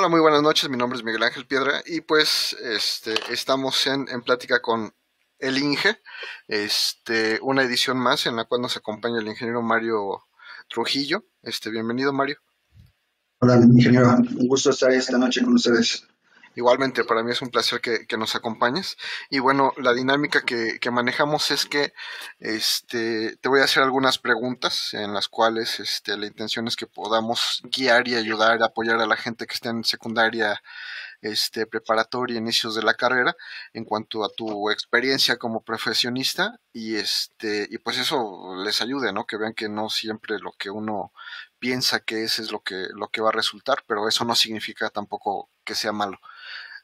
Hola, 0.00 0.08
muy 0.08 0.20
buenas 0.20 0.42
noches. 0.42 0.70
Mi 0.70 0.78
nombre 0.78 0.98
es 0.98 1.04
Miguel 1.04 1.22
Ángel 1.22 1.46
Piedra 1.46 1.82
y 1.84 2.00
pues 2.00 2.56
este, 2.62 3.12
estamos 3.30 3.86
en, 3.86 4.08
en 4.08 4.22
plática 4.22 4.62
con 4.62 4.94
el 5.38 5.58
Inge, 5.58 6.00
este, 6.48 7.38
una 7.42 7.64
edición 7.64 7.98
más 7.98 8.24
en 8.24 8.34
la 8.34 8.46
cual 8.46 8.62
nos 8.62 8.78
acompaña 8.78 9.18
el 9.18 9.28
ingeniero 9.28 9.60
Mario 9.60 10.22
Trujillo. 10.70 11.26
Este, 11.42 11.68
bienvenido, 11.68 12.14
Mario. 12.14 12.38
Hola, 13.40 13.56
ingeniero. 13.56 14.16
Un 14.16 14.48
gusto 14.48 14.70
estar 14.70 14.90
esta 14.90 15.18
noche 15.18 15.44
con 15.44 15.52
ustedes. 15.52 16.08
Igualmente, 16.56 17.04
para 17.04 17.22
mí 17.22 17.30
es 17.30 17.42
un 17.42 17.50
placer 17.50 17.80
que, 17.80 18.16
nos 18.16 18.34
acompañes. 18.34 18.96
Y 19.30 19.38
bueno, 19.38 19.72
la 19.76 19.94
dinámica 19.94 20.42
que, 20.42 20.78
manejamos 20.90 21.50
es 21.52 21.64
que 21.64 21.92
este, 22.40 23.36
te 23.36 23.48
voy 23.48 23.60
a 23.60 23.64
hacer 23.64 23.82
algunas 23.82 24.18
preguntas 24.18 24.92
en 24.94 25.14
las 25.14 25.28
cuales 25.28 25.78
este, 25.78 26.16
la 26.16 26.26
intención 26.26 26.66
es 26.66 26.74
que 26.76 26.86
podamos 26.86 27.62
guiar 27.64 28.08
y 28.08 28.16
ayudar, 28.16 28.62
apoyar 28.62 29.00
a 29.00 29.06
la 29.06 29.16
gente 29.16 29.46
que 29.46 29.54
esté 29.54 29.68
en 29.68 29.84
secundaria, 29.84 30.60
este, 31.22 31.66
preparatoria, 31.66 32.38
inicios 32.38 32.74
de 32.74 32.82
la 32.82 32.94
carrera, 32.94 33.36
en 33.72 33.84
cuanto 33.84 34.24
a 34.24 34.32
tu 34.32 34.70
experiencia 34.70 35.36
como 35.36 35.62
profesionista 35.62 36.58
y 36.72 36.96
este, 36.96 37.68
y 37.70 37.78
pues 37.78 37.98
eso 37.98 38.54
les 38.64 38.80
ayude, 38.82 39.12
¿no? 39.12 39.26
Que 39.26 39.36
vean 39.36 39.54
que 39.54 39.68
no 39.68 39.88
siempre 39.90 40.38
lo 40.40 40.52
que 40.52 40.70
uno 40.70 41.12
piensa 41.60 42.00
que 42.00 42.24
es 42.24 42.38
es 42.40 42.50
lo 42.50 42.60
que, 42.60 42.86
lo 42.94 43.08
que 43.08 43.20
va 43.20 43.28
a 43.28 43.32
resultar, 43.32 43.84
pero 43.86 44.08
eso 44.08 44.24
no 44.24 44.34
significa 44.34 44.90
tampoco 44.90 45.48
que 45.64 45.74
sea 45.74 45.92
malo. 45.92 46.18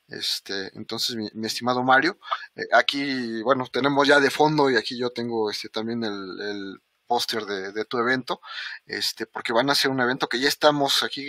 Este, 0.09 0.71
entonces, 0.77 1.17
mi, 1.17 1.47
estimado 1.47 1.83
Mario, 1.83 2.19
eh, 2.55 2.63
aquí, 2.73 3.43
bueno, 3.43 3.67
tenemos 3.73 4.07
ya 4.07 4.21
de 4.21 4.31
fondo 4.31 4.71
y 4.71 4.77
aquí 4.77 4.97
yo 4.97 5.11
tengo 5.11 5.51
este 5.51 5.69
también 5.69 6.05
el, 6.05 6.81
póster 7.07 7.45
de, 7.45 7.85
tu 7.85 7.99
evento, 7.99 8.41
este, 8.85 9.27
porque 9.27 9.53
van 9.53 9.71
a 9.71 9.77
ser 9.77 9.93
un 9.93 10.01
evento 10.01 10.29
que 10.29 10.41
ya 10.41 10.49
estamos 10.49 11.05
aquí, 11.05 11.25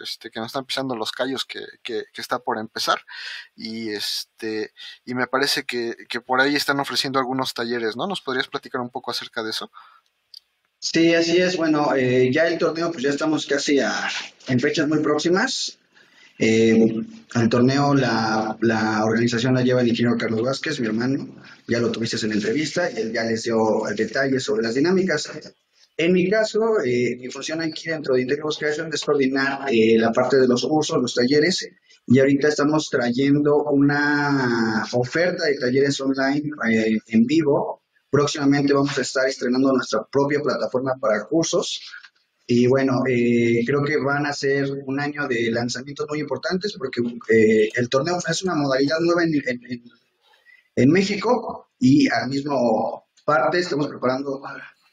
este, 0.00 0.30
que 0.30 0.38
nos 0.38 0.46
están 0.46 0.64
pisando 0.64 0.94
los 0.94 1.10
callos 1.10 1.44
que, 1.44 1.60
que, 1.82 2.04
está 2.16 2.38
por 2.38 2.56
empezar, 2.56 3.00
y 3.56 3.90
este, 3.90 4.72
y 5.04 5.14
me 5.14 5.26
parece 5.26 5.64
que, 5.64 5.96
que, 6.08 6.20
por 6.20 6.40
ahí 6.40 6.54
están 6.54 6.78
ofreciendo 6.78 7.18
algunos 7.18 7.52
talleres, 7.52 7.96
¿no? 7.96 8.06
¿Nos 8.06 8.20
podrías 8.20 8.46
platicar 8.46 8.80
un 8.80 8.90
poco 8.90 9.10
acerca 9.10 9.42
de 9.42 9.50
eso? 9.50 9.72
Sí, 10.80 11.14
así 11.14 11.36
es. 11.38 11.56
Bueno, 11.56 11.94
eh, 11.96 12.30
ya 12.32 12.46
el 12.46 12.58
torneo, 12.58 12.92
pues 12.92 13.02
ya 13.02 13.10
estamos 13.10 13.46
casi 13.46 13.80
a, 13.80 14.08
en 14.46 14.60
fechas 14.60 14.86
muy 14.86 15.00
próximas. 15.00 15.77
Eh, 16.38 16.94
al 17.34 17.48
torneo 17.48 17.94
la, 17.94 18.56
organización 19.04 19.54
la 19.54 19.62
lleva 19.62 19.80
el 19.80 19.88
ingeniero 19.88 20.16
Carlos 20.16 20.42
Vázquez, 20.42 20.80
mi 20.80 20.86
hermano, 20.86 21.36
ya 21.66 21.80
lo 21.80 21.90
tuviste 21.90 22.16
en 22.22 22.28
la 22.28 22.34
entrevista 22.36 22.90
y 22.90 22.96
él 22.96 23.12
ya 23.12 23.24
les 23.24 23.42
dio 23.42 23.88
el 23.88 23.96
detalle 23.96 24.38
sobre 24.38 24.62
las 24.62 24.74
dinámicas. 24.74 25.28
En 25.96 26.12
mi 26.12 26.30
caso, 26.30 26.80
eh, 26.84 27.16
mi 27.18 27.28
función 27.28 27.60
aquí 27.60 27.88
dentro 27.88 28.14
de 28.14 28.22
Integral 28.22 28.54
Creation 28.56 28.88
es 28.92 29.04
coordinar 29.04 29.68
eh, 29.68 29.98
la 29.98 30.12
parte 30.12 30.36
de 30.36 30.46
los 30.46 30.64
cursos, 30.64 31.02
los 31.02 31.12
talleres, 31.12 31.68
y 32.06 32.20
ahorita 32.20 32.48
estamos 32.48 32.88
trayendo 32.88 33.64
una 33.64 34.86
oferta 34.92 35.44
de 35.44 35.58
talleres 35.58 36.00
online 36.00 36.50
eh, 36.70 36.98
en 37.08 37.26
vivo. 37.26 37.82
Próximamente 38.08 38.72
vamos 38.72 38.96
a 38.96 39.02
estar 39.02 39.28
estrenando 39.28 39.72
nuestra 39.72 40.06
propia 40.10 40.40
plataforma 40.40 40.94
para 41.00 41.24
cursos 41.24 41.80
y 42.50 42.66
bueno, 42.66 43.02
eh, 43.06 43.62
creo 43.66 43.84
que 43.84 43.98
van 43.98 44.24
a 44.24 44.32
ser 44.32 44.70
un 44.86 44.98
año 44.98 45.28
de 45.28 45.50
lanzamientos 45.50 46.06
muy 46.08 46.20
importantes 46.20 46.74
porque 46.78 47.02
eh, 47.28 47.68
el 47.74 47.90
torneo 47.90 48.16
es 48.26 48.42
una 48.42 48.54
modalidad 48.54 48.98
nueva 49.00 49.22
en, 49.22 49.34
en, 50.74 50.90
México 50.90 51.68
y 51.78 52.08
al 52.08 52.30
mismo 52.30 53.04
parte 53.26 53.58
estamos 53.58 53.88
preparando 53.88 54.40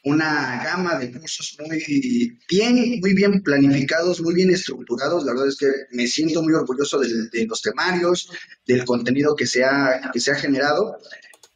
una 0.04 0.62
gama 0.62 0.98
de 0.98 1.10
cursos 1.10 1.56
muy 1.66 2.38
bien, 2.46 3.00
muy 3.00 3.14
bien 3.14 3.42
planificados, 3.42 4.20
muy 4.20 4.34
bien 4.34 4.50
estructurados. 4.50 5.24
La 5.24 5.32
verdad 5.32 5.48
es 5.48 5.56
que 5.56 5.70
me 5.92 6.06
siento 6.06 6.42
muy 6.42 6.52
orgulloso 6.52 6.98
de, 6.98 7.08
de 7.32 7.46
los 7.46 7.62
temarios, 7.62 8.30
del 8.66 8.84
contenido 8.84 9.34
que 9.34 9.46
se 9.46 9.64
ha, 9.64 10.10
que 10.12 10.20
se 10.20 10.30
ha 10.30 10.34
generado. 10.34 10.98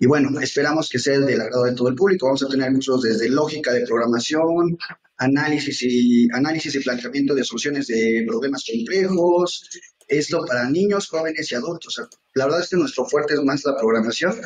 Y 0.03 0.07
bueno, 0.07 0.41
esperamos 0.41 0.89
que 0.89 0.99
sea 0.99 1.21
del 1.21 1.43
agrado 1.43 1.65
de 1.65 1.75
todo 1.75 1.89
el 1.89 1.95
público. 1.95 2.25
Vamos 2.25 2.43
a 2.43 2.49
tener 2.49 2.73
muchos 2.73 3.03
desde 3.03 3.29
lógica 3.29 3.71
de 3.71 3.87
programación, 3.87 4.79
análisis 5.19 5.83
y, 5.83 6.27
análisis 6.33 6.75
y 6.75 6.81
planteamiento 6.81 7.35
de 7.35 7.45
soluciones 7.45 7.87
de 7.87 8.25
problemas 8.27 8.65
complejos, 8.65 9.69
esto 10.09 10.43
para 10.47 10.71
niños, 10.71 11.07
jóvenes 11.07 11.53
y 11.53 11.55
adultos. 11.55 12.01
la 12.33 12.47
verdad 12.47 12.63
es 12.63 12.71
que 12.71 12.77
nuestro 12.79 13.05
fuerte 13.05 13.35
es 13.35 13.43
más 13.43 13.63
la 13.67 13.77
programación 13.77 14.41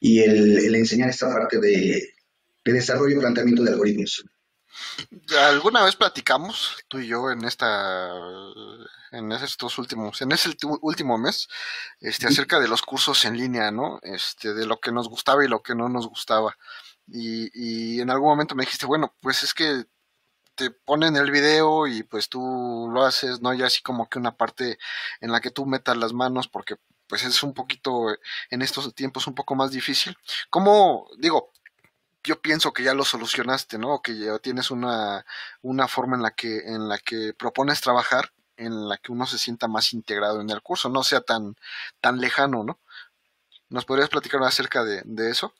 y 0.00 0.18
el, 0.18 0.74
enseñar 0.74 1.08
esta 1.08 1.32
parte 1.32 1.60
de, 1.60 2.02
desarrollo 2.64 3.16
y 3.16 3.20
planteamiento 3.20 3.62
de 3.62 3.70
algoritmos. 3.70 4.24
Alguna 5.38 5.82
vez 5.84 5.96
platicamos 5.96 6.76
tú 6.88 6.98
y 6.98 7.08
yo 7.08 7.30
en 7.30 7.44
esta 7.44 8.10
en 9.12 9.32
estos 9.32 9.78
últimos 9.78 10.20
en 10.22 10.32
ese 10.32 10.50
último 10.80 11.18
mes 11.18 11.48
este 12.00 12.26
acerca 12.26 12.58
de 12.60 12.68
los 12.68 12.82
cursos 12.82 13.24
en 13.24 13.36
línea, 13.36 13.70
¿no? 13.70 13.98
Este 14.02 14.54
de 14.54 14.66
lo 14.66 14.80
que 14.80 14.92
nos 14.92 15.08
gustaba 15.08 15.44
y 15.44 15.48
lo 15.48 15.62
que 15.62 15.74
no 15.74 15.88
nos 15.88 16.08
gustaba. 16.08 16.56
Y, 17.08 17.50
y 17.54 18.00
en 18.00 18.10
algún 18.10 18.28
momento 18.30 18.54
me 18.54 18.64
dijiste, 18.64 18.86
bueno, 18.86 19.14
pues 19.20 19.42
es 19.44 19.54
que 19.54 19.84
te 20.56 20.70
ponen 20.70 21.16
el 21.16 21.30
video 21.30 21.86
y 21.86 22.02
pues 22.02 22.28
tú 22.28 22.88
lo 22.92 23.04
haces, 23.04 23.40
no 23.42 23.50
hay 23.50 23.62
así 23.62 23.82
como 23.82 24.08
que 24.08 24.18
una 24.18 24.36
parte 24.36 24.78
en 25.20 25.30
la 25.32 25.40
que 25.40 25.50
tú 25.50 25.66
metas 25.66 25.96
las 25.96 26.12
manos 26.12 26.48
porque 26.48 26.76
pues 27.08 27.24
es 27.24 27.42
un 27.42 27.54
poquito 27.54 28.08
en 28.50 28.62
estos 28.62 28.92
tiempos 28.94 29.26
un 29.26 29.34
poco 29.34 29.54
más 29.54 29.70
difícil. 29.70 30.16
¿Cómo 30.50 31.08
digo? 31.18 31.52
Yo 32.26 32.40
pienso 32.40 32.72
que 32.72 32.82
ya 32.82 32.92
lo 32.92 33.04
solucionaste, 33.04 33.78
¿no? 33.78 34.02
Que 34.02 34.18
ya 34.18 34.38
tienes 34.40 34.72
una, 34.72 35.24
una 35.62 35.86
forma 35.86 36.16
en 36.16 36.22
la 36.22 36.32
que 36.32 36.58
en 36.58 36.88
la 36.88 36.98
que 36.98 37.32
propones 37.38 37.80
trabajar, 37.80 38.32
en 38.56 38.88
la 38.88 38.98
que 38.98 39.12
uno 39.12 39.26
se 39.26 39.38
sienta 39.38 39.68
más 39.68 39.92
integrado 39.92 40.40
en 40.40 40.50
el 40.50 40.60
curso, 40.60 40.88
no 40.88 41.04
sea 41.04 41.20
tan 41.20 41.56
tan 42.00 42.20
lejano, 42.20 42.64
¿no? 42.64 42.80
¿Nos 43.68 43.84
podrías 43.84 44.08
platicar 44.08 44.42
acerca 44.42 44.84
de, 44.84 45.02
de 45.04 45.30
eso? 45.30 45.54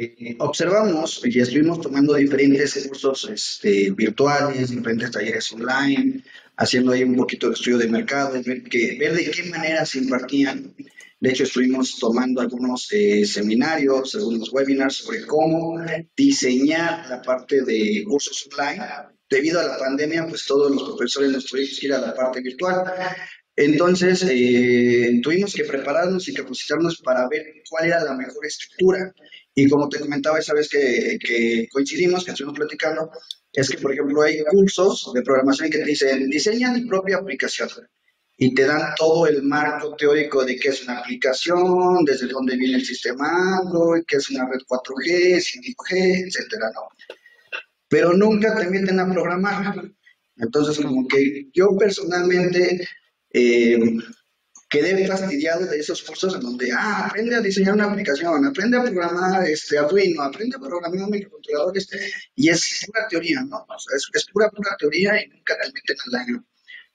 Eh, 0.00 0.36
observamos 0.38 1.20
y 1.24 1.38
estuvimos 1.38 1.80
tomando 1.80 2.14
diferentes 2.14 2.86
cursos 2.86 3.28
este, 3.30 3.90
virtuales, 3.90 4.70
diferentes 4.70 5.10
talleres 5.10 5.52
online, 5.52 6.22
haciendo 6.56 6.92
ahí 6.92 7.02
un 7.02 7.16
poquito 7.16 7.48
de 7.48 7.54
estudio 7.54 7.78
de 7.78 7.88
mercado, 7.88 8.40
ver, 8.42 8.62
que, 8.62 8.96
ver 8.98 9.12
de 9.12 9.30
qué 9.30 9.42
manera 9.50 9.84
se 9.84 9.98
impartían. 9.98 10.72
De 11.20 11.30
hecho, 11.30 11.42
estuvimos 11.42 11.98
tomando 11.98 12.40
algunos 12.40 12.92
eh, 12.92 13.26
seminarios, 13.26 14.14
algunos 14.14 14.52
webinars 14.52 14.96
sobre 14.96 15.26
cómo 15.26 15.80
diseñar 16.16 17.08
la 17.08 17.20
parte 17.20 17.62
de 17.62 18.04
cursos 18.06 18.48
online. 18.52 18.80
Debido 19.28 19.60
a 19.60 19.64
la 19.64 19.78
pandemia, 19.78 20.26
pues 20.28 20.46
todos 20.46 20.70
los 20.70 20.82
profesores 20.84 21.32
nos 21.32 21.44
tuvimos 21.44 21.78
que 21.78 21.86
ir 21.86 21.94
a 21.94 21.98
la 21.98 22.14
parte 22.14 22.40
virtual. 22.40 22.84
Entonces, 23.56 24.24
eh, 24.30 25.20
tuvimos 25.20 25.52
que 25.52 25.64
prepararnos 25.64 26.28
y 26.28 26.34
capacitarnos 26.34 27.00
para 27.02 27.28
ver 27.28 27.44
cuál 27.68 27.86
era 27.86 28.04
la 28.04 28.14
mejor 28.14 28.46
estructura. 28.46 29.12
Y 29.52 29.68
como 29.68 29.88
te 29.88 29.98
comentaba 29.98 30.38
esa 30.38 30.54
vez 30.54 30.68
que, 30.68 31.66
coincidimos, 31.72 32.24
que 32.24 32.30
estuvimos 32.30 32.56
platicando, 32.56 33.10
es 33.52 33.68
que, 33.68 33.78
por 33.78 33.92
ejemplo, 33.92 34.22
hay 34.22 34.38
cursos 34.44 35.10
de 35.12 35.22
programación 35.22 35.68
que 35.68 35.78
te 35.78 35.84
dicen, 35.84 36.30
diseña 36.30 36.72
tu 36.72 36.86
propia 36.86 37.16
aplicación. 37.16 37.68
Y 38.40 38.54
te 38.54 38.66
dan 38.66 38.94
todo 38.96 39.26
el 39.26 39.42
marco 39.42 39.96
teórico 39.96 40.44
de 40.44 40.56
qué 40.56 40.68
es 40.68 40.84
una 40.84 40.98
aplicación, 40.98 42.04
desde 42.04 42.28
dónde 42.28 42.56
viene 42.56 42.76
el 42.76 42.86
sistema 42.86 43.58
Android, 43.58 44.04
qué 44.06 44.16
es 44.16 44.30
una 44.30 44.48
red 44.48 44.60
4G, 44.60 45.40
5G, 45.40 46.26
etcétera, 46.26 46.70
¿no? 46.72 46.82
Pero 47.88 48.12
nunca 48.12 48.54
te 48.54 48.70
meten 48.70 49.00
a 49.00 49.10
programar. 49.10 49.90
Entonces, 50.36 50.78
como 50.78 51.08
que 51.08 51.48
yo 51.52 51.76
personalmente 51.76 52.86
eh, 53.32 53.78
quedé 54.68 55.06
fastidiado 55.06 55.66
de 55.66 55.78
esos 55.78 56.02
cursos 56.02 56.34
en 56.34 56.40
donde, 56.40 56.70
ah, 56.72 57.06
aprende 57.06 57.34
a 57.34 57.40
diseñar 57.40 57.74
una 57.74 57.90
aplicación, 57.90 58.44
aprende 58.44 58.76
a 58.76 58.82
programar 58.82 59.48
este, 59.48 59.78
Arduino, 59.78 60.22
aprende 60.22 60.56
a 60.56 60.60
programar 60.60 61.10
microcontroladores, 61.10 61.88
y 62.34 62.50
es 62.50 62.84
pura 62.86 63.08
teoría, 63.08 63.42
¿no? 63.42 63.66
es, 64.14 64.26
pura, 64.32 64.50
pura 64.50 64.76
teoría 64.78 65.22
y 65.22 65.28
nunca 65.28 65.56
te 65.56 65.72
meten 65.72 65.96
a 66.06 66.10
la, 66.10 66.44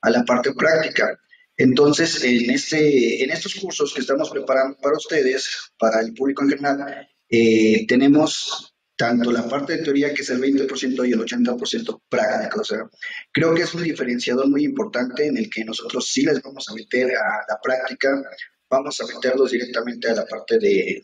a 0.02 0.10
la 0.12 0.24
parte 0.24 0.54
práctica. 0.54 1.20
Entonces, 1.58 2.24
en, 2.24 2.50
este, 2.50 3.24
en 3.24 3.32
estos 3.32 3.56
cursos 3.56 3.94
que 3.94 4.02
estamos 4.02 4.30
preparando 4.30 4.78
para 4.78 4.98
ustedes, 4.98 5.72
para 5.78 6.02
el 6.02 6.14
público 6.14 6.44
en 6.44 6.50
general, 6.50 7.08
eh, 7.30 7.86
tenemos 7.88 8.74
tanto 8.96 9.32
la 9.32 9.48
parte 9.48 9.78
de 9.78 9.84
teoría, 9.84 10.14
que 10.14 10.22
es 10.22 10.30
el 10.30 10.40
20% 10.40 11.08
y 11.08 11.14
el 11.14 11.20
80% 11.20 12.02
práctica. 12.10 12.62
O 12.62 12.64
sea, 12.64 12.90
creo 13.32 13.54
que 13.54 13.64
es 13.64 13.74
un 13.74 13.84
diferenciador 13.84 14.48
muy 14.50 14.64
importante 14.64 15.28
en 15.28 15.38
el 15.38 15.50
que 15.50 15.66
nosotros 15.66 16.08
sí 16.08 16.24
les 16.24 16.42
vamos 16.42 16.70
a 16.70 16.74
meter 16.74 17.12
a 17.16 17.46
la 17.48 17.60
práctica, 17.62 18.22
vamos 18.70 19.00
a 19.02 19.08
meterlos 19.08 19.52
directamente 19.52 20.10
a 20.10 20.16
la 20.16 20.26
parte 20.26 20.58
de, 20.60 21.04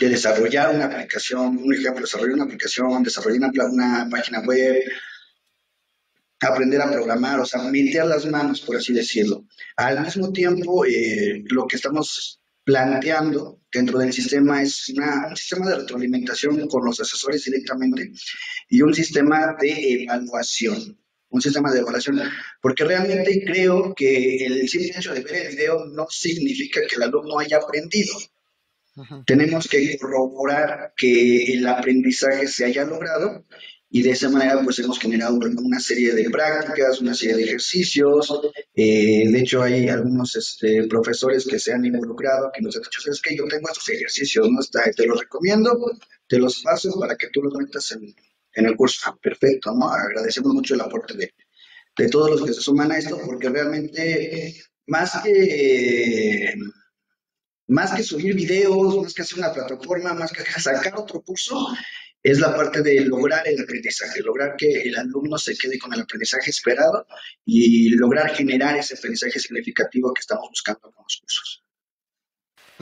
de 0.00 0.08
desarrollar 0.08 0.74
una 0.74 0.86
aplicación, 0.86 1.58
un 1.58 1.74
ejemplo, 1.74 2.02
desarrollar 2.02 2.34
una 2.34 2.44
aplicación, 2.44 3.02
desarrollar 3.02 3.50
una, 3.70 4.08
página 4.10 4.40
web, 4.40 4.82
aprender 6.40 6.80
a 6.80 6.90
programar, 6.90 7.40
o 7.40 7.46
sea, 7.46 7.62
meter 7.62 8.06
las 8.06 8.26
manos, 8.26 8.60
por 8.60 8.76
así 8.76 8.92
decirlo. 8.92 9.44
Al 9.76 10.00
mismo 10.02 10.32
tiempo, 10.32 10.84
eh, 10.84 11.42
lo 11.46 11.66
que 11.66 11.76
estamos 11.76 12.40
planteando 12.64 13.60
dentro 13.72 13.98
del 13.98 14.12
sistema 14.12 14.62
es 14.62 14.90
un 14.90 15.36
sistema 15.36 15.70
de 15.70 15.76
retroalimentación 15.76 16.68
con 16.68 16.84
los 16.84 17.00
asesores 17.00 17.44
directamente 17.44 18.12
y 18.68 18.82
un 18.82 18.94
sistema 18.94 19.56
de 19.58 20.02
evaluación. 20.02 20.98
un 21.30 21.42
sistema 21.42 21.70
de 21.70 21.80
evaluación, 21.80 22.22
porque 22.62 22.84
realmente 22.84 23.42
creo 23.44 23.94
que 23.94 24.46
el 24.46 24.66
simple 24.66 24.92
hecho 24.96 25.12
de 25.12 25.20
ver 25.20 25.46
el 25.46 25.56
video 25.56 25.84
no 25.84 26.06
significa 26.08 26.80
que 26.88 26.96
el 26.96 27.02
alumno 27.02 27.38
haya 27.38 27.58
aprendido. 27.58 28.14
Tenemos 29.26 29.68
que 29.68 29.96
corroborar 29.98 30.94
que 30.96 31.52
el 31.52 31.66
aprendizaje 31.66 32.48
se 32.48 32.64
haya 32.64 32.84
logrado 32.84 33.44
y 33.90 34.02
de 34.02 34.10
esa 34.10 34.28
manera 34.28 34.60
pues 34.62 34.78
hemos 34.80 34.98
generado 34.98 35.34
una 35.36 35.80
serie 35.80 36.12
de 36.12 36.28
prácticas, 36.28 37.00
una 37.00 37.14
serie 37.14 37.36
de 37.36 37.44
ejercicios. 37.44 38.40
Eh, 38.74 39.28
de 39.30 39.40
hecho 39.40 39.62
hay 39.62 39.88
algunos 39.88 40.36
este, 40.36 40.86
profesores 40.88 41.46
que 41.46 41.58
se 41.58 41.72
han 41.72 41.84
involucrado, 41.84 42.50
que 42.52 42.60
nos 42.60 42.76
han 42.76 42.82
dicho, 42.82 43.10
es 43.10 43.20
que 43.20 43.36
yo 43.36 43.46
tengo 43.48 43.68
estos 43.68 43.88
ejercicios, 43.88 44.50
¿no? 44.50 44.60
Está, 44.60 44.90
te 44.90 45.06
los 45.06 45.20
recomiendo, 45.20 45.74
te 46.26 46.38
los 46.38 46.62
paso 46.62 46.98
para 47.00 47.16
que 47.16 47.28
tú 47.32 47.42
los 47.42 47.54
metas 47.54 47.92
en, 47.92 48.14
en 48.52 48.66
el 48.66 48.76
curso. 48.76 49.00
Ah, 49.06 49.16
perfecto, 49.20 49.72
¿no? 49.74 49.90
Agradecemos 49.90 50.52
mucho 50.52 50.74
el 50.74 50.82
aporte 50.82 51.16
de, 51.16 51.32
de 51.96 52.08
todos 52.08 52.30
los 52.30 52.44
que 52.44 52.52
se 52.52 52.60
suman 52.60 52.92
a 52.92 52.98
esto, 52.98 53.18
porque 53.24 53.48
realmente 53.48 54.54
más 54.86 55.22
que 55.22 56.54
más 57.68 57.92
que 57.92 58.02
subir 58.02 58.34
videos, 58.34 59.02
más 59.02 59.14
que 59.14 59.22
hacer 59.22 59.38
una 59.38 59.52
plataforma, 59.52 60.14
más 60.14 60.32
que 60.32 60.42
sacar 60.58 60.94
otro 60.96 61.20
curso, 61.22 61.68
es 62.30 62.40
la 62.40 62.54
parte 62.54 62.82
de 62.82 63.00
lograr 63.04 63.46
el 63.46 63.60
aprendizaje, 63.60 64.20
lograr 64.20 64.56
que 64.56 64.82
el 64.82 64.96
alumno 64.96 65.38
se 65.38 65.56
quede 65.56 65.78
con 65.78 65.92
el 65.94 66.02
aprendizaje 66.02 66.50
esperado 66.50 67.06
y 67.44 67.90
lograr 67.96 68.34
generar 68.34 68.76
ese 68.76 68.94
aprendizaje 68.96 69.38
significativo 69.38 70.12
que 70.12 70.20
estamos 70.20 70.48
buscando 70.50 70.80
con 70.80 71.04
los 71.04 71.16
cursos. 71.20 71.64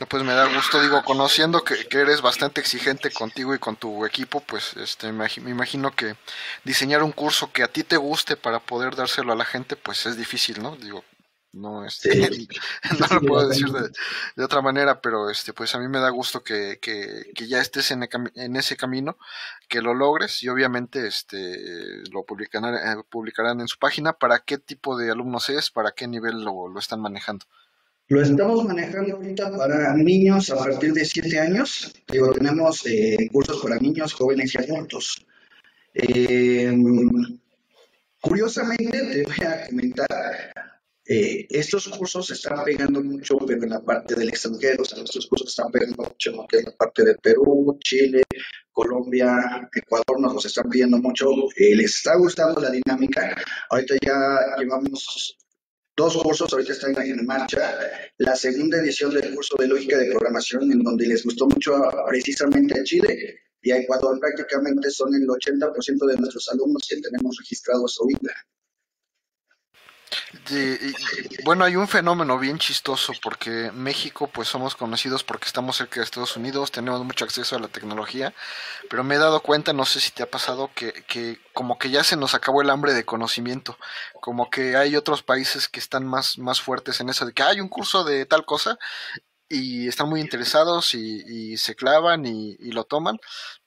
Pues 0.09 0.23
me 0.25 0.35
da 0.35 0.55
gusto, 0.55 0.83
digo, 0.83 1.03
conociendo 1.05 1.65
que, 1.65 1.87
eres 1.91 2.21
bastante 2.21 2.61
exigente 2.61 3.11
contigo 3.11 3.55
y 3.55 3.59
con 3.59 3.77
tu 3.77 4.05
equipo, 4.05 4.41
pues 4.41 4.75
este, 4.77 5.11
me 5.11 5.27
imagino 5.51 5.91
que 5.97 6.17
diseñar 6.65 7.03
un 7.03 7.13
curso 7.13 7.51
que 7.51 7.63
a 7.63 7.69
ti 7.69 7.83
te 7.83 7.97
guste 7.97 8.37
para 8.37 8.61
poder 8.61 8.95
dárselo 8.95 9.33
a 9.33 9.37
la 9.37 9.47
gente, 9.47 9.75
pues 9.75 10.05
es 10.05 10.19
difícil, 10.19 10.63
¿no? 10.63 10.77
Digo, 10.77 11.03
no 11.57 11.85
este 11.85 12.11
no 13.01 13.07
lo 13.15 13.21
puedo 13.23 13.49
decir 13.49 13.67
de, 14.37 14.45
otra 14.45 14.63
manera 14.63 15.01
pero 15.01 15.31
este 15.31 15.53
pues 15.53 15.75
a 15.75 15.79
mí 15.79 15.89
me 15.89 15.99
da 15.99 16.11
gusto 16.11 16.43
que, 16.43 16.79
que, 16.81 17.49
ya 17.49 17.61
estés 17.61 17.91
en, 17.91 18.07
en, 18.35 18.57
ese 18.57 18.77
camino 18.77 19.19
que 19.69 19.83
lo 19.83 19.95
logres 19.95 20.43
y 20.43 20.49
obviamente 20.49 21.07
este 21.07 22.03
lo 22.11 22.25
publicarán, 22.25 22.75
eh, 22.75 23.03
publicarán 23.09 23.61
en 23.61 23.69
su 23.69 23.79
página 23.79 24.13
para 24.13 24.41
qué 24.41 24.59
tipo 24.59 24.97
de 24.97 25.11
alumnos 25.11 25.49
es 25.49 25.71
para 25.71 25.93
qué 25.93 26.07
nivel 26.07 26.43
lo, 26.43 26.69
lo 26.69 26.79
están 26.79 27.01
manejando 27.01 27.47
lo 28.09 28.23
estamos 28.23 28.65
manejando 28.65 29.17
ahorita 29.17 29.51
para 29.57 29.93
niños 29.97 30.51
a 30.51 30.57
partir 30.57 30.93
de 30.93 31.05
7 31.05 31.41
años. 31.41 31.93
Digo, 32.07 32.31
tenemos 32.33 32.87
eh, 32.87 33.29
cursos 33.33 33.61
para 33.61 33.79
niños, 33.79 34.13
jóvenes 34.13 34.55
y 34.55 34.59
adultos. 34.59 35.27
Eh, 35.93 36.73
curiosamente, 38.21 39.01
te 39.13 39.23
voy 39.25 39.47
a 39.47 39.67
comentar, 39.67 40.53
eh, 41.09 41.47
estos 41.51 41.87
cursos 41.89 42.31
están 42.33 42.65
pegando 42.65 43.01
mucho, 43.01 43.37
pero 43.47 43.63
en 43.63 43.71
la 43.71 43.81
parte 43.81 44.17
del 44.17 44.29
extranjero, 44.29 44.83
o 44.83 44.85
sea, 44.85 45.05
estos 45.05 45.29
cursos 45.29 45.51
están 45.51 45.71
pegando 45.71 46.03
mucho 46.03 46.31
en 46.31 46.65
la 46.65 46.73
parte 46.77 47.05
de 47.05 47.15
Perú, 47.15 47.79
Chile, 47.81 48.25
Colombia, 48.73 49.69
Ecuador, 49.73 50.21
nos 50.21 50.35
los 50.35 50.47
están 50.47 50.69
pidiendo 50.69 50.99
mucho. 50.99 51.31
Eh, 51.57 51.77
les 51.77 51.95
está 51.95 52.17
gustando 52.17 52.61
la 52.61 52.71
dinámica. 52.71 53.37
Ahorita 53.71 53.95
ya 54.05 54.39
llevamos 54.59 55.37
dos 55.97 56.17
cursos, 56.21 56.53
ahorita 56.53 56.73
están 56.73 56.97
en 57.01 57.25
marcha. 57.25 57.79
La 58.19 58.35
segunda 58.35 58.79
edición 58.79 59.15
del 59.15 59.33
curso 59.33 59.55
de 59.61 59.69
lógica 59.69 59.99
de 59.99 60.11
programación, 60.11 60.73
en 60.73 60.83
donde 60.83 61.07
les 61.07 61.25
gustó 61.25 61.47
mucho 61.47 61.73
precisamente 62.09 62.81
a 62.81 62.83
Chile 62.83 63.39
y 63.63 63.71
a 63.71 63.79
Ecuador, 63.79 64.19
prácticamente 64.19 64.91
son 64.91 65.15
el 65.15 65.27
80% 65.29 66.07
de 66.07 66.17
nuestros 66.17 66.49
alumnos 66.49 66.85
que 66.89 67.01
tenemos 67.01 67.37
registrados 67.39 67.97
ahorita 68.01 68.35
bueno, 71.45 71.65
hay 71.65 71.77
un 71.77 71.89
fenómeno 71.89 72.39
bien 72.39 72.59
chistoso 72.59 73.13
porque 73.23 73.71
México 73.73 74.29
pues 74.33 74.49
somos 74.49 74.75
conocidos 74.75 75.25
porque 75.25 75.47
estamos 75.47 75.77
cerca 75.77 76.01
de 76.01 76.05
Estados 76.05 76.37
Unidos, 76.37 76.71
tenemos 76.71 77.05
mucho 77.05 77.25
acceso 77.25 77.57
a 77.57 77.61
la 77.61 77.69
tecnología, 77.69 78.35
pero 78.89 79.05
me 79.05 79.17
he 79.17 79.19
dado 79.19 79.41
cuenta, 79.41 79.73
no 79.73 79.85
sé 79.85 80.01
si 80.01 80.11
te 80.11 80.23
ha 80.23 80.31
pasado, 80.31 80.71
que, 80.75 80.93
que 81.09 81.39
como 81.53 81.79
que 81.79 81.91
ya 81.91 82.05
se 82.05 82.17
nos 82.17 82.35
acabó 82.35 82.63
el 82.63 82.71
hambre 82.71 82.93
de 82.93 83.05
conocimiento, 83.05 83.79
como 84.21 84.51
que 84.51 84.77
hay 84.77 84.97
otros 84.97 85.23
países 85.23 85.69
que 85.69 85.81
están 85.81 86.07
más, 86.07 86.39
más 86.39 86.61
fuertes 86.61 87.01
en 87.01 87.09
eso 87.09 87.27
de 87.27 87.33
que 87.33 87.43
hay 87.43 87.61
un 87.61 87.69
curso 87.69 88.05
de 88.05 88.27
tal 88.27 88.45
cosa 88.45 88.79
y 89.49 89.89
están 89.89 90.09
muy 90.09 90.21
interesados 90.21 90.95
y, 90.95 91.57
se 91.57 91.75
clavan 91.75 92.27
y, 92.27 92.57
y, 92.59 92.73
lo 92.73 92.85
toman, 92.85 93.19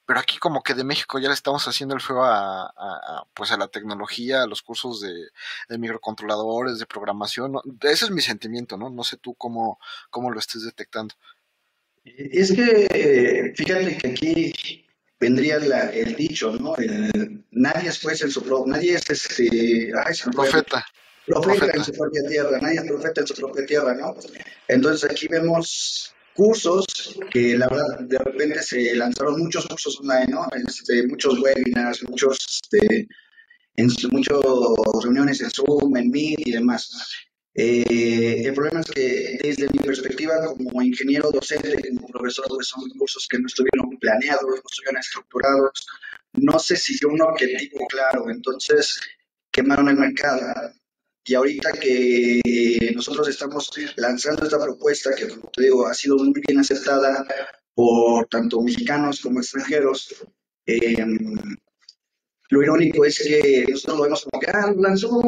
pero 0.09 0.21
aquí 0.21 0.39
como 0.39 0.63
que 0.63 0.73
de 0.73 0.83
México 0.83 1.19
ya 1.19 1.27
le 1.27 1.35
estamos 1.35 1.67
haciendo 1.67 1.93
el 1.93 2.01
feo 2.01 2.23
a, 2.23 3.27
pues 3.35 3.51
a 3.51 3.57
la 3.57 3.67
tecnología, 3.67 4.41
a 4.41 4.47
los 4.47 4.63
cursos 4.63 5.01
de, 5.01 5.77
microcontroladores, 5.77 6.79
de 6.79 6.87
programación. 6.87 7.53
Ese 7.83 8.05
es 8.05 8.09
mi 8.09 8.21
sentimiento, 8.21 8.75
¿no? 8.75 8.89
No 8.89 9.03
sé 9.03 9.17
tú 9.17 9.35
cómo, 9.35 9.79
cómo 10.09 10.31
lo 10.31 10.39
estés 10.39 10.63
detectando. 10.63 11.13
Es 12.03 12.51
que, 12.53 13.53
fíjate 13.55 13.97
que 13.99 14.07
aquí 14.07 14.87
vendría 15.19 15.57
el 15.57 16.15
dicho, 16.15 16.53
¿no? 16.53 16.73
nadie 17.51 17.89
es 17.89 18.01
juez 18.01 18.23
en 18.23 18.31
su 18.31 18.41
propia, 18.41 18.73
nadie 18.73 18.95
es 18.95 19.07
este, 19.11 19.91
ay, 19.95 20.15
profeta. 20.31 20.87
Profeta, 21.27 21.41
profeta 21.41 21.77
en 21.77 21.83
su 21.83 21.91
propia 21.91 22.23
tierra, 22.27 22.57
nadie 22.59 22.79
es 22.79 22.85
profeta 22.87 23.21
en 23.21 23.27
su 23.27 23.35
propia 23.35 23.63
tierra, 23.63 23.93
¿no? 23.93 24.15
Entonces 24.67 25.07
aquí 25.07 25.27
vemos 25.27 26.15
cursos 26.35 26.85
que 27.31 27.57
la 27.57 27.67
verdad 27.67 27.99
de 28.01 28.17
repente 28.17 28.61
se 28.63 28.95
lanzaron 28.95 29.39
muchos 29.39 29.67
cursos 29.67 29.99
online, 29.99 30.27
¿no? 30.27 30.47
Este, 30.67 31.05
muchos 31.07 31.39
webinars, 31.39 32.03
muchos, 32.09 32.37
este, 32.63 33.07
en, 33.75 33.89
muchas 34.11 34.37
reuniones 35.03 35.41
en 35.41 35.49
Zoom, 35.49 35.95
en 35.97 36.09
Meet 36.09 36.47
y 36.47 36.51
demás. 36.51 36.89
Eh, 37.55 38.43
el 38.45 38.53
problema 38.53 38.79
es 38.81 38.91
que 38.91 39.37
desde 39.41 39.67
mi 39.73 39.79
perspectiva 39.79 40.33
como 40.45 40.81
ingeniero 40.81 41.31
docente, 41.31 41.75
como 41.95 42.07
profesor, 42.07 42.45
pues 42.47 42.67
son 42.67 42.87
cursos 42.97 43.27
que 43.29 43.39
no 43.39 43.47
estuvieron 43.47 43.97
planeados, 43.99 44.43
no 44.43 44.55
estuvieron 44.55 44.99
estructurados, 44.99 45.85
no 46.33 46.59
sé 46.59 46.77
si 46.77 46.97
dio 46.99 47.09
un 47.09 47.21
objetivo 47.21 47.85
claro, 47.87 48.29
entonces 48.29 49.01
quemaron 49.51 49.89
el 49.89 49.97
mercado. 49.97 50.41
Y 51.25 51.35
ahorita 51.35 51.71
que 51.73 52.91
nosotros 52.95 53.27
estamos 53.27 53.69
lanzando 53.97 54.43
esta 54.43 54.59
propuesta, 54.59 55.13
que 55.15 55.27
como 55.27 55.49
te 55.51 55.63
digo, 55.63 55.85
ha 55.85 55.93
sido 55.93 56.17
muy 56.17 56.41
bien 56.47 56.59
aceptada 56.59 57.25
por 57.73 58.27
tanto 58.27 58.61
mexicanos 58.61 59.21
como 59.21 59.39
extranjeros, 59.39 60.15
em, 60.65 61.17
lo 62.49 62.63
irónico 62.63 63.05
es 63.05 63.19
que 63.19 63.65
nosotros 63.69 63.97
lo 63.97 64.03
vemos 64.03 64.25
como 64.25 64.41
que, 64.41 64.51
ah, 64.51 64.73
lanzó 64.77 65.21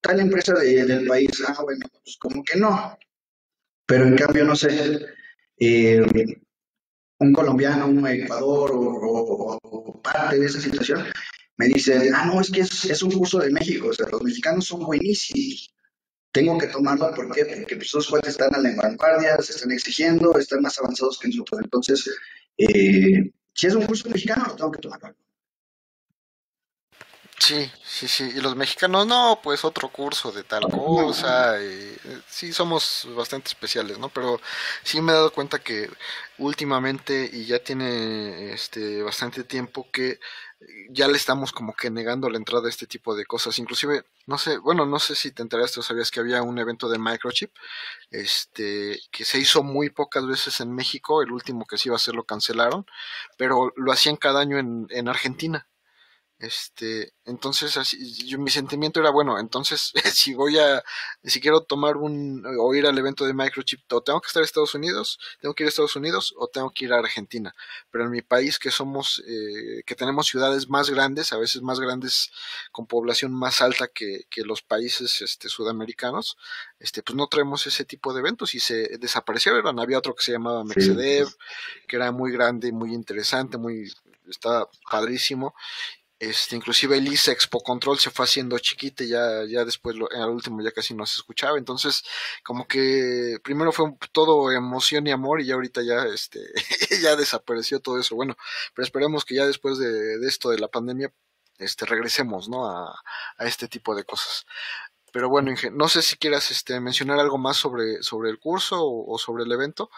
tal 0.00 0.20
empresa 0.20 0.54
del 0.54 1.06
país, 1.06 1.30
ah, 1.46 1.62
bueno, 1.62 1.86
pues 2.04 2.16
como 2.18 2.44
que 2.44 2.58
no. 2.58 2.98
Pero 3.86 4.06
en 4.06 4.16
cambio, 4.16 4.44
no 4.44 4.54
sé, 4.54 5.00
em, 5.58 6.06
un 7.18 7.32
colombiano, 7.32 7.86
un 7.86 8.06
Ecuador 8.06 8.72
o, 8.72 9.58
o, 9.62 10.02
parte 10.02 10.38
de 10.38 10.46
esa 10.46 10.60
situación, 10.60 11.04
me 11.56 11.66
dicen, 11.66 12.14
ah, 12.14 12.24
no, 12.26 12.40
es 12.40 12.50
que 12.50 12.60
es, 12.60 13.02
un 13.02 13.12
curso 13.12 13.38
de 13.38 13.50
México, 13.50 13.88
o 13.88 13.92
sea, 13.92 14.06
los 14.10 14.22
mexicanos 14.22 14.66
son 14.66 14.84
buenísimos. 14.84 15.74
Tengo 16.32 16.56
que 16.58 16.68
tomarlo, 16.68 17.12
¿por 17.14 17.30
qué? 17.32 17.44
Porque 17.44 17.76
pues, 17.76 17.88
esos 17.88 18.08
cuates 18.08 18.30
están 18.30 18.54
a 18.54 18.58
la 18.58 18.74
vanguardia, 18.76 19.36
se 19.38 19.52
están 19.52 19.72
exigiendo, 19.72 20.38
están 20.38 20.62
más 20.62 20.78
avanzados 20.78 21.18
que 21.18 21.28
nosotros. 21.28 21.60
Entonces, 21.64 22.08
eh, 22.56 23.32
si 23.52 23.66
es 23.66 23.74
un 23.74 23.84
curso 23.84 24.08
mexicano, 24.08 24.44
lo 24.46 24.56
tengo 24.56 24.70
que 24.70 24.78
tomarlo. 24.78 25.16
Sí, 27.40 27.70
sí, 27.82 28.06
sí. 28.06 28.24
Y 28.36 28.40
los 28.40 28.54
mexicanos, 28.54 29.06
no, 29.06 29.40
pues 29.42 29.64
otro 29.64 29.88
curso 29.88 30.30
de 30.30 30.44
tal 30.44 30.62
cosa. 30.70 31.56
sí, 32.28 32.52
somos 32.52 33.08
bastante 33.16 33.48
especiales, 33.48 33.98
¿no? 33.98 34.08
Pero 34.10 34.40
sí 34.84 35.00
me 35.00 35.12
he 35.12 35.14
dado 35.14 35.32
cuenta 35.32 35.58
que 35.58 35.90
últimamente, 36.38 37.28
y 37.32 37.46
ya 37.46 37.58
tiene 37.58 38.52
este 38.52 39.02
bastante 39.02 39.42
tiempo, 39.44 39.90
que 39.90 40.20
ya 40.90 41.08
le 41.08 41.16
estamos 41.16 41.52
como 41.52 41.72
que 41.74 41.90
negando 41.90 42.28
la 42.28 42.36
entrada 42.36 42.66
a 42.66 42.70
este 42.70 42.86
tipo 42.86 43.14
de 43.14 43.24
cosas. 43.24 43.58
Inclusive, 43.58 44.04
no 44.26 44.38
sé, 44.38 44.58
bueno, 44.58 44.86
no 44.86 44.98
sé 44.98 45.14
si 45.14 45.32
te 45.32 45.42
enteraste 45.42 45.80
o 45.80 45.82
sabías 45.82 46.10
que 46.10 46.20
había 46.20 46.42
un 46.42 46.58
evento 46.58 46.88
de 46.88 46.98
microchip, 46.98 47.52
este, 48.10 49.00
que 49.10 49.24
se 49.24 49.38
hizo 49.38 49.62
muy 49.62 49.90
pocas 49.90 50.26
veces 50.26 50.60
en 50.60 50.74
México. 50.74 51.22
El 51.22 51.32
último 51.32 51.64
que 51.66 51.78
se 51.78 51.88
iba 51.88 51.94
a 51.94 51.96
hacer 51.96 52.14
lo 52.14 52.24
cancelaron, 52.24 52.86
pero 53.38 53.72
lo 53.76 53.92
hacían 53.92 54.16
cada 54.16 54.40
año 54.40 54.58
en, 54.58 54.86
en 54.90 55.08
Argentina. 55.08 55.66
Este, 56.40 57.12
entonces 57.26 57.76
así, 57.76 58.26
yo, 58.26 58.38
mi 58.38 58.50
sentimiento 58.50 58.98
era 58.98 59.10
bueno, 59.10 59.38
entonces 59.38 59.92
si 60.14 60.32
voy 60.32 60.58
a, 60.58 60.82
si 61.22 61.38
quiero 61.38 61.60
tomar 61.60 61.98
un, 61.98 62.42
o 62.58 62.74
ir 62.74 62.86
al 62.86 62.96
evento 62.96 63.26
de 63.26 63.34
Microchip, 63.34 63.80
o 63.92 64.00
tengo 64.00 64.22
que 64.22 64.28
estar 64.28 64.40
en 64.40 64.46
Estados 64.46 64.74
Unidos, 64.74 65.18
tengo 65.38 65.54
que 65.54 65.64
ir 65.64 65.66
a 65.66 65.68
Estados 65.68 65.96
Unidos 65.96 66.32
o 66.38 66.48
tengo 66.48 66.70
que 66.70 66.86
ir 66.86 66.94
a 66.94 66.98
Argentina. 66.98 67.54
Pero 67.90 68.04
en 68.04 68.10
mi 68.10 68.22
país 68.22 68.58
que 68.58 68.70
somos, 68.70 69.22
eh, 69.26 69.82
que 69.84 69.94
tenemos 69.94 70.28
ciudades 70.28 70.70
más 70.70 70.88
grandes, 70.88 71.34
a 71.34 71.36
veces 71.36 71.60
más 71.60 71.78
grandes 71.78 72.32
con 72.72 72.86
población 72.86 73.32
más 73.32 73.60
alta 73.60 73.88
que, 73.88 74.24
que 74.30 74.40
los 74.40 74.62
países 74.62 75.20
este, 75.20 75.50
sudamericanos, 75.50 76.38
este, 76.78 77.02
pues 77.02 77.16
no 77.16 77.26
traemos 77.26 77.66
ese 77.66 77.84
tipo 77.84 78.14
de 78.14 78.20
eventos 78.20 78.54
y 78.54 78.60
se 78.60 78.96
desaparecieron. 78.98 79.78
Había 79.78 79.98
otro 79.98 80.14
que 80.14 80.24
se 80.24 80.32
llamaba 80.32 80.64
Mercedev, 80.64 81.28
que 81.86 81.96
era 81.96 82.12
muy 82.12 82.32
grande, 82.32 82.72
muy 82.72 82.94
interesante, 82.94 83.58
muy, 83.58 83.92
estaba 84.26 84.70
padrísimo 84.90 85.54
este, 86.20 86.54
inclusive 86.54 86.98
el 86.98 87.08
ISA 87.08 87.32
Expo 87.32 87.62
Control 87.62 87.98
se 87.98 88.10
fue 88.10 88.26
haciendo 88.26 88.58
chiquita, 88.58 89.04
ya, 89.04 89.44
ya 89.48 89.64
después, 89.64 89.96
lo, 89.96 90.08
el 90.10 90.28
último 90.28 90.60
ya 90.62 90.70
casi 90.70 90.92
no 90.94 91.06
se 91.06 91.16
escuchaba, 91.16 91.56
entonces 91.58 92.04
como 92.44 92.66
que 92.68 93.38
primero 93.42 93.72
fue 93.72 93.86
todo 94.12 94.52
emoción 94.52 95.06
y 95.06 95.12
amor 95.12 95.40
y 95.40 95.46
ya 95.46 95.54
ahorita 95.54 95.82
ya, 95.82 96.04
este, 96.04 96.40
ya 97.02 97.16
desapareció 97.16 97.80
todo 97.80 97.98
eso, 97.98 98.16
bueno, 98.16 98.36
pero 98.74 98.84
esperemos 98.84 99.24
que 99.24 99.34
ya 99.36 99.46
después 99.46 99.78
de, 99.78 100.18
esto 100.28 100.50
de 100.50 100.58
la 100.58 100.68
pandemia, 100.68 101.10
este, 101.58 101.86
regresemos, 101.86 102.48
¿no? 102.50 102.66
A, 102.66 103.02
este 103.38 103.68
tipo 103.68 103.94
de 103.94 104.04
cosas. 104.04 104.46
Pero 105.12 105.28
bueno, 105.28 105.52
no 105.72 105.88
sé 105.88 106.02
si 106.02 106.16
quieras 106.16 106.50
este, 106.50 106.80
mencionar 106.80 107.18
algo 107.18 107.38
más 107.38 107.56
sobre, 107.56 108.02
sobre 108.02 108.30
el 108.30 108.38
curso 108.38 108.78
o 108.82 109.18
sobre 109.18 109.44
el 109.44 109.52
evento. 109.52 109.90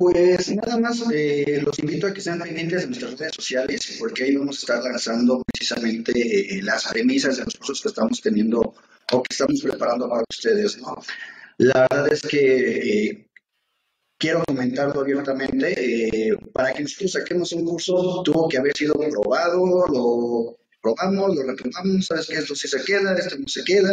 Pues 0.00 0.50
nada 0.56 0.78
más 0.78 1.04
eh, 1.12 1.60
los 1.62 1.78
invito 1.78 2.06
a 2.06 2.12
que 2.14 2.20
estén 2.20 2.38
pendientes 2.38 2.80
de 2.80 2.86
nuestras 2.86 3.18
redes 3.18 3.34
sociales 3.34 3.96
porque 3.98 4.24
ahí 4.24 4.34
vamos 4.34 4.56
a 4.56 4.60
estar 4.60 4.82
lanzando 4.82 5.42
precisamente 5.52 6.12
eh, 6.16 6.62
las 6.62 6.86
premisas 6.86 7.36
de 7.36 7.44
los 7.44 7.54
cursos 7.56 7.82
que 7.82 7.88
estamos 7.88 8.18
teniendo 8.22 8.60
o 9.12 9.22
que 9.22 9.28
estamos 9.30 9.60
preparando 9.60 10.08
para 10.08 10.24
ustedes. 10.26 10.78
¿no? 10.78 11.02
La 11.58 11.86
verdad 11.90 12.10
es 12.14 12.22
que 12.22 13.08
eh, 13.10 13.28
quiero 14.16 14.42
comentarlo 14.46 15.02
abiertamente, 15.02 15.74
eh, 15.76 16.34
para 16.54 16.72
que 16.72 16.84
nosotros 16.84 17.12
saquemos 17.12 17.52
un 17.52 17.66
curso 17.66 18.22
tuvo 18.22 18.48
que 18.48 18.56
haber 18.56 18.74
sido 18.74 18.94
probado, 18.94 19.86
lo 19.86 20.56
probamos, 20.80 21.36
lo 21.36 21.42
retomamos, 21.42 22.06
sabes 22.06 22.26
que 22.26 22.36
esto 22.36 22.54
sí 22.54 22.68
se 22.68 22.82
queda, 22.84 23.14
esto 23.18 23.36
no 23.38 23.48
se 23.48 23.62
queda, 23.64 23.92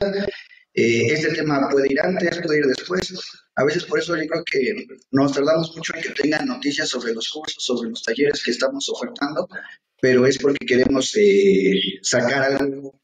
eh, 0.77 1.12
este 1.12 1.34
tema 1.34 1.67
puede 1.72 1.91
ir 1.91 2.00
antes, 2.00 2.39
puede 2.39 2.60
ir 2.60 2.65
después. 2.67 3.12
A 3.55 3.65
veces 3.65 3.84
por 3.86 3.98
eso 3.98 4.15
yo 4.15 4.27
creo 4.27 4.43
que 4.43 4.86
nos 5.10 5.34
tardamos 5.34 5.75
mucho 5.75 5.96
en 5.96 6.03
que 6.03 6.10
tengan 6.10 6.46
noticias 6.46 6.88
sobre 6.88 7.15
los 7.15 7.27
cursos, 7.29 7.63
sobre 7.63 7.89
los 7.89 8.03
talleres 8.03 8.43
que 8.43 8.51
estamos 8.51 8.88
ofertando, 8.88 9.50
pero 10.00 10.27
es 10.27 10.38
porque 10.38 10.67
queremos 10.67 11.15
eh, 11.17 11.81
sacar 12.03 12.43
algo 12.43 13.01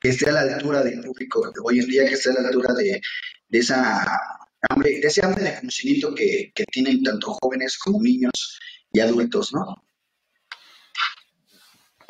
que 0.00 0.08
esté 0.08 0.30
a 0.30 0.32
la 0.32 0.40
altura 0.40 0.82
del 0.82 1.00
público 1.00 1.48
hoy 1.62 1.78
en 1.78 1.86
día, 1.86 2.06
que 2.06 2.14
esté 2.14 2.30
a 2.30 2.42
la 2.42 2.48
altura 2.48 2.74
de, 2.74 3.00
de 3.48 3.58
esa 3.58 4.04
hambre, 4.68 4.98
de 4.98 5.06
ese 5.06 5.24
hambre 5.24 5.44
de 5.44 5.60
conocimiento 5.60 6.12
que, 6.16 6.50
que 6.52 6.64
tienen 6.64 7.04
tanto 7.04 7.34
jóvenes 7.40 7.78
como 7.78 8.02
niños 8.02 8.58
y 8.92 8.98
adultos, 8.98 9.52
¿no? 9.52 9.84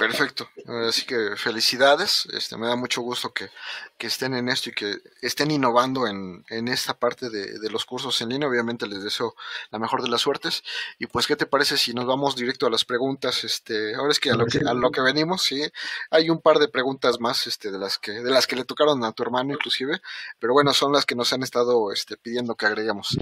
Perfecto, 0.03 0.49
así 0.89 1.07
que 1.07 1.37
felicidades, 1.37 2.27
este, 2.33 2.57
me 2.57 2.67
da 2.67 2.75
mucho 2.75 3.03
gusto 3.03 3.33
que, 3.33 3.51
que 3.97 4.09
estén 4.09 4.35
en 4.35 4.49
esto 4.49 4.71
y 4.71 4.73
que 4.73 4.97
estén 5.21 5.53
innovando 5.53 6.09
en, 6.09 6.45
en 6.49 6.67
esta 6.67 6.95
parte 6.95 7.31
de, 7.31 7.61
de, 7.61 7.71
los 7.71 7.85
cursos 7.85 8.21
en 8.21 8.31
línea, 8.31 8.49
obviamente 8.49 8.89
les 8.89 9.05
deseo 9.05 9.37
la 9.71 9.79
mejor 9.79 10.03
de 10.03 10.09
las 10.09 10.23
suertes, 10.23 10.65
y 10.99 11.07
pues 11.07 11.29
qué 11.29 11.37
te 11.37 11.47
parece 11.47 11.77
si 11.77 11.95
nos 11.95 12.05
vamos 12.05 12.35
directo 12.35 12.67
a 12.67 12.71
las 12.71 12.85
preguntas, 12.85 13.45
este, 13.45 13.95
ahora 13.95 14.11
es 14.11 14.19
que 14.19 14.31
a 14.31 14.35
lo 14.35 14.47
que, 14.47 14.59
a 14.59 14.75
lo 14.75 14.91
que 14.91 15.01
venimos, 15.03 15.43
sí, 15.43 15.63
hay 16.11 16.31
un 16.31 16.41
par 16.41 16.59
de 16.59 16.67
preguntas 16.67 17.21
más, 17.21 17.47
este, 17.47 17.71
de 17.71 17.79
las 17.79 17.99
que, 17.99 18.11
de 18.11 18.31
las 18.31 18.49
que 18.49 18.57
le 18.57 18.65
tocaron 18.65 19.05
a 19.05 19.13
tu 19.13 19.23
hermano 19.23 19.55
inclusive, 19.55 20.03
pero 20.41 20.53
bueno, 20.53 20.75
son 20.75 20.93
las 20.93 21.07
que 21.07 21.15
nos 21.15 21.33
han 21.33 21.45
estado, 21.45 21.93
este, 21.93 22.17
pidiendo 22.17 22.57
que 22.57 22.67
agreguemos. 22.67 23.17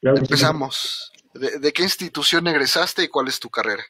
Claro, 0.00 0.18
Empezamos, 0.18 1.10
¿De, 1.34 1.58
¿de 1.58 1.72
qué 1.72 1.82
institución 1.82 2.46
egresaste 2.46 3.02
y 3.02 3.08
cuál 3.08 3.28
es 3.28 3.40
tu 3.40 3.50
carrera? 3.50 3.84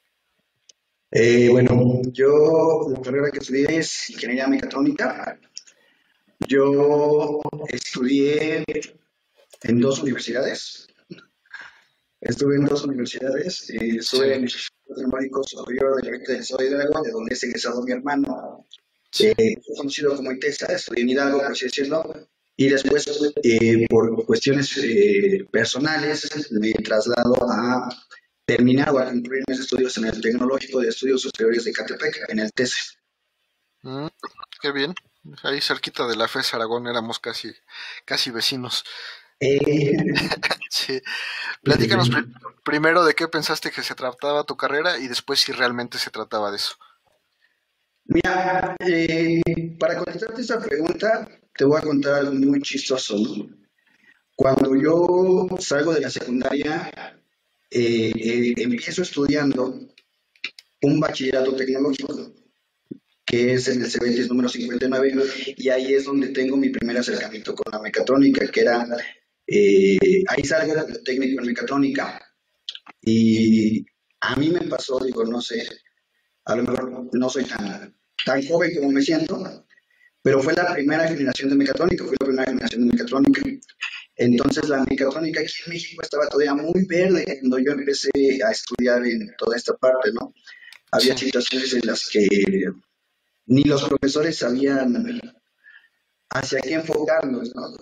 Eh, 1.10 1.48
bueno, 1.50 2.02
yo 2.12 2.88
la 2.90 3.00
carrera 3.00 3.30
que 3.30 3.38
estudié 3.38 3.78
es 3.78 4.10
ingeniería 4.10 4.48
mecatrónica. 4.48 5.38
Yo 6.48 7.40
estudié 7.68 8.64
en 9.62 9.80
dos 9.80 10.02
universidades. 10.02 10.88
Estuve 12.20 12.56
en 12.56 12.64
dos 12.66 12.84
universidades. 12.84 13.70
Eh, 13.70 13.96
estuve 13.98 14.28
en 14.28 14.32
el 14.34 14.40
Instituto 14.42 14.94
Tecnológico 14.96 15.44
Superior 15.44 16.02
de 16.02 16.10
de 16.10 16.66
Hidalgo, 16.66 17.02
de 17.02 17.10
donde 17.12 17.34
es 17.34 17.42
egresado 17.44 17.82
mi 17.82 17.92
hermano. 17.92 18.66
Eh, 19.20 19.56
conocido 19.76 20.14
como 20.16 20.32
ITESA, 20.32 20.66
estudié 20.66 21.02
en 21.02 21.10
Hidalgo, 21.10 21.38
por 21.38 21.52
así 21.52 21.66
decirlo. 21.66 22.28
Y 22.56 22.68
después, 22.68 23.06
eh, 23.42 23.86
por 23.88 24.26
cuestiones 24.26 24.74
personales, 25.50 26.50
me 26.50 26.72
traslado 26.72 27.36
a 27.48 27.88
terminado 28.46 28.98
a 29.00 29.06
concluir 29.06 29.42
mis 29.48 29.60
estudios 29.60 29.98
en 29.98 30.06
el 30.06 30.20
Tecnológico 30.20 30.80
de 30.80 30.88
Estudios 30.88 31.22
Superiores 31.22 31.64
de 31.64 31.72
Catepec, 31.72 32.24
en 32.28 32.38
el 32.38 32.52
TESE. 32.52 32.96
Mm, 33.82 34.06
qué 34.62 34.72
bien. 34.72 34.94
Ahí 35.42 35.60
cerquita 35.60 36.06
de 36.06 36.16
la 36.16 36.28
FES 36.28 36.54
Aragón 36.54 36.86
éramos 36.86 37.18
casi, 37.18 37.52
casi 38.04 38.30
vecinos. 38.30 38.84
Eh... 39.40 39.96
sí. 40.70 41.02
Platícanos 41.62 42.08
pr 42.08 42.26
primero 42.62 43.04
de 43.04 43.14
qué 43.14 43.28
pensaste 43.28 43.70
que 43.70 43.82
se 43.82 43.94
trataba 43.94 44.44
tu 44.44 44.56
carrera 44.56 44.98
y 44.98 45.08
después 45.08 45.40
si 45.40 45.52
realmente 45.52 45.98
se 45.98 46.10
trataba 46.10 46.50
de 46.50 46.56
eso. 46.56 46.76
Mira, 48.04 48.76
eh, 48.78 49.42
para 49.80 49.96
contestarte 49.96 50.40
esa 50.40 50.60
pregunta, 50.60 51.28
te 51.56 51.64
voy 51.64 51.78
a 51.78 51.82
contar 51.82 52.14
algo 52.14 52.32
muy 52.32 52.62
chistoso. 52.62 53.16
¿no? 53.16 53.48
Cuando 54.36 54.76
yo 54.76 55.48
salgo 55.58 55.92
de 55.92 56.00
la 56.00 56.10
secundaria, 56.10 57.15
eh, 57.70 58.12
eh, 58.14 58.54
empiezo 58.58 59.02
estudiando 59.02 59.78
un 60.82 61.00
bachillerato 61.00 61.54
tecnológico, 61.56 62.34
que 63.24 63.54
es 63.54 63.68
en 63.68 63.82
el 63.82 63.90
CBT 63.90 64.28
número 64.28 64.48
59, 64.48 65.24
y 65.56 65.68
ahí 65.68 65.94
es 65.94 66.04
donde 66.04 66.28
tengo 66.28 66.56
mi 66.56 66.68
primer 66.68 66.98
acercamiento 66.98 67.54
con 67.54 67.72
la 67.72 67.80
mecatrónica, 67.80 68.46
que 68.48 68.60
era, 68.60 68.86
eh, 69.46 69.98
ahí 70.28 70.44
salgo 70.44 70.74
como 70.74 70.98
técnico 71.04 71.40
en 71.40 71.46
mecatrónica, 71.46 72.22
y 73.02 73.84
a 74.20 74.36
mí 74.36 74.50
me 74.50 74.62
pasó, 74.62 75.00
digo, 75.04 75.24
no 75.24 75.40
sé, 75.40 75.66
a 76.44 76.56
lo 76.56 76.62
mejor 76.62 77.08
no 77.12 77.28
soy 77.28 77.44
tan, 77.44 77.96
tan 78.24 78.46
joven 78.46 78.74
como 78.76 78.92
me 78.92 79.02
siento, 79.02 79.66
pero 80.22 80.40
fue 80.40 80.54
la 80.54 80.72
primera 80.72 81.06
generación 81.08 81.50
de 81.50 81.56
mecatrónica, 81.56 82.04
fue 82.04 82.16
la 82.18 82.26
primera 82.26 82.50
generación 82.50 82.86
de 82.86 82.92
mecatrónica. 82.92 83.42
Entonces 84.16 84.68
la 84.68 84.82
mecatrónica 84.84 85.40
aquí 85.40 85.52
en 85.66 85.72
México 85.72 86.02
estaba 86.02 86.26
todavía 86.28 86.54
muy 86.54 86.86
verde 86.86 87.24
cuando 87.40 87.58
yo 87.58 87.72
empecé 87.72 88.10
a 88.46 88.50
estudiar 88.50 89.06
en 89.06 89.34
toda 89.36 89.56
esta 89.56 89.76
parte, 89.76 90.10
¿no? 90.12 90.32
Había 90.90 91.16
situaciones 91.16 91.74
en 91.74 91.82
las 91.84 92.08
que 92.08 92.26
ni 93.46 93.64
los 93.64 93.84
profesores 93.84 94.38
sabían 94.38 95.20
hacia 96.30 96.60
qué 96.60 96.74
enfocarnos, 96.74 97.54
¿no? 97.54 97.76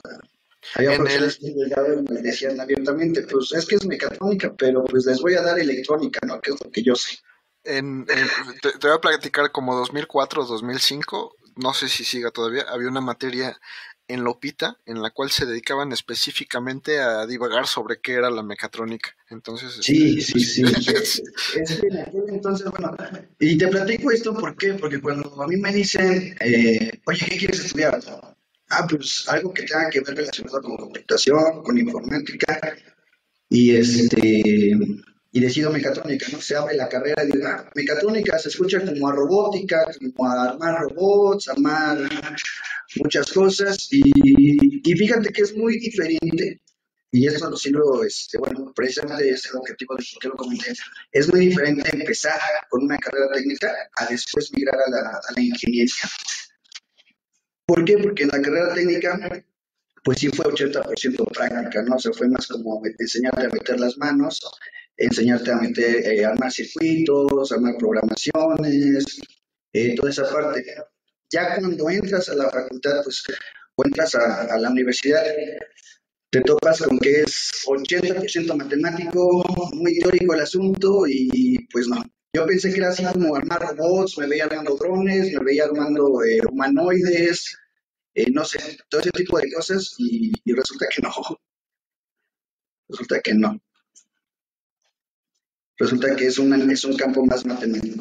Había 0.75 0.95
en 0.95 1.03
profesores 1.03 1.38
el... 1.43 1.71
que 1.71 2.12
me 2.12 2.23
decían 2.23 2.61
abiertamente, 2.61 3.23
pues 3.23 3.53
es 3.53 3.64
que 3.67 3.76
es 3.76 3.87
mecatrónica, 3.87 4.53
pero 4.57 4.85
pues 4.85 5.07
les 5.07 5.21
voy 5.21 5.35
a 5.35 5.43
dar 5.43 5.59
electrónica, 5.59 6.21
¿no? 6.26 6.41
Que 6.41 6.50
es 6.50 6.57
lo 6.64 6.71
que 6.71 6.83
yo 6.83 6.97
sé. 6.97 7.19
En, 7.62 8.07
en, 8.09 8.29
te, 8.61 8.73
te, 8.73 8.88
voy 8.88 8.97
a 8.97 9.00
platicar 9.00 9.53
como 9.53 9.76
2004 9.76 10.45
2005, 10.45 11.37
no 11.57 11.73
sé 11.73 11.88
si 11.88 12.05
siga 12.05 12.31
todavía, 12.31 12.64
había 12.69 12.88
una 12.88 13.00
materia 13.00 13.59
en 14.08 14.25
Lopita, 14.25 14.78
en 14.87 15.00
la 15.00 15.11
cual 15.11 15.30
se 15.30 15.46
dedicaban 15.46 15.92
específicamente 15.92 16.99
a 17.00 17.26
divagar 17.26 17.66
sobre 17.66 18.00
qué 18.00 18.14
era 18.14 18.30
la 18.30 18.42
mecatrónica. 18.42 19.14
Entonces, 19.30 19.78
sí, 19.80 20.20
sí, 20.20 20.40
sí. 20.40 20.62
es 21.56 21.80
que 21.80 21.88
entonces, 22.28 22.70
bueno, 22.70 22.96
y 23.38 23.56
te 23.56 23.68
platico 23.68 24.11
esto 24.11 24.34
¿por 24.34 24.56
qué? 24.56 24.75
porque 24.75 25.00
cuando 25.00 25.42
a 25.42 25.46
mí 25.46 25.56
me 25.56 25.73
dicen, 25.73 26.37
eh, 26.40 27.00
oye, 27.06 27.26
¿qué 27.26 27.37
quieres 27.38 27.64
estudiar? 27.64 27.99
Ah, 28.70 28.87
pues 28.88 29.25
algo 29.28 29.52
que 29.52 29.62
tenga 29.62 29.90
que 29.90 30.00
ver 30.00 30.16
relacionado 30.16 30.61
con 30.62 30.76
computación, 30.76 31.62
con 31.62 31.78
informática, 31.78 32.76
y 33.49 33.76
este 33.76 34.75
y 35.35 35.41
decido 35.41 35.73
mecatrónica, 35.73 36.26
¿no? 36.31 36.41
Se 36.41 36.55
abre 36.55 36.76
la 36.76 36.88
carrera 36.88 37.25
y 37.25 37.33
digo, 37.33 37.49
ah, 37.49 37.69
mecatrónica 37.75 38.38
se 38.38 38.50
escucha 38.50 38.79
como 38.85 39.09
a 39.09 39.12
robótica, 39.12 39.85
como 39.99 40.31
a 40.31 40.50
armar 40.50 40.83
robots, 40.83 41.49
armar 41.49 41.99
muchas 43.03 43.33
cosas, 43.33 43.88
y, 43.91 44.00
y 44.88 44.93
fíjate 44.95 45.33
que 45.33 45.43
es 45.43 45.57
muy 45.57 45.76
diferente, 45.81 46.61
y 47.11 47.26
esto 47.26 47.50
lo 47.50 47.57
sigo, 47.57 48.05
este, 48.05 48.38
bueno, 48.38 48.73
precisamente 48.76 49.29
es 49.29 49.45
el 49.47 49.57
objetivo 49.57 49.97
de 49.97 50.05
que 50.21 50.29
lo 50.29 50.37
comenté, 50.37 50.73
es 51.11 51.29
muy 51.33 51.47
diferente 51.47 51.91
empezar 51.93 52.38
con 52.71 52.85
una 52.85 52.97
carrera 52.99 53.26
técnica 53.33 53.75
a 53.97 54.07
después 54.07 54.53
migrar 54.53 54.76
a 54.87 54.91
la, 54.91 55.21
a 55.29 55.33
la 55.35 55.43
ingeniería. 55.43 56.09
¿Por 57.67 57.85
qué? 57.85 57.99
Porque 57.99 58.23
en 58.23 58.29
la 58.29 58.41
carrera 58.41 58.73
técnica 58.73 59.19
pues 60.05 60.19
sí 60.19 60.29
fue 60.29 60.45
80% 60.45 61.33
práctica, 61.33 61.83
¿no? 61.83 61.97
O 61.97 61.99
sea, 61.99 62.12
fue 62.12 62.29
más 62.29 62.47
como 62.47 62.81
enseñarte 62.99 63.47
a 63.47 63.49
meter 63.49 63.81
las 63.81 63.97
manos, 63.97 64.38
enseñarte 64.96 65.50
a 65.52 65.56
meter, 65.56 66.06
eh, 66.06 66.24
armar 66.24 66.52
circuitos, 66.52 67.52
armar 67.52 67.76
programaciones, 67.78 69.20
eh, 69.72 69.94
toda 69.94 70.10
esa 70.10 70.30
parte. 70.30 70.64
Ya 71.30 71.58
cuando 71.58 71.90
entras 71.90 72.28
a 72.28 72.34
la 72.34 72.50
facultad, 72.50 73.02
pues, 73.02 73.24
o 73.76 73.84
entras 73.84 74.14
a, 74.14 74.58
la 74.58 74.70
universidad, 74.70 75.24
te 76.30 76.40
topas 76.42 76.82
con 76.82 76.98
que 76.98 77.22
es 77.22 77.64
80% 77.66 78.56
matemático, 78.56 79.44
muy 79.74 79.98
teórico 79.98 80.34
el 80.34 80.40
asunto, 80.40 81.06
y 81.08 81.58
pues 81.72 81.88
no. 81.88 82.02
Yo 82.34 82.46
pensé 82.46 82.72
que 82.72 82.78
era 82.78 82.90
así 82.90 83.04
como 83.04 83.36
armar 83.36 83.76
robots, 83.76 84.18
me 84.18 84.26
veía 84.26 84.44
armando 84.44 84.76
drones, 84.76 85.32
me 85.32 85.44
veía 85.44 85.64
armando 85.64 86.22
eh, 86.24 86.40
humanoides, 86.50 87.56
no 88.32 88.44
sé, 88.44 88.78
todo 88.88 89.00
ese 89.00 89.10
tipo 89.10 89.38
de 89.38 89.52
cosas, 89.52 89.94
y 89.98 90.32
resulta 90.52 90.86
que 90.94 91.02
no. 91.02 91.10
Resulta 92.88 93.20
que 93.20 93.34
no 93.34 93.63
Resulta 95.78 96.14
que 96.14 96.26
es, 96.26 96.38
una, 96.38 96.57
es 96.73 96.85
un 96.85 96.97
campo 96.97 97.25
más 97.26 97.45
matemático. 97.45 98.00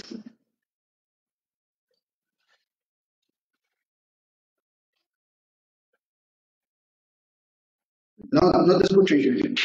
No, 8.32 8.42
no 8.52 8.78
te 8.78 8.86
escucho, 8.86 9.16
Ingeniero. 9.16 9.56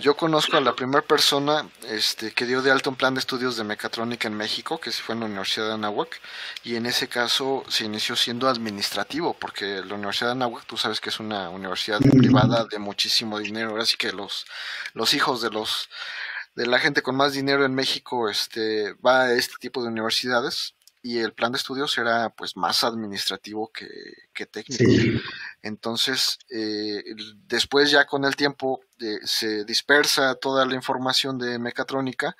Yo 0.00 0.16
conozco 0.16 0.56
a 0.56 0.62
la 0.62 0.74
primera 0.74 1.02
persona 1.02 1.68
este, 1.86 2.32
que 2.32 2.46
dio 2.46 2.62
de 2.62 2.70
alto 2.70 2.88
un 2.88 2.96
plan 2.96 3.12
de 3.12 3.20
estudios 3.20 3.58
de 3.58 3.64
mecatrónica 3.64 4.28
en 4.28 4.34
México, 4.34 4.80
que 4.80 4.90
fue 4.92 5.14
en 5.14 5.20
la 5.20 5.26
Universidad 5.26 5.66
de 5.66 5.74
Anáhuac, 5.74 6.20
y 6.64 6.76
en 6.76 6.86
ese 6.86 7.06
caso 7.06 7.64
se 7.68 7.84
inició 7.84 8.16
siendo 8.16 8.48
administrativo, 8.48 9.34
porque 9.34 9.82
la 9.84 9.96
Universidad 9.96 10.28
de 10.28 10.32
Anáhuac, 10.32 10.64
tú 10.64 10.78
sabes 10.78 11.00
que 11.02 11.10
es 11.10 11.20
una 11.20 11.50
universidad 11.50 12.00
privada 12.00 12.64
de 12.64 12.78
muchísimo 12.78 13.38
dinero, 13.38 13.78
así 13.78 13.98
que 13.98 14.10
los, 14.10 14.46
los 14.94 15.12
hijos 15.12 15.42
de 15.42 15.50
los 15.50 15.90
de 16.60 16.66
la 16.66 16.78
gente 16.78 17.00
con 17.00 17.16
más 17.16 17.32
dinero 17.32 17.64
en 17.64 17.74
México 17.74 18.28
este, 18.28 18.92
va 18.94 19.22
a 19.22 19.32
este 19.32 19.54
tipo 19.58 19.82
de 19.82 19.88
universidades 19.88 20.74
y 21.02 21.16
el 21.16 21.32
plan 21.32 21.52
de 21.52 21.56
estudios 21.56 21.96
era 21.96 22.28
pues 22.28 22.54
más 22.54 22.84
administrativo 22.84 23.72
que, 23.72 24.44
técnico. 24.44 24.84
Entonces, 25.62 26.38
eh, 26.50 27.02
después 27.46 27.90
ya 27.90 28.04
con 28.04 28.26
el 28.26 28.36
tiempo 28.36 28.82
eh, 29.00 29.20
se 29.24 29.64
dispersa 29.64 30.34
toda 30.34 30.66
la 30.66 30.74
información 30.74 31.38
de 31.38 31.58
mecatrónica 31.58 32.36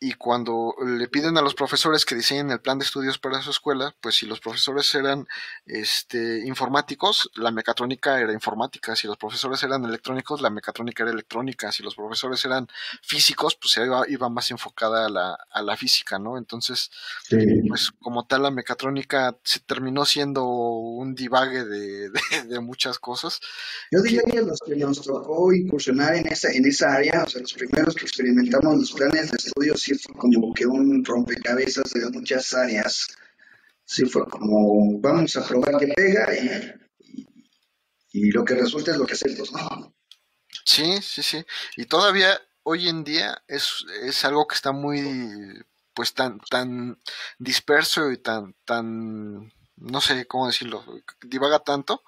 y 0.00 0.12
cuando 0.12 0.74
le 0.86 1.08
piden 1.08 1.36
a 1.38 1.42
los 1.42 1.54
profesores 1.54 2.04
que 2.04 2.14
diseñen 2.14 2.50
el 2.50 2.60
plan 2.60 2.78
de 2.78 2.84
estudios 2.84 3.18
para 3.18 3.42
su 3.42 3.50
escuela, 3.50 3.94
pues 4.00 4.14
si 4.14 4.26
los 4.26 4.38
profesores 4.38 4.94
eran 4.94 5.26
este, 5.66 6.46
informáticos, 6.46 7.30
la 7.34 7.50
mecatrónica 7.50 8.20
era 8.20 8.32
informática, 8.32 8.94
si 8.94 9.08
los 9.08 9.16
profesores 9.16 9.60
eran 9.64 9.84
electrónicos, 9.84 10.40
la 10.40 10.50
mecatrónica 10.50 11.02
era 11.02 11.12
electrónica, 11.12 11.72
si 11.72 11.82
los 11.82 11.96
profesores 11.96 12.44
eran 12.44 12.68
físicos, 13.02 13.56
pues 13.56 13.76
iba, 13.78 14.08
iba 14.08 14.28
más 14.28 14.50
enfocada 14.52 15.06
a 15.06 15.08
la, 15.08 15.38
a 15.50 15.62
la 15.62 15.76
física, 15.76 16.18
¿no? 16.18 16.38
Entonces, 16.38 16.90
pues 17.68 17.90
como 18.00 18.24
tal, 18.26 18.42
la 18.42 18.50
mecatrónica 18.52 19.36
se 19.42 19.60
terminó 19.60 20.04
siendo 20.04 20.44
un 20.46 21.16
divague 21.16 21.64
de, 21.64 22.10
de, 22.46 22.60
muchas 22.60 22.98
cosas. 22.98 23.40
Yo 23.90 24.00
diría 24.02 24.22
que 24.22 24.42
los 24.42 24.60
que 24.60 24.76
nos 24.76 25.02
tocó 25.02 25.52
incursionar 25.52 26.14
en 26.14 26.28
esa, 26.28 26.50
en 26.52 26.66
esa 26.66 26.94
área, 26.94 27.24
o 27.24 27.28
sea, 27.28 27.40
los 27.40 27.54
primeros 27.54 27.94
que 27.96 28.04
experimentamos 28.04 28.76
los 28.76 28.92
planes 28.92 29.30
de 29.30 29.36
estudios, 29.38 29.87
sí 29.88 29.98
fue 29.98 30.14
como 30.14 30.52
que 30.52 30.66
un 30.66 31.04
rompecabezas 31.04 31.92
de 31.92 32.10
muchas 32.10 32.52
áreas. 32.54 33.08
Sí 33.84 34.04
fue 34.04 34.26
como, 34.28 35.00
vamos 35.00 35.36
a 35.36 35.46
probar 35.46 35.78
que 35.78 35.88
pega 35.88 36.28
y, 36.34 37.26
y, 38.12 38.30
lo 38.30 38.44
que 38.44 38.54
resulta 38.54 38.90
es 38.90 38.98
lo 38.98 39.06
que 39.06 39.14
hacemos, 39.14 39.50
¿no? 39.52 39.94
Sí, 40.64 41.00
sí, 41.00 41.22
sí. 41.22 41.44
Y 41.76 41.86
todavía 41.86 42.38
hoy 42.64 42.88
en 42.88 43.02
día 43.04 43.42
es, 43.48 43.84
es 44.02 44.24
algo 44.24 44.46
que 44.46 44.56
está 44.56 44.72
muy, 44.72 45.64
pues 45.94 46.12
tan, 46.12 46.38
tan 46.50 47.00
disperso 47.38 48.12
y 48.12 48.18
tan, 48.18 48.54
tan 48.66 49.50
no 49.80 50.00
sé 50.00 50.26
cómo 50.26 50.46
decirlo, 50.46 50.84
divaga 51.22 51.60
tanto 51.60 52.02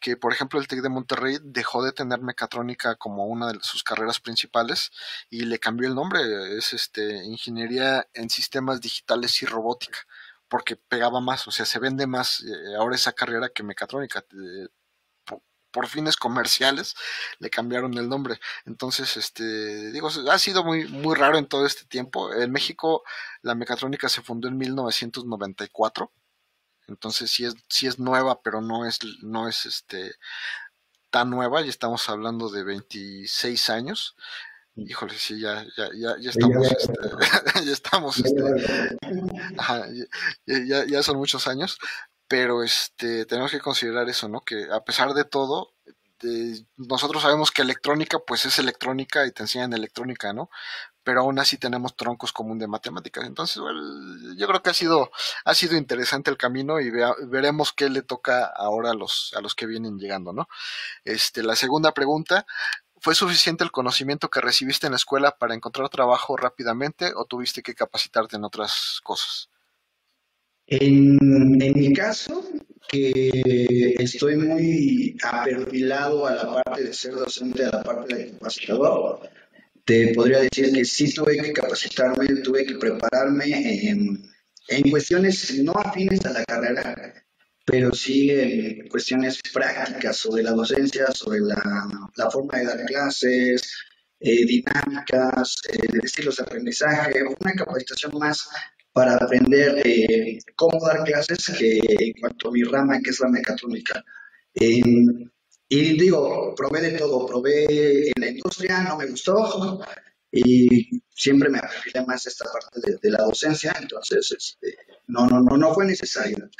que, 0.00 0.16
por 0.16 0.32
ejemplo, 0.32 0.60
el 0.60 0.66
TEC 0.68 0.80
de 0.82 0.88
Monterrey 0.88 1.38
dejó 1.42 1.84
de 1.84 1.92
tener 1.92 2.20
mecatrónica 2.20 2.96
como 2.96 3.26
una 3.26 3.52
de 3.52 3.58
sus 3.62 3.82
carreras 3.84 4.20
principales 4.20 4.90
y 5.30 5.44
le 5.44 5.58
cambió 5.58 5.88
el 5.88 5.94
nombre, 5.94 6.56
es 6.58 6.72
este 6.72 7.24
Ingeniería 7.24 8.08
en 8.14 8.30
Sistemas 8.30 8.80
Digitales 8.80 9.42
y 9.42 9.46
Robótica, 9.46 9.98
porque 10.48 10.76
pegaba 10.76 11.20
más, 11.20 11.46
o 11.48 11.50
sea, 11.52 11.66
se 11.66 11.78
vende 11.78 12.06
más 12.06 12.42
eh, 12.42 12.76
ahora 12.78 12.96
esa 12.96 13.12
carrera 13.12 13.48
que 13.48 13.62
mecatrónica. 13.62 14.24
Eh, 14.32 14.68
por, 15.72 15.88
fines 15.88 16.16
comerciales 16.16 16.94
le 17.38 17.48
cambiaron 17.48 17.96
el 17.96 18.08
nombre. 18.08 18.38
Entonces, 18.66 19.16
este, 19.16 19.90
digo, 19.92 20.08
ha 20.30 20.38
sido 20.38 20.64
muy, 20.64 20.86
muy 20.88 21.14
raro 21.16 21.38
en 21.38 21.46
todo 21.46 21.64
este 21.66 21.86
tiempo. 21.86 22.32
En 22.34 22.52
México 22.52 23.02
la 23.42 23.54
mecatrónica 23.54 24.08
se 24.10 24.20
fundó 24.22 24.48
en 24.48 24.58
1994 24.58 26.12
entonces 26.92 27.30
sí 27.30 27.44
es, 27.44 27.54
sí 27.68 27.86
es 27.86 27.98
nueva, 27.98 28.40
pero 28.42 28.60
no 28.60 28.86
es, 28.86 29.00
no 29.22 29.48
es 29.48 29.66
este 29.66 30.12
tan 31.10 31.30
nueva, 31.30 31.60
ya 31.60 31.68
estamos 31.68 32.08
hablando 32.08 32.48
de 32.48 32.64
26 32.64 33.70
años. 33.70 34.16
Híjole, 34.76 35.14
sí, 35.18 35.38
ya, 35.38 35.66
ya, 35.76 35.90
ya, 35.94 36.16
ya 36.18 36.30
estamos, 36.30 36.66
este, 36.66 36.94
ya 37.66 37.72
estamos, 37.72 38.18
este, 38.18 38.42
ya, 40.66 40.86
ya, 40.86 41.02
son 41.02 41.18
muchos 41.18 41.46
años, 41.46 41.78
pero 42.26 42.62
este, 42.62 43.26
tenemos 43.26 43.50
que 43.50 43.60
considerar 43.60 44.08
eso, 44.08 44.28
¿no? 44.28 44.40
Que 44.40 44.68
a 44.72 44.80
pesar 44.82 45.12
de 45.12 45.24
todo, 45.24 45.74
nosotros 46.76 47.22
sabemos 47.22 47.50
que 47.50 47.62
electrónica, 47.62 48.18
pues 48.18 48.46
es 48.46 48.58
electrónica 48.58 49.26
y 49.26 49.32
te 49.32 49.42
enseñan 49.42 49.74
electrónica, 49.74 50.32
¿no? 50.32 50.48
Pero 51.04 51.20
aún 51.20 51.38
así 51.38 51.58
tenemos 51.58 51.96
troncos 51.96 52.32
común 52.32 52.58
de 52.58 52.68
matemáticas. 52.68 53.24
Entonces, 53.26 53.62
yo 54.36 54.46
creo 54.46 54.62
que 54.62 54.70
ha 54.70 54.74
sido, 54.74 55.10
ha 55.44 55.54
sido 55.54 55.76
interesante 55.76 56.30
el 56.30 56.36
camino 56.36 56.80
y 56.80 56.90
veremos 57.26 57.72
qué 57.72 57.90
le 57.90 58.02
toca 58.02 58.46
ahora 58.46 58.90
a 58.90 58.94
los, 58.94 59.32
a 59.36 59.40
los 59.40 59.54
que 59.54 59.66
vienen 59.66 59.98
llegando, 59.98 60.32
¿no? 60.32 60.48
Este, 61.04 61.42
la 61.42 61.56
segunda 61.56 61.92
pregunta, 61.92 62.46
¿fue 63.00 63.14
suficiente 63.14 63.64
el 63.64 63.72
conocimiento 63.72 64.30
que 64.30 64.40
recibiste 64.40 64.86
en 64.86 64.92
la 64.92 64.96
escuela 64.96 65.36
para 65.36 65.54
encontrar 65.54 65.88
trabajo 65.88 66.36
rápidamente 66.36 67.12
o 67.14 67.24
tuviste 67.24 67.62
que 67.62 67.74
capacitarte 67.74 68.36
en 68.36 68.44
otras 68.44 69.00
cosas? 69.02 69.48
En, 70.66 71.18
en 71.60 71.72
mi 71.74 71.92
caso, 71.92 72.44
que 72.88 73.94
estoy 73.98 74.36
muy 74.36 75.16
aperfilado 75.22 76.26
a 76.26 76.34
la 76.34 76.62
parte 76.62 76.84
de 76.84 76.94
ser 76.94 77.14
docente, 77.14 77.64
a 77.64 77.70
la 77.70 77.82
parte 77.82 78.14
de 78.14 78.30
capacitador, 78.32 79.28
te 79.84 80.12
podría 80.14 80.40
decir 80.40 80.72
que 80.72 80.84
sí 80.84 81.12
tuve 81.12 81.36
que 81.38 81.52
capacitarme, 81.52 82.26
tuve 82.42 82.64
que 82.66 82.76
prepararme 82.76 83.88
en, 83.88 84.22
en 84.68 84.90
cuestiones 84.90 85.54
no 85.62 85.72
afines 85.72 86.24
a 86.26 86.32
la 86.32 86.44
carrera, 86.44 86.94
pero 87.66 87.92
sí 87.92 88.30
en 88.30 88.88
cuestiones 88.88 89.40
prácticas 89.52 90.16
sobre 90.16 90.42
la 90.42 90.52
docencia, 90.52 91.06
sobre 91.12 91.40
la, 91.40 91.88
la 92.16 92.30
forma 92.30 92.58
de 92.58 92.64
dar 92.66 92.84
clases, 92.86 93.62
eh, 94.20 94.46
dinámicas, 94.46 95.56
eh, 95.68 95.98
estilos 96.02 96.36
de 96.36 96.44
aprendizaje, 96.44 97.22
una 97.24 97.52
capacitación 97.54 98.12
más 98.18 98.48
para 98.92 99.14
aprender 99.16 99.80
eh, 99.84 100.38
cómo 100.54 100.78
dar 100.86 101.02
clases 101.04 101.50
que 101.58 101.78
en 101.78 102.12
cuanto 102.20 102.48
a 102.48 102.52
mi 102.52 102.62
rama, 102.62 103.00
que 103.02 103.10
es 103.10 103.20
la 103.20 103.28
mecatrónica. 103.28 104.04
Y 105.74 105.98
digo, 105.98 106.54
probé 106.54 106.82
de 106.82 106.98
todo, 106.98 107.24
probé 107.24 108.08
en 108.08 108.20
la 108.20 108.28
industria, 108.28 108.82
no 108.82 108.98
me 108.98 109.06
gustó 109.06 109.80
y 110.30 111.00
siempre 111.08 111.48
me 111.48 111.60
afilé 111.60 112.04
más 112.04 112.26
esta 112.26 112.44
parte 112.52 112.98
de, 113.00 113.10
la 113.10 113.24
docencia, 113.24 113.74
entonces 113.80 114.32
este, 114.32 114.76
no, 115.06 115.26
no, 115.26 115.40
no, 115.40 115.56
no 115.56 115.72
fue 115.72 115.86
necesario. 115.86 116.50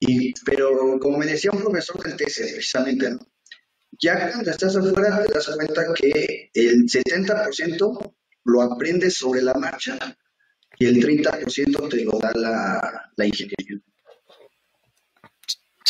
Y, 0.00 0.34
pero 0.44 0.98
como 0.98 1.18
me 1.18 1.26
decía 1.26 1.52
un 1.52 1.62
profesor 1.62 2.02
del 2.02 2.16
TC, 2.16 2.54
precisamente, 2.54 3.18
ya 4.00 4.32
cuando 4.32 4.50
estás 4.50 4.74
afuera 4.74 5.24
te 5.24 5.32
das 5.32 5.46
cuenta 5.54 5.94
que 5.94 6.50
el 6.52 6.86
70% 6.88 8.14
lo 8.46 8.62
aprendes 8.62 9.14
sobre 9.14 9.42
la 9.42 9.54
marcha 9.54 9.96
y 10.76 10.86
el 10.86 10.96
30% 11.00 11.88
te 11.88 12.04
lo 12.04 12.18
da 12.18 12.32
la, 12.34 13.12
la 13.14 13.26
ingeniería. 13.26 13.80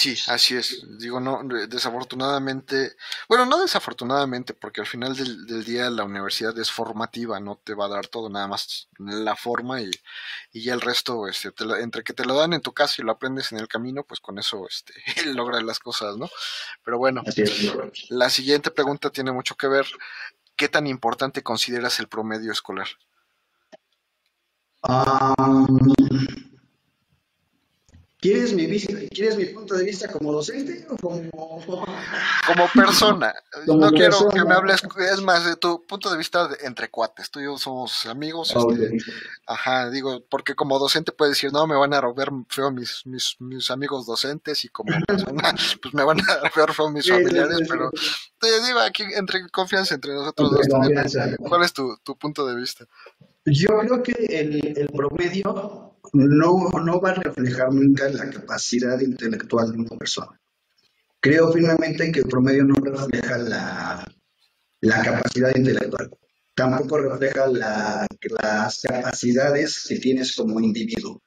Sí, 0.00 0.16
así 0.28 0.56
es. 0.56 0.82
Digo, 0.98 1.20
no, 1.20 1.42
desafortunadamente, 1.68 2.96
bueno, 3.28 3.44
no 3.44 3.60
desafortunadamente, 3.60 4.54
porque 4.54 4.80
al 4.80 4.86
final 4.86 5.14
del, 5.14 5.62
día 5.62 5.90
la 5.90 6.04
universidad 6.04 6.58
es 6.58 6.70
formativa, 6.70 7.38
no 7.38 7.60
te 7.62 7.74
va 7.74 7.84
a 7.84 7.90
dar 7.90 8.06
todo, 8.06 8.30
nada 8.30 8.48
más 8.48 8.88
la 8.98 9.36
forma 9.36 9.82
y, 9.82 9.90
y 10.52 10.62
ya 10.62 10.72
el 10.72 10.80
resto, 10.80 11.28
este, 11.28 11.52
entre 11.82 12.02
que 12.02 12.14
te 12.14 12.24
lo 12.24 12.34
dan 12.34 12.54
en 12.54 12.62
tu 12.62 12.72
casa 12.72 12.94
y 12.96 13.04
lo 13.04 13.12
aprendes 13.12 13.52
en 13.52 13.58
el 13.58 13.68
camino, 13.68 14.02
pues 14.02 14.20
con 14.20 14.38
eso 14.38 14.66
este, 14.66 14.94
logras 15.34 15.62
las 15.64 15.78
cosas, 15.78 16.16
¿no? 16.16 16.30
Pero 16.82 16.96
bueno, 16.96 17.22
la 18.08 18.30
siguiente 18.30 18.70
pregunta 18.70 19.10
tiene 19.10 19.32
mucho 19.32 19.54
que 19.54 19.68
ver. 19.68 19.86
¿Qué 20.56 20.70
tan 20.70 20.86
importante 20.86 21.42
consideras 21.42 22.00
el 22.00 22.08
promedio 22.08 22.52
escolar? 22.52 22.88
Ah... 24.82 25.34
¿Quieres 28.20 28.52
mi, 28.52 28.68
¿Quieres 29.08 29.38
mi 29.38 29.46
punto 29.46 29.74
de 29.74 29.84
vista 29.84 30.06
como 30.12 30.30
docente 30.30 30.86
o 30.90 30.96
como, 30.96 31.86
como 32.46 32.68
persona? 32.74 33.34
no 33.66 33.90
quiero 33.92 34.28
que 34.28 34.44
me 34.44 34.54
hables, 34.54 34.82
es 35.10 35.22
más, 35.22 35.46
de 35.46 35.56
tu 35.56 35.86
punto 35.86 36.10
de 36.10 36.18
vista 36.18 36.50
entre 36.62 36.90
cuates. 36.90 37.30
Tú 37.30 37.40
y 37.40 37.44
yo 37.44 37.56
somos 37.56 38.04
amigos. 38.04 38.54
Este, 38.54 38.98
ajá, 39.46 39.88
digo, 39.88 40.22
porque 40.28 40.54
como 40.54 40.78
docente 40.78 41.12
puedes 41.12 41.36
decir, 41.36 41.50
no, 41.50 41.66
me 41.66 41.76
van 41.76 41.94
a 41.94 42.00
ver 42.12 42.28
feo 42.50 42.70
mis, 42.70 43.06
mis, 43.06 43.36
mis 43.38 43.70
amigos 43.70 44.04
docentes 44.04 44.66
y 44.66 44.68
como 44.68 44.92
persona, 45.06 45.54
pues 45.80 45.94
me 45.94 46.04
van 46.04 46.20
a 46.20 46.50
ver 46.54 46.74
feo 46.74 46.90
mis 46.90 47.08
familiares, 47.08 47.60
pero 47.66 47.90
te 48.38 48.66
digo 48.66 48.80
aquí, 48.80 49.04
entre 49.14 49.48
confianza 49.48 49.94
entre 49.94 50.12
nosotros 50.12 50.50
dos. 50.50 50.66
¿Cuál 51.38 51.62
es 51.62 51.72
tu, 51.72 51.96
tu 52.02 52.18
punto 52.18 52.46
de 52.46 52.54
vista? 52.54 52.84
Yo 53.46 53.78
creo 53.78 54.02
que 54.02 54.12
el, 54.28 54.76
el 54.76 54.88
promedio 54.88 55.89
no, 56.12 56.68
no 56.84 57.00
va 57.00 57.10
a 57.10 57.14
reflejar 57.14 57.72
nunca 57.72 58.08
la 58.08 58.28
capacidad 58.30 59.00
intelectual 59.00 59.72
de 59.72 59.78
una 59.78 59.96
persona. 59.98 60.40
Creo 61.20 61.52
firmemente 61.52 62.10
que 62.12 62.20
el 62.20 62.26
promedio 62.26 62.64
no 62.64 62.74
refleja 62.76 63.38
la, 63.38 64.04
la 64.80 65.02
capacidad 65.02 65.54
intelectual. 65.54 66.10
Tampoco 66.54 66.98
refleja 66.98 67.46
la, 67.46 68.06
las 68.42 68.80
capacidades 68.82 69.86
que 69.88 69.96
tienes 69.96 70.34
como 70.34 70.60
individuo. 70.60 71.22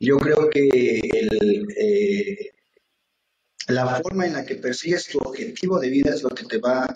Yo 0.00 0.16
creo 0.18 0.48
que 0.50 1.00
eh, 1.76 2.52
la 3.68 4.00
forma 4.00 4.26
en 4.26 4.34
la 4.34 4.44
que 4.44 4.56
persigues 4.56 5.06
tu 5.08 5.18
objetivo 5.18 5.78
de 5.78 5.90
vida 5.90 6.14
es 6.14 6.22
lo 6.22 6.30
que 6.30 6.44
te 6.44 6.58
va 6.58 6.86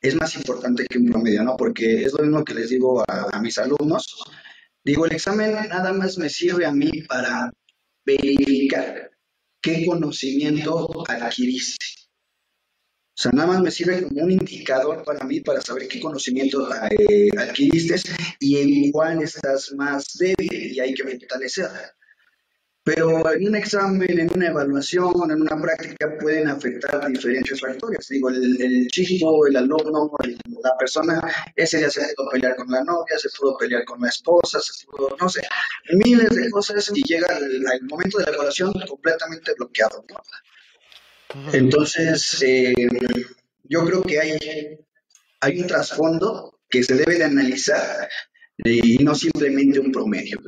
es 0.00 0.14
más 0.14 0.36
importante 0.36 0.86
que 0.86 0.98
un 0.98 1.10
promedio, 1.10 1.42
¿no? 1.42 1.56
Porque 1.56 2.04
es 2.04 2.12
lo 2.12 2.22
mismo 2.22 2.44
que 2.44 2.54
les 2.54 2.70
digo 2.70 3.02
a, 3.08 3.30
a 3.32 3.40
mis 3.40 3.58
alumnos. 3.58 4.22
Digo, 4.86 5.04
el 5.04 5.14
examen 5.14 5.52
nada 5.68 5.92
más 5.92 6.16
me 6.16 6.28
sirve 6.28 6.64
a 6.64 6.70
mí 6.70 7.02
para 7.08 7.50
verificar 8.04 9.10
qué 9.60 9.84
conocimiento 9.84 11.02
adquiriste. 11.08 11.84
O 13.18 13.20
sea, 13.20 13.32
nada 13.32 13.48
más 13.48 13.62
me 13.62 13.72
sirve 13.72 14.04
como 14.04 14.22
un 14.22 14.30
indicador 14.30 15.02
para 15.02 15.24
mí 15.24 15.40
para 15.40 15.60
saber 15.60 15.88
qué 15.88 15.98
conocimiento 15.98 16.72
eh, 16.72 17.30
adquiriste 17.36 17.96
y 18.38 18.58
en 18.58 18.92
cuál 18.92 19.24
estás 19.24 19.72
más 19.72 20.06
débil 20.20 20.72
y 20.76 20.78
hay 20.78 20.94
que 20.94 21.02
fortalecer. 21.02 21.68
Pero 22.86 23.32
en 23.32 23.48
un 23.48 23.56
examen, 23.56 24.16
en 24.16 24.30
una 24.32 24.46
evaluación, 24.46 25.28
en 25.28 25.42
una 25.42 25.60
práctica 25.60 26.16
pueden 26.20 26.46
afectar 26.46 27.08
diferentes 27.08 27.60
factores. 27.60 28.06
Digo, 28.08 28.30
el, 28.30 28.86
chico, 28.92 29.44
el 29.48 29.56
alumno, 29.56 30.12
la 30.62 30.76
persona, 30.78 31.20
ese 31.56 31.78
día 31.78 31.90
se 31.90 32.14
pudo 32.14 32.28
pelear 32.30 32.54
con 32.54 32.70
la 32.70 32.84
novia, 32.84 33.18
se 33.18 33.28
pudo 33.36 33.58
pelear 33.58 33.84
con 33.84 34.00
la 34.00 34.08
esposa, 34.08 34.60
se 34.60 34.86
pudo, 34.86 35.16
no 35.20 35.28
sé, 35.28 35.42
miles 35.94 36.30
de 36.30 36.48
cosas 36.48 36.88
y 36.94 37.02
llega 37.02 37.26
el, 37.36 37.82
momento 37.90 38.18
de 38.18 38.26
la 38.26 38.30
evaluación 38.30 38.72
completamente 38.86 39.52
bloqueado. 39.58 40.04
Entonces, 41.52 42.40
eh, 42.42 42.72
yo 43.64 43.84
creo 43.84 44.02
que 44.04 44.20
hay, 44.20 44.38
hay 45.40 45.58
un 45.58 45.66
trasfondo 45.66 46.60
que 46.70 46.84
se 46.84 46.94
debe 46.94 47.18
de 47.18 47.24
analizar 47.24 48.08
y 48.58 48.98
no 48.98 49.16
simplemente 49.16 49.80
un 49.80 49.90
promedio. 49.90 50.38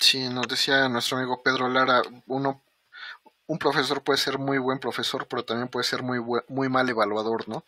Sí, 0.00 0.28
nos 0.30 0.48
decía 0.48 0.88
nuestro 0.88 1.18
amigo 1.18 1.42
Pedro 1.42 1.68
Lara, 1.68 2.02
uno, 2.26 2.62
un 3.46 3.58
profesor 3.58 4.02
puede 4.02 4.18
ser 4.18 4.38
muy 4.38 4.58
buen 4.58 4.78
profesor, 4.78 5.26
pero 5.28 5.44
también 5.44 5.68
puede 5.68 5.84
ser 5.84 6.02
muy, 6.02 6.20
muy 6.48 6.68
mal 6.70 6.88
evaluador, 6.88 7.48
¿no? 7.48 7.64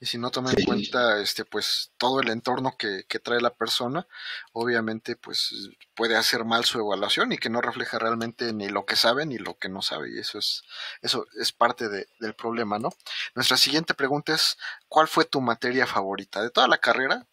Y 0.00 0.06
si 0.06 0.18
no 0.18 0.30
toma 0.30 0.52
en 0.52 0.64
cuenta 0.64 1.20
este, 1.20 1.44
pues, 1.44 1.92
todo 1.98 2.20
el 2.20 2.30
entorno 2.30 2.76
que, 2.76 3.04
que, 3.08 3.18
trae 3.20 3.40
la 3.40 3.54
persona, 3.54 4.06
obviamente 4.52 5.16
pues 5.16 5.70
puede 5.94 6.16
hacer 6.16 6.44
mal 6.44 6.64
su 6.64 6.78
evaluación 6.78 7.32
y 7.32 7.38
que 7.38 7.50
no 7.50 7.60
refleja 7.60 7.98
realmente 7.98 8.52
ni 8.52 8.68
lo 8.68 8.86
que 8.86 8.96
sabe 8.96 9.24
ni 9.26 9.38
lo 9.38 9.56
que 9.58 9.68
no 9.68 9.82
sabe. 9.82 10.10
Y 10.10 10.18
eso 10.18 10.38
es, 10.38 10.64
eso 11.02 11.26
es 11.40 11.52
parte 11.52 11.88
del 11.88 12.34
problema, 12.34 12.78
¿no? 12.78 12.90
Nuestra 13.34 13.56
siguiente 13.56 13.94
pregunta 13.94 14.34
es, 14.34 14.58
¿cuál 14.88 15.08
fue 15.08 15.24
tu 15.26 15.40
materia 15.40 15.86
favorita? 15.86 16.42
De 16.42 16.50
toda 16.50 16.68
la 16.68 16.78
carrera, 16.78 17.26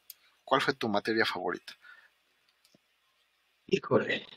¿cuál 0.43 0.61
fue 0.61 0.73
tu 0.73 0.87
materia 0.89 1.25
favorita? 1.25 1.73
Híjole. 3.71 4.27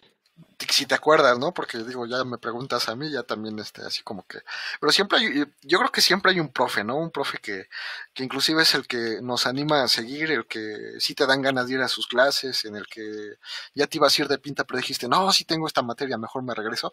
Si 0.71 0.87
te 0.87 0.95
acuerdas, 0.95 1.39
¿no? 1.39 1.53
Porque 1.53 1.79
digo, 1.79 2.07
ya 2.07 2.25
me 2.25 2.39
preguntas 2.39 2.89
a 2.89 2.97
mí, 2.97 3.11
ya 3.11 3.23
también 3.25 3.59
este, 3.59 3.83
así 3.83 4.03
como 4.03 4.27
que. 4.27 4.39
Pero 4.81 4.93
siempre 4.93 5.19
hay, 5.19 5.45
yo 5.63 5.79
creo 5.79 5.93
que 5.93 6.01
siempre 6.01 6.33
hay 6.33 6.41
un 6.41 6.49
profe, 6.49 6.83
¿no? 6.85 6.97
Un 6.97 7.11
profe 7.11 7.39
que, 7.39 7.69
que 8.15 8.25
inclusive 8.25 8.63
es 8.63 8.75
el 8.75 8.87
que 8.87 9.21
nos 9.21 9.47
anima 9.47 9.83
a 9.83 9.89
seguir, 9.89 10.31
el 10.31 10.47
que 10.47 10.95
sí 11.01 11.15
te 11.15 11.27
dan 11.27 11.43
ganas 11.43 11.67
de 11.67 11.75
ir 11.75 11.81
a 11.81 11.89
sus 11.89 12.07
clases, 12.07 12.65
en 12.65 12.77
el 12.77 12.87
que 12.87 13.35
ya 13.75 13.87
te 13.87 13.99
ibas 13.99 14.19
a 14.19 14.23
ir 14.23 14.29
de 14.29 14.39
pinta, 14.39 14.65
pero 14.65 14.79
dijiste, 14.79 15.09
no, 15.09 15.31
si 15.33 15.45
tengo 15.45 15.67
esta 15.67 15.83
materia, 15.83 16.17
mejor 16.17 16.43
me 16.43 16.55
regreso. 16.55 16.93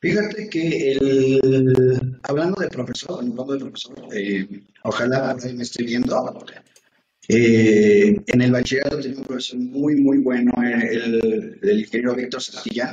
Fíjate 0.00 0.48
que 0.48 0.92
el, 0.92 2.20
hablando 2.22 2.60
de 2.62 2.68
profesor, 2.68 3.20
hablando 3.20 3.52
de 3.52 3.60
profesor, 3.60 3.94
eh, 4.12 4.64
ojalá 4.82 5.36
me 5.54 5.62
esté 5.62 5.84
viendo, 5.84 6.16
eh, 7.32 8.16
en 8.26 8.42
el 8.42 8.50
bachillerato 8.50 9.00
tenía 9.00 9.18
un 9.18 9.24
profesor 9.24 9.58
muy, 9.58 9.96
muy 9.96 10.18
bueno, 10.18 10.52
el, 10.62 11.58
el 11.62 11.80
ingeniero 11.80 12.14
Víctor 12.14 12.42
Sastilla. 12.42 12.92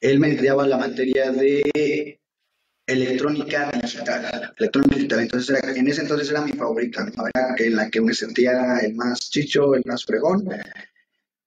Él 0.00 0.20
me 0.20 0.36
daba 0.36 0.66
la 0.66 0.78
materia 0.78 1.32
de 1.32 2.20
electrónica 2.86 3.70
digital. 3.82 4.52
Electrónica 4.56 4.96
digital. 4.96 5.20
Entonces, 5.20 5.62
en 5.76 5.88
ese 5.88 6.02
entonces 6.02 6.30
era 6.30 6.42
mi 6.42 6.52
favorita, 6.52 7.06
era 7.34 7.54
en 7.58 7.76
la 7.76 7.90
que 7.90 8.00
me 8.00 8.14
sentía 8.14 8.78
el 8.82 8.94
más 8.94 9.30
chicho, 9.30 9.74
el 9.74 9.82
más 9.84 10.04
fregón. 10.04 10.48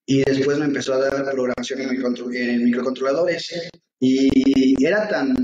Y 0.06 0.24
después 0.24 0.58
me 0.58 0.66
empezó 0.66 0.94
a 0.96 0.98
dar 0.98 1.32
programación 1.32 1.82
en, 1.82 1.90
en 1.90 2.66
microcontroladores. 2.66 3.72
Y 4.00 4.84
era 4.86 5.08
tan, 5.08 5.36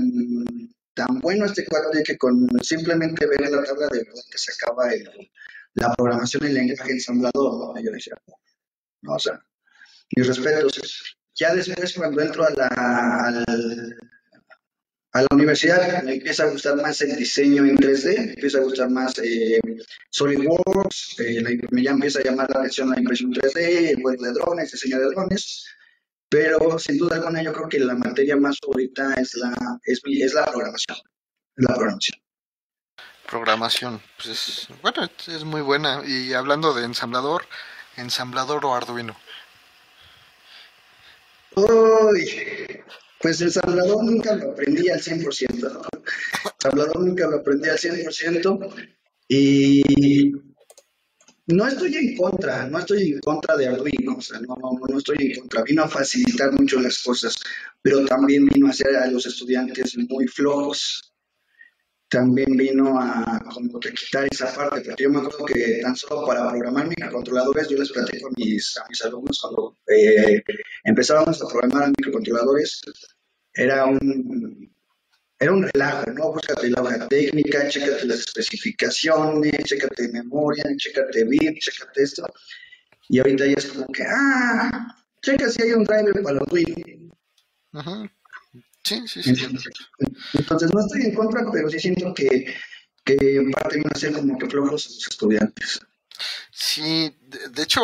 tan 0.92 1.20
bueno 1.20 1.46
este 1.46 1.64
cuadro 1.64 1.90
que 2.04 2.18
con 2.18 2.46
simplemente 2.62 3.26
ver 3.26 3.40
la 3.40 3.64
tabla 3.64 3.88
de 3.90 3.98
verdad 3.98 4.22
que 4.30 4.38
sacaba 4.38 4.92
el, 4.92 5.08
la 5.78 5.94
programación 5.94 6.44
en 6.46 6.54
lenguaje 6.54 6.92
ensamblador, 6.92 7.74
¿no? 7.74 7.82
Yo 7.82 7.90
decía, 7.90 8.14
no, 9.02 9.14
o 9.14 9.18
sea, 9.18 9.40
mis 10.16 10.26
respetos. 10.26 11.16
Ya 11.34 11.54
después, 11.54 11.94
cuando 11.94 12.20
entro 12.20 12.44
a 12.44 12.50
la, 12.50 12.66
a 15.12 15.22
la 15.22 15.28
universidad, 15.30 16.02
me 16.02 16.14
empieza 16.14 16.44
a 16.44 16.50
gustar 16.50 16.76
más 16.76 17.00
el 17.02 17.16
diseño 17.16 17.64
en 17.64 17.76
3D, 17.76 18.16
me 18.16 18.32
empieza 18.32 18.58
a 18.58 18.62
gustar 18.62 18.90
más 18.90 19.18
eh, 19.18 19.60
SolidWorks, 20.10 21.20
eh, 21.20 21.60
me 21.70 21.82
ya 21.82 21.92
empieza 21.92 22.18
a 22.20 22.24
llamar 22.24 22.50
la 22.50 22.60
atención 22.60 22.90
la 22.90 22.98
impresión 22.98 23.32
3D, 23.32 23.90
el 23.90 24.02
web 24.02 24.18
de 24.18 24.32
drones, 24.32 24.72
diseño 24.72 24.98
de 24.98 25.06
drones, 25.06 25.64
pero 26.28 26.78
sin 26.78 26.98
duda 26.98 27.16
alguna 27.16 27.42
yo 27.42 27.52
creo 27.52 27.68
que 27.68 27.78
la 27.78 27.94
materia 27.94 28.36
más 28.36 28.58
favorita 28.60 29.14
es 29.14 29.34
la, 29.36 29.54
es, 29.84 30.00
es 30.04 30.34
la 30.34 30.44
programación, 30.44 30.98
la 31.56 31.74
programación 31.74 32.18
programación. 33.28 34.00
Pues 34.22 34.68
bueno, 34.82 35.08
es 35.26 35.44
muy 35.44 35.60
buena. 35.60 36.02
Y 36.06 36.32
hablando 36.32 36.72
de 36.74 36.84
ensamblador, 36.84 37.44
ensamblador 37.96 38.64
o 38.64 38.74
Arduino. 38.74 39.16
Uy, 41.54 42.82
pues 43.20 43.40
ensamblador 43.40 44.04
nunca 44.04 44.34
lo 44.34 44.52
aprendí 44.52 44.88
al 44.88 45.00
100%. 45.00 45.88
Ensamblador 46.54 47.00
nunca 47.00 47.26
lo 47.26 47.36
aprendí 47.38 47.68
al 47.68 47.78
100%. 47.78 48.88
Y 49.28 49.82
no 51.46 51.66
estoy 51.66 51.96
en 51.96 52.16
contra, 52.16 52.66
no 52.66 52.78
estoy 52.78 53.12
en 53.12 53.20
contra 53.20 53.56
de 53.56 53.68
Arduino, 53.68 54.16
o 54.16 54.20
sea, 54.20 54.40
no, 54.40 54.56
no, 54.56 54.78
no 54.88 54.98
estoy 54.98 55.16
en 55.20 55.40
contra. 55.40 55.62
Vino 55.62 55.82
a 55.82 55.88
facilitar 55.88 56.52
mucho 56.52 56.80
las 56.80 57.02
cosas, 57.02 57.36
pero 57.82 58.04
también 58.06 58.46
vino 58.46 58.68
a 58.68 58.70
hacer 58.70 58.96
a 58.96 59.06
los 59.06 59.26
estudiantes 59.26 59.96
muy 60.08 60.26
flojos 60.26 61.08
también 62.08 62.56
vino 62.56 62.98
a 62.98 63.38
como 63.52 63.78
que 63.78 63.92
quitar 63.92 64.26
esa 64.30 64.52
parte, 64.54 64.80
porque 64.80 65.02
yo 65.02 65.10
me 65.10 65.18
acuerdo 65.18 65.44
que 65.44 65.80
tan 65.82 65.94
solo 65.94 66.26
para 66.26 66.48
programar 66.48 66.88
microcontroladores, 66.88 67.68
yo 67.68 67.78
les 67.78 67.92
platico 67.92 68.28
a 68.28 68.30
mis, 68.36 68.78
mis 68.88 69.04
alumnos 69.04 69.38
cuando 69.40 69.76
eh, 69.88 70.42
empezábamos 70.84 71.42
a 71.42 71.48
programar 71.48 71.88
microcontroladores, 71.88 72.80
era 73.52 73.84
un, 73.86 74.72
era 75.38 75.52
un 75.52 75.62
relajo, 75.62 76.10
¿no? 76.12 76.32
Búscate 76.32 76.70
la 76.70 76.82
hoja 76.82 77.08
técnica, 77.08 77.68
chécate 77.68 78.06
las 78.06 78.20
especificaciones, 78.20 79.52
chécate 79.64 80.08
memoria, 80.08 80.64
chécate 80.76 81.24
bit, 81.24 81.58
chécate 81.58 82.02
esto. 82.02 82.26
Y 83.08 83.18
ahorita 83.18 83.46
ya 83.46 83.54
es 83.56 83.66
como 83.66 83.86
que, 83.86 84.04
ah, 84.04 84.96
checa 85.22 85.48
si 85.48 85.62
hay 85.62 85.72
un 85.72 85.84
driver 85.84 86.22
para 86.22 86.40
Wii. 86.50 87.10
Ajá. 87.72 88.10
Sí, 88.88 89.06
sí, 89.06 89.22
sí. 89.22 89.46
Entonces, 90.32 90.72
no 90.72 90.80
estoy 90.80 91.02
en 91.02 91.14
contra, 91.14 91.44
pero 91.52 91.68
sí 91.68 91.78
siento 91.78 92.14
que, 92.14 92.54
que 93.04 93.16
en 93.20 93.50
parte 93.50 93.76
viene 93.76 93.90
a 93.94 93.98
ser 93.98 94.14
como 94.14 94.38
que 94.38 94.48
flojos 94.48 94.72
los 94.72 95.08
estudiantes. 95.10 95.80
Sí, 96.50 97.14
de, 97.20 97.62
hecho, 97.62 97.80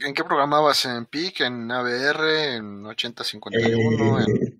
¿en 0.00 0.14
qué 0.14 0.24
programabas? 0.24 0.86
¿En 0.86 1.04
PIC, 1.04 1.42
en 1.42 1.70
ABR, 1.70 2.54
en 2.56 2.86
8051? 2.86 4.20
Eh, 4.20 4.58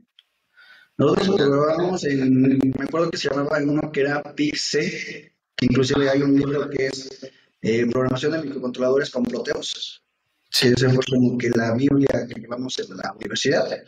Nosotros 0.99 1.37
programábamos 1.37 2.05
en, 2.05 2.59
me 2.59 2.85
acuerdo 2.85 3.11
que 3.11 3.17
se 3.17 3.31
llamaba 3.31 3.59
uno 3.63 3.91
que 3.91 4.03
era 4.03 4.23
PIC-C, 4.23 5.35
que 5.57 5.67
inclusive 5.67 6.11
hay 6.11 6.21
un 6.21 6.37
libro 6.37 6.69
que 6.69 6.87
es 6.89 7.27
eh, 7.63 7.87
Programación 7.87 8.33
de 8.33 8.43
microcontroladores 8.43 9.09
con 9.09 9.25
Proteus. 9.25 10.05
Sí. 10.51 10.69
Esa 10.69 10.91
fue 10.91 11.05
como 11.09 11.39
que 11.39 11.49
la 11.51 11.73
Biblia 11.73 12.27
que 12.29 12.39
llevamos 12.39 12.79
en 12.79 12.97
la 12.99 13.15
universidad 13.15 13.83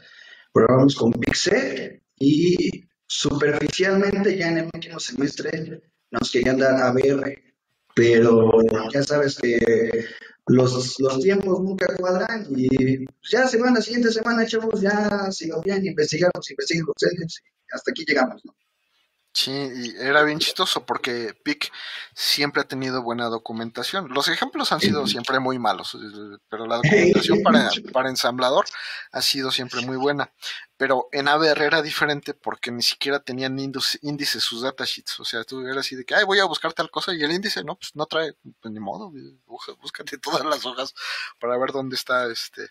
probamos 0.52 0.94
con 0.94 1.12
Pixel 1.12 2.02
y 2.18 2.84
superficialmente 3.06 4.36
ya 4.36 4.48
en 4.48 4.58
el 4.58 4.70
último 4.72 5.00
semestre 5.00 5.82
nos 6.10 6.30
querían 6.30 6.58
dar 6.58 6.80
a 6.80 6.92
ver, 6.92 7.42
pero 7.94 8.50
ya 8.92 9.02
sabes 9.02 9.38
que 9.38 10.06
los, 10.46 11.00
los 11.00 11.20
tiempos 11.20 11.60
nunca 11.60 11.94
cuadran 11.96 12.46
y 12.56 13.04
ya 13.30 13.46
se 13.46 13.58
van 13.58 13.74
la 13.74 13.80
siguiente 13.80 14.10
semana, 14.10 14.46
chavos, 14.46 14.80
ya 14.80 15.30
sigo 15.30 15.62
bien, 15.62 15.84
investigamos, 15.84 16.50
investigamos 16.50 16.94
ustedes, 16.96 17.42
hasta 17.70 17.90
aquí 17.90 18.04
llegamos, 18.06 18.44
¿no? 18.44 18.54
Sí, 19.34 19.50
y 19.50 19.96
era 19.98 20.22
bien 20.24 20.38
chistoso 20.38 20.84
porque 20.84 21.34
PIC 21.42 21.72
siempre 22.14 22.60
ha 22.60 22.64
tenido 22.68 23.02
buena 23.02 23.26
documentación. 23.26 24.08
Los 24.12 24.28
ejemplos 24.28 24.72
han 24.72 24.80
sido 24.80 25.06
siempre 25.06 25.40
muy 25.40 25.58
malos, 25.58 25.96
pero 26.50 26.66
la 26.66 26.76
documentación 26.82 27.42
para, 27.42 27.70
para 27.92 28.10
ensamblador 28.10 28.66
ha 29.10 29.22
sido 29.22 29.50
siempre 29.50 29.80
muy 29.80 29.96
buena. 29.96 30.30
Pero 30.76 31.08
en 31.12 31.28
ABR 31.28 31.64
era 31.64 31.82
diferente 31.82 32.34
porque 32.34 32.70
ni 32.70 32.82
siquiera 32.82 33.20
tenían 33.20 33.58
índices 33.58 34.42
sus 34.42 34.62
datasheets. 34.62 35.20
O 35.20 35.24
sea, 35.24 35.44
tú 35.44 35.60
eras 35.60 35.78
así 35.78 35.96
de 35.96 36.04
que, 36.04 36.14
ay, 36.14 36.24
voy 36.24 36.40
a 36.40 36.44
buscar 36.44 36.72
tal 36.72 36.90
cosa 36.90 37.14
y 37.14 37.22
el 37.22 37.30
índice, 37.30 37.62
no, 37.62 37.76
pues 37.76 37.94
no 37.94 38.06
trae, 38.06 38.34
pues 38.60 38.72
ni 38.72 38.80
modo, 38.80 39.12
búscate 39.80 40.18
todas 40.18 40.44
las 40.44 40.66
hojas 40.66 40.94
para 41.38 41.56
ver 41.58 41.72
dónde 41.72 41.96
está 41.96 42.26
este 42.30 42.70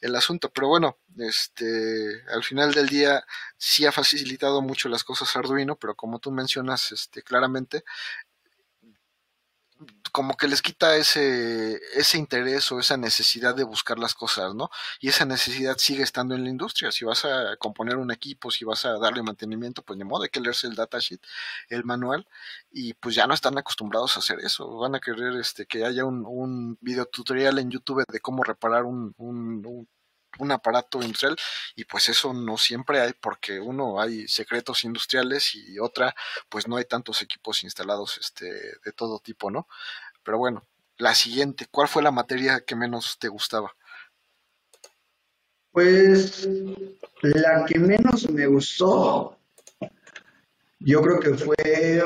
el 0.00 0.16
asunto. 0.16 0.50
Pero 0.52 0.68
bueno, 0.68 0.98
este, 1.18 2.22
al 2.32 2.42
final 2.42 2.72
del 2.72 2.88
día 2.88 3.24
sí 3.56 3.86
ha 3.86 3.92
facilitado 3.92 4.62
mucho 4.62 4.88
las 4.88 5.04
cosas 5.04 5.34
Arduino, 5.36 5.76
pero 5.76 5.94
como 5.94 6.18
tú 6.18 6.30
mencionas, 6.32 6.92
este, 6.92 7.22
claramente, 7.22 7.84
como 10.12 10.36
que 10.36 10.46
les 10.48 10.60
quita 10.62 10.96
ese, 10.96 11.80
ese 11.94 12.18
interés 12.18 12.70
o 12.70 12.78
esa 12.78 12.96
necesidad 12.96 13.54
de 13.54 13.64
buscar 13.64 13.98
las 13.98 14.14
cosas, 14.14 14.54
¿no? 14.54 14.70
Y 15.00 15.08
esa 15.08 15.24
necesidad 15.24 15.78
sigue 15.78 16.02
estando 16.02 16.34
en 16.34 16.44
la 16.44 16.50
industria. 16.50 16.92
Si 16.92 17.04
vas 17.04 17.24
a 17.24 17.56
componer 17.56 17.96
un 17.96 18.10
equipo, 18.10 18.50
si 18.50 18.64
vas 18.64 18.84
a 18.84 18.98
darle 18.98 19.22
mantenimiento, 19.22 19.82
pues 19.82 19.98
de 19.98 20.04
modo, 20.04 20.24
hay 20.24 20.28
que 20.28 20.40
leerse 20.40 20.66
el 20.66 20.74
datasheet, 20.74 21.20
el 21.68 21.84
manual, 21.84 22.26
y 22.70 22.94
pues 22.94 23.14
ya 23.14 23.26
no 23.26 23.34
están 23.34 23.56
acostumbrados 23.58 24.16
a 24.16 24.20
hacer 24.20 24.40
eso. 24.40 24.76
Van 24.78 24.94
a 24.94 25.00
querer 25.00 25.34
este, 25.36 25.66
que 25.66 25.84
haya 25.84 26.04
un, 26.04 26.24
un 26.26 26.78
video 26.80 27.06
tutorial 27.06 27.58
en 27.58 27.70
YouTube 27.70 28.04
de 28.06 28.20
cómo 28.20 28.42
reparar 28.44 28.84
un, 28.84 29.14
un 29.18 29.42
un 29.66 29.88
aparato 30.50 31.02
industrial 31.02 31.36
y 31.76 31.84
pues 31.84 32.08
eso 32.08 32.32
no 32.32 32.56
siempre 32.56 33.00
hay 33.00 33.12
porque 33.12 33.60
uno 33.60 34.00
hay 34.00 34.26
secretos 34.28 34.84
industriales 34.84 35.54
y 35.54 35.78
otra 35.78 36.14
pues 36.48 36.66
no 36.66 36.76
hay 36.76 36.84
tantos 36.84 37.22
equipos 37.22 37.62
instalados 37.64 38.18
este 38.18 38.46
de 38.46 38.92
todo 38.92 39.18
tipo, 39.18 39.50
¿no? 39.50 39.68
Pero 40.22 40.38
bueno, 40.38 40.66
la 40.98 41.14
siguiente, 41.14 41.66
¿cuál 41.70 41.88
fue 41.88 42.02
la 42.02 42.10
materia 42.10 42.60
que 42.60 42.76
menos 42.76 43.18
te 43.18 43.28
gustaba? 43.28 43.74
Pues 45.72 46.48
la 47.22 47.64
que 47.66 47.78
menos 47.78 48.28
me 48.30 48.46
gustó, 48.46 49.38
yo 50.78 51.00
creo 51.02 51.20
que 51.20 51.34
fue 51.34 52.02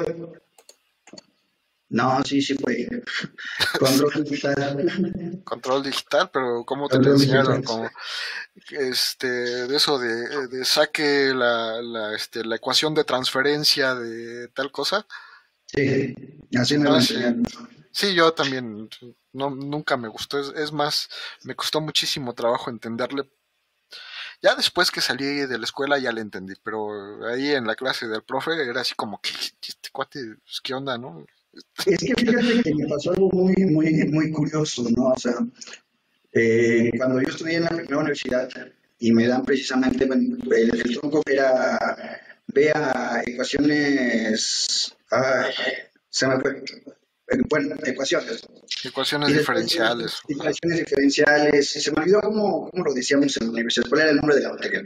no, 1.96 2.22
sí, 2.24 2.42
sí 2.42 2.54
fue. 2.54 2.86
Control 3.78 4.24
digital. 4.24 5.42
Control 5.44 5.82
digital, 5.82 6.30
pero 6.30 6.62
¿cómo 6.66 6.88
te 6.88 6.98
lo 6.98 7.12
enseñaron? 7.12 7.62
Como, 7.62 7.90
este, 8.68 9.26
de 9.26 9.74
eso 9.74 9.98
de, 9.98 10.48
de 10.48 10.64
saque 10.66 11.32
la, 11.34 11.80
la, 11.80 12.14
este, 12.14 12.44
la 12.44 12.56
ecuación 12.56 12.94
de 12.94 13.04
transferencia 13.04 13.94
de 13.94 14.48
tal 14.48 14.70
cosa. 14.70 15.06
Sí, 15.64 16.14
así 16.58 16.76
me 16.76 16.84
lo 16.84 16.96
ah, 16.96 16.98
enseñaron. 16.98 17.44
Sí. 17.90 18.14
yo 18.14 18.32
también. 18.34 18.90
No, 19.32 19.48
nunca 19.48 19.96
me 19.96 20.08
gustó. 20.08 20.38
Es, 20.38 20.52
es 20.54 20.72
más, 20.72 21.08
me 21.44 21.54
costó 21.54 21.80
muchísimo 21.80 22.34
trabajo 22.34 22.68
entenderle 22.68 23.26
ya 24.42 24.54
después 24.54 24.90
que 24.90 25.00
salí 25.00 25.24
de 25.24 25.58
la 25.58 25.64
escuela 25.64 25.98
ya 25.98 26.12
le 26.12 26.20
entendí, 26.20 26.54
pero 26.62 27.26
ahí 27.26 27.52
en 27.52 27.66
la 27.66 27.74
clase 27.74 28.06
del 28.06 28.22
profe 28.22 28.68
era 28.68 28.82
así 28.82 28.94
como 28.94 29.18
que 29.20 29.30
este 29.30 29.90
cuate, 29.90 30.20
pues, 30.44 30.60
¿qué 30.62 30.74
onda, 30.74 30.98
no? 30.98 31.24
Es 31.86 31.98
que 31.98 32.14
fíjate 32.14 32.62
que 32.62 32.74
me 32.74 32.86
pasó 32.86 33.12
algo 33.12 33.30
muy, 33.30 33.54
muy, 33.66 33.92
muy 34.08 34.30
curioso, 34.30 34.86
¿no? 34.96 35.12
O 35.12 35.18
sea, 35.18 35.34
eh, 36.32 36.90
cuando 36.96 37.20
yo 37.22 37.28
estudié 37.28 37.56
en 37.56 37.62
la 37.64 37.70
primera 37.70 37.98
universidad 37.98 38.48
y 38.98 39.12
me 39.12 39.26
dan 39.26 39.44
precisamente, 39.44 40.04
el, 40.04 40.98
tronco 40.98 41.22
era, 41.26 42.20
vea 42.48 43.22
ecuaciones, 43.26 44.94
ay, 45.10 45.52
se 46.08 46.26
me 46.26 46.40
fue, 46.40 46.62
bueno, 47.48 47.74
ecuaciones. 47.84 48.42
Ecuaciones 48.84 49.36
diferenciales. 49.36 50.20
Ecuaciones 50.28 50.78
diferenciales. 50.78 51.70
Se 51.70 51.90
me 51.92 52.02
olvidó 52.02 52.20
cómo, 52.20 52.70
cómo, 52.70 52.84
lo 52.84 52.94
decíamos 52.94 53.36
en 53.38 53.46
la 53.46 53.52
universidad, 53.52 53.88
cuál 53.88 54.02
era 54.02 54.10
el 54.10 54.16
nombre 54.16 54.36
de 54.36 54.42
la 54.42 54.52
materia. 54.52 54.82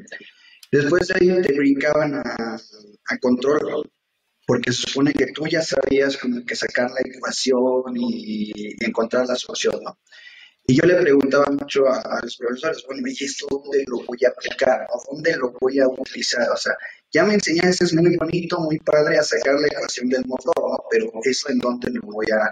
Después 0.73 1.09
de 1.09 1.15
ahí 1.15 1.43
te 1.43 1.53
brincaban 1.53 2.15
a, 2.15 2.55
a 3.07 3.19
control 3.19 3.91
porque 4.51 4.73
se 4.73 4.83
supone 4.83 5.13
que 5.13 5.27
tú 5.27 5.47
ya 5.47 5.63
sabías 5.63 6.17
como 6.17 6.45
que 6.45 6.57
sacar 6.57 6.91
la 6.91 7.01
ecuación 7.05 7.95
y, 7.95 8.75
encontrar 8.85 9.29
la 9.29 9.37
solución, 9.37 9.77
¿no? 9.81 9.97
Y 10.67 10.75
yo 10.75 10.87
le 10.87 10.97
preguntaba 10.97 11.47
mucho 11.53 11.87
a, 11.87 12.19
los 12.21 12.37
profesores, 12.37 12.83
bueno, 12.85 13.03
dije, 13.05 13.27
¿esto 13.27 13.47
dónde 13.49 13.85
lo 13.87 13.99
voy 13.99 14.19
a 14.27 14.31
aplicar? 14.31 14.89
¿Dónde 15.09 15.37
lo 15.37 15.53
voy 15.61 15.79
a 15.79 15.87
utilizar? 15.87 16.51
O 16.51 16.57
sea, 16.57 16.73
ya 17.13 17.23
me 17.23 17.35
enseñaste, 17.35 17.85
es 17.85 17.95
muy 17.95 18.17
bonito, 18.17 18.59
muy 18.59 18.81
padre 18.81 19.19
a 19.19 19.23
sacar 19.23 19.55
la 19.55 19.69
ecuación 19.69 20.09
del 20.09 20.25
motor, 20.27 20.53
¿no? 20.57 20.85
pero 20.91 21.13
eso 21.23 21.49
en 21.49 21.59
dónde 21.61 21.89
lo 21.93 22.01
voy 22.03 22.27
a, 22.33 22.51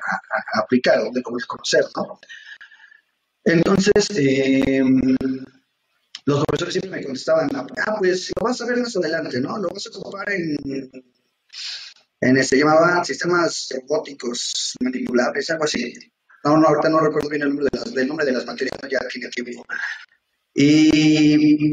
aplicar, 0.60 1.00
dónde 1.00 1.20
voy 1.28 1.42
a 1.42 1.46
conocer, 1.48 1.84
¿no? 1.96 2.20
Entonces, 3.42 4.08
eh, 4.16 4.84
los 6.26 6.44
profesores 6.44 6.74
siempre 6.74 6.92
me 6.92 7.02
contestaban, 7.02 7.50
ah, 7.56 7.96
pues 7.98 8.30
lo 8.38 8.44
vas 8.44 8.60
a 8.60 8.66
ver 8.66 8.76
más 8.76 8.96
adelante, 8.96 9.40
¿no? 9.40 9.58
Lo 9.58 9.68
vas 9.70 9.84
a 9.84 9.98
ocupar 9.98 10.30
en 10.30 10.56
en, 12.20 12.44
se 12.44 12.58
llamaban 12.58 13.04
sistemas 13.04 13.68
robóticos 13.74 14.74
manipulables, 14.80 15.50
algo 15.50 15.64
así. 15.64 15.94
No, 16.44 16.56
no, 16.56 16.68
ahorita 16.68 16.88
no 16.88 17.00
recuerdo 17.00 17.28
bien 17.28 17.42
el 17.42 17.48
nombre 17.48 17.66
de 17.70 17.78
las, 17.78 18.06
nombre 18.06 18.26
de 18.26 18.32
las 18.32 18.46
materias, 18.46 18.78
ya 18.90 19.00
tiene 19.08 19.28
tiempo. 19.30 19.64
Y 20.54 21.70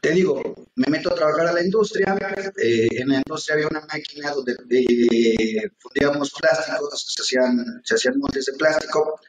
te 0.00 0.10
digo, 0.10 0.42
me 0.74 0.86
meto 0.90 1.12
a 1.12 1.14
trabajar 1.14 1.46
a 1.46 1.52
la 1.52 1.62
industria. 1.62 2.16
Eh, 2.56 2.88
en 2.90 3.08
la 3.08 3.16
industria 3.18 3.54
había 3.54 3.68
una 3.68 3.86
máquina 3.86 4.32
donde 4.32 4.52
eh, 4.70 5.70
fundíamos 5.78 6.32
plásticos, 6.32 7.14
se 7.14 7.22
hacían, 7.22 7.80
se 7.84 7.94
hacían 7.94 8.18
montes 8.18 8.46
de 8.46 8.52
plástico 8.54 9.20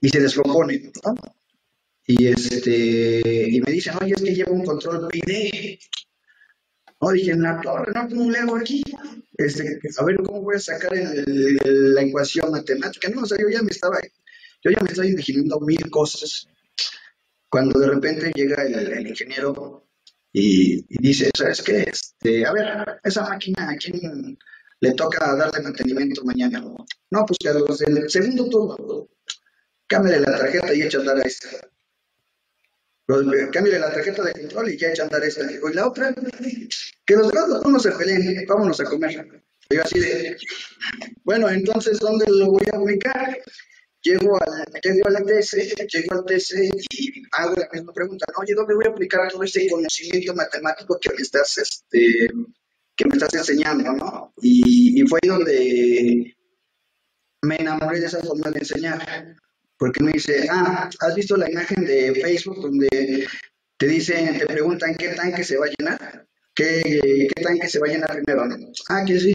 y 0.00 0.08
se 0.08 0.20
descompone. 0.20 0.92
Y, 2.06 2.26
este, 2.26 3.48
y 3.48 3.60
me 3.60 3.72
dicen, 3.72 3.94
oye, 4.00 4.14
es 4.14 4.22
que 4.22 4.34
lleva 4.34 4.52
un 4.52 4.64
control 4.64 5.08
PID. 5.08 5.78
No, 7.02 7.10
dije, 7.10 7.32
en 7.32 7.42
la 7.42 7.60
torre, 7.60 7.92
no, 7.92 8.08
¿cómo 8.08 8.30
le 8.30 8.38
hago 8.38 8.56
aquí? 8.56 8.80
Este, 9.36 9.80
a 9.98 10.04
ver, 10.04 10.16
¿cómo 10.18 10.42
voy 10.42 10.54
a 10.54 10.60
sacar 10.60 10.92
la 10.94 12.00
ecuación 12.00 12.52
matemática? 12.52 13.08
No, 13.08 13.22
o 13.22 13.26
sea, 13.26 13.38
yo 13.40 13.48
ya 13.48 13.60
me 13.60 13.72
estaba, 13.72 13.98
yo 14.62 14.70
ya 14.70 14.80
me 14.80 14.88
estaba 14.88 15.08
imaginando 15.08 15.58
mil 15.60 15.90
cosas. 15.90 16.46
Cuando 17.50 17.80
de 17.80 17.88
repente 17.88 18.30
llega 18.36 18.62
el, 18.62 19.04
ingeniero 19.04 19.88
y, 20.32 20.84
dice, 21.00 21.30
¿sabes 21.36 21.62
qué? 21.62 21.86
Este, 21.90 22.46
a 22.46 22.52
ver, 22.52 23.00
esa 23.02 23.28
máquina, 23.28 23.70
¿a 23.70 23.76
quién 23.76 24.38
le 24.78 24.92
toca 24.92 25.34
darle 25.34 25.60
mantenimiento 25.60 26.24
mañana? 26.24 26.60
No, 26.60 27.26
pues 27.26 27.36
que 27.40 27.48
a 27.48 27.54
los 27.54 27.80
del 27.80 28.08
segundo 28.08 28.48
turno, 28.48 29.08
cámbiale 29.88 30.20
la 30.20 30.38
tarjeta 30.38 30.72
y 30.72 30.82
echa 30.82 30.98
a 30.98 31.00
andar 31.00 31.18
a 31.18 31.22
esta. 31.22 31.68
Cámbiale 33.06 33.78
la 33.78 33.92
tarjeta 33.92 34.22
de 34.22 34.32
control 34.32 34.70
y 34.70 34.78
ya 34.78 34.90
echa 34.90 35.02
a 35.02 35.06
andar 35.06 35.24
esta. 35.24 35.50
Y 35.50 35.74
la 35.74 35.88
otra, 35.88 36.14
que 37.04 37.14
los 37.14 37.30
dos 37.32 37.66
no 37.66 37.78
se 37.78 37.90
peleen, 37.92 38.44
vámonos 38.46 38.80
a 38.80 38.84
comer. 38.84 39.42
Yo 39.70 39.82
así 39.82 40.00
de, 40.00 40.36
bueno, 41.24 41.48
entonces, 41.48 41.98
¿dónde 41.98 42.26
lo 42.28 42.46
voy 42.46 42.64
a 42.72 42.78
ubicar? 42.78 43.38
Llego 44.02 44.36
al, 44.36 44.64
llego 44.82 45.08
al 45.08 45.24
TC, 45.24 45.86
llego 45.88 46.14
al 46.14 46.24
TC 46.24 46.70
y 46.90 47.22
hago 47.32 47.54
la 47.54 47.68
misma 47.72 47.92
pregunta, 47.92 48.26
oye, 48.36 48.52
¿dónde 48.54 48.74
voy 48.74 48.84
a 48.86 48.90
aplicar 48.90 49.30
todo 49.30 49.44
ese 49.44 49.68
conocimiento 49.68 50.34
matemático 50.34 50.98
que 51.00 51.10
me 51.10 51.22
estás, 51.22 51.56
este, 51.58 52.26
que 52.96 53.04
me 53.06 53.14
estás 53.14 53.32
enseñando? 53.34 54.32
Y, 54.42 55.00
y 55.00 55.06
fue 55.06 55.20
ahí 55.22 55.28
donde 55.28 56.36
me 57.42 57.56
enamoré 57.56 58.00
de 58.00 58.06
esa 58.06 58.20
forma 58.22 58.50
de 58.50 58.58
enseñar, 58.58 59.36
porque 59.82 60.00
me 60.00 60.12
dice, 60.12 60.46
ah, 60.48 60.88
¿has 61.00 61.14
visto 61.16 61.36
la 61.36 61.50
imagen 61.50 61.84
de 61.84 62.14
Facebook 62.14 62.62
donde 62.62 63.26
te 63.76 63.88
dicen, 63.88 64.38
te 64.38 64.46
preguntan 64.46 64.94
qué 64.94 65.08
tanque 65.08 65.42
se 65.42 65.56
va 65.56 65.66
a 65.66 65.70
llenar? 65.76 66.24
¿Qué, 66.54 67.28
tanque 67.42 67.66
se 67.66 67.80
va 67.80 67.88
a 67.88 67.90
llenar 67.90 68.12
primero? 68.12 68.44
Ah, 68.88 69.02
que 69.04 69.18
sí. 69.18 69.34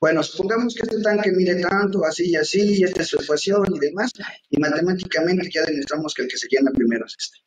Bueno, 0.00 0.22
supongamos 0.22 0.76
que 0.76 0.82
este 0.82 1.02
tanque 1.02 1.32
mide 1.32 1.60
tanto, 1.60 2.04
así 2.04 2.30
y 2.30 2.36
así, 2.36 2.78
y 2.78 2.84
esta 2.84 3.02
es 3.02 3.08
su 3.08 3.20
ecuación 3.20 3.64
y 3.74 3.78
demás, 3.80 4.12
y 4.48 4.60
matemáticamente 4.60 5.50
ya 5.52 5.64
demostramos 5.64 6.14
que 6.14 6.22
el 6.22 6.28
que 6.28 6.36
se 6.36 6.46
llena 6.48 6.70
primero 6.70 7.04
es 7.04 7.16
este. 7.18 7.38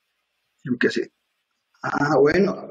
Que 0.77 0.89
sí. 0.89 1.03
Ah, 1.83 2.17
bueno, 2.17 2.67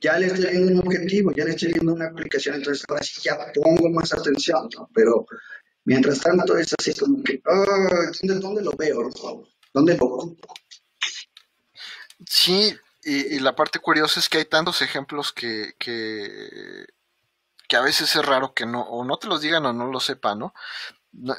ya 0.00 0.18
le 0.18 0.26
estoy 0.26 0.50
viendo 0.50 0.72
un 0.72 0.78
objetivo, 0.80 1.32
ya 1.32 1.44
le 1.44 1.52
estoy 1.52 1.72
viendo 1.74 1.94
una 1.94 2.06
aplicación, 2.06 2.56
entonces 2.56 2.84
ahora 2.88 3.04
sí 3.04 3.20
ya 3.22 3.38
pongo 3.54 3.88
más 3.88 4.12
atención, 4.12 4.68
¿no? 4.76 4.90
Pero 4.92 5.26
mientras 5.84 6.20
tanto 6.20 6.56
es 6.56 6.74
así 6.78 6.94
como 6.94 7.22
que, 7.22 7.42
ah, 7.46 8.10
¿dónde, 8.22 8.62
lo 8.62 8.72
veo? 8.72 9.10
¿Dónde 9.72 9.96
lo 9.96 10.06
ocupo? 10.06 10.54
Sí, 12.26 12.74
y, 13.02 13.38
la 13.40 13.56
parte 13.56 13.78
curiosa 13.78 14.20
es 14.20 14.28
que 14.28 14.38
hay 14.38 14.44
tantos 14.44 14.80
ejemplos 14.82 15.32
que, 15.32 15.74
que, 15.78 16.86
que, 17.68 17.76
a 17.76 17.80
veces 17.80 18.14
es 18.14 18.24
raro 18.24 18.54
que 18.54 18.64
no, 18.64 18.82
o 18.82 19.04
no 19.04 19.16
te 19.16 19.26
los 19.26 19.40
digan 19.40 19.66
o 19.66 19.72
no 19.72 19.86
lo 19.86 19.98
sepan, 19.98 20.38
¿no? 20.38 20.54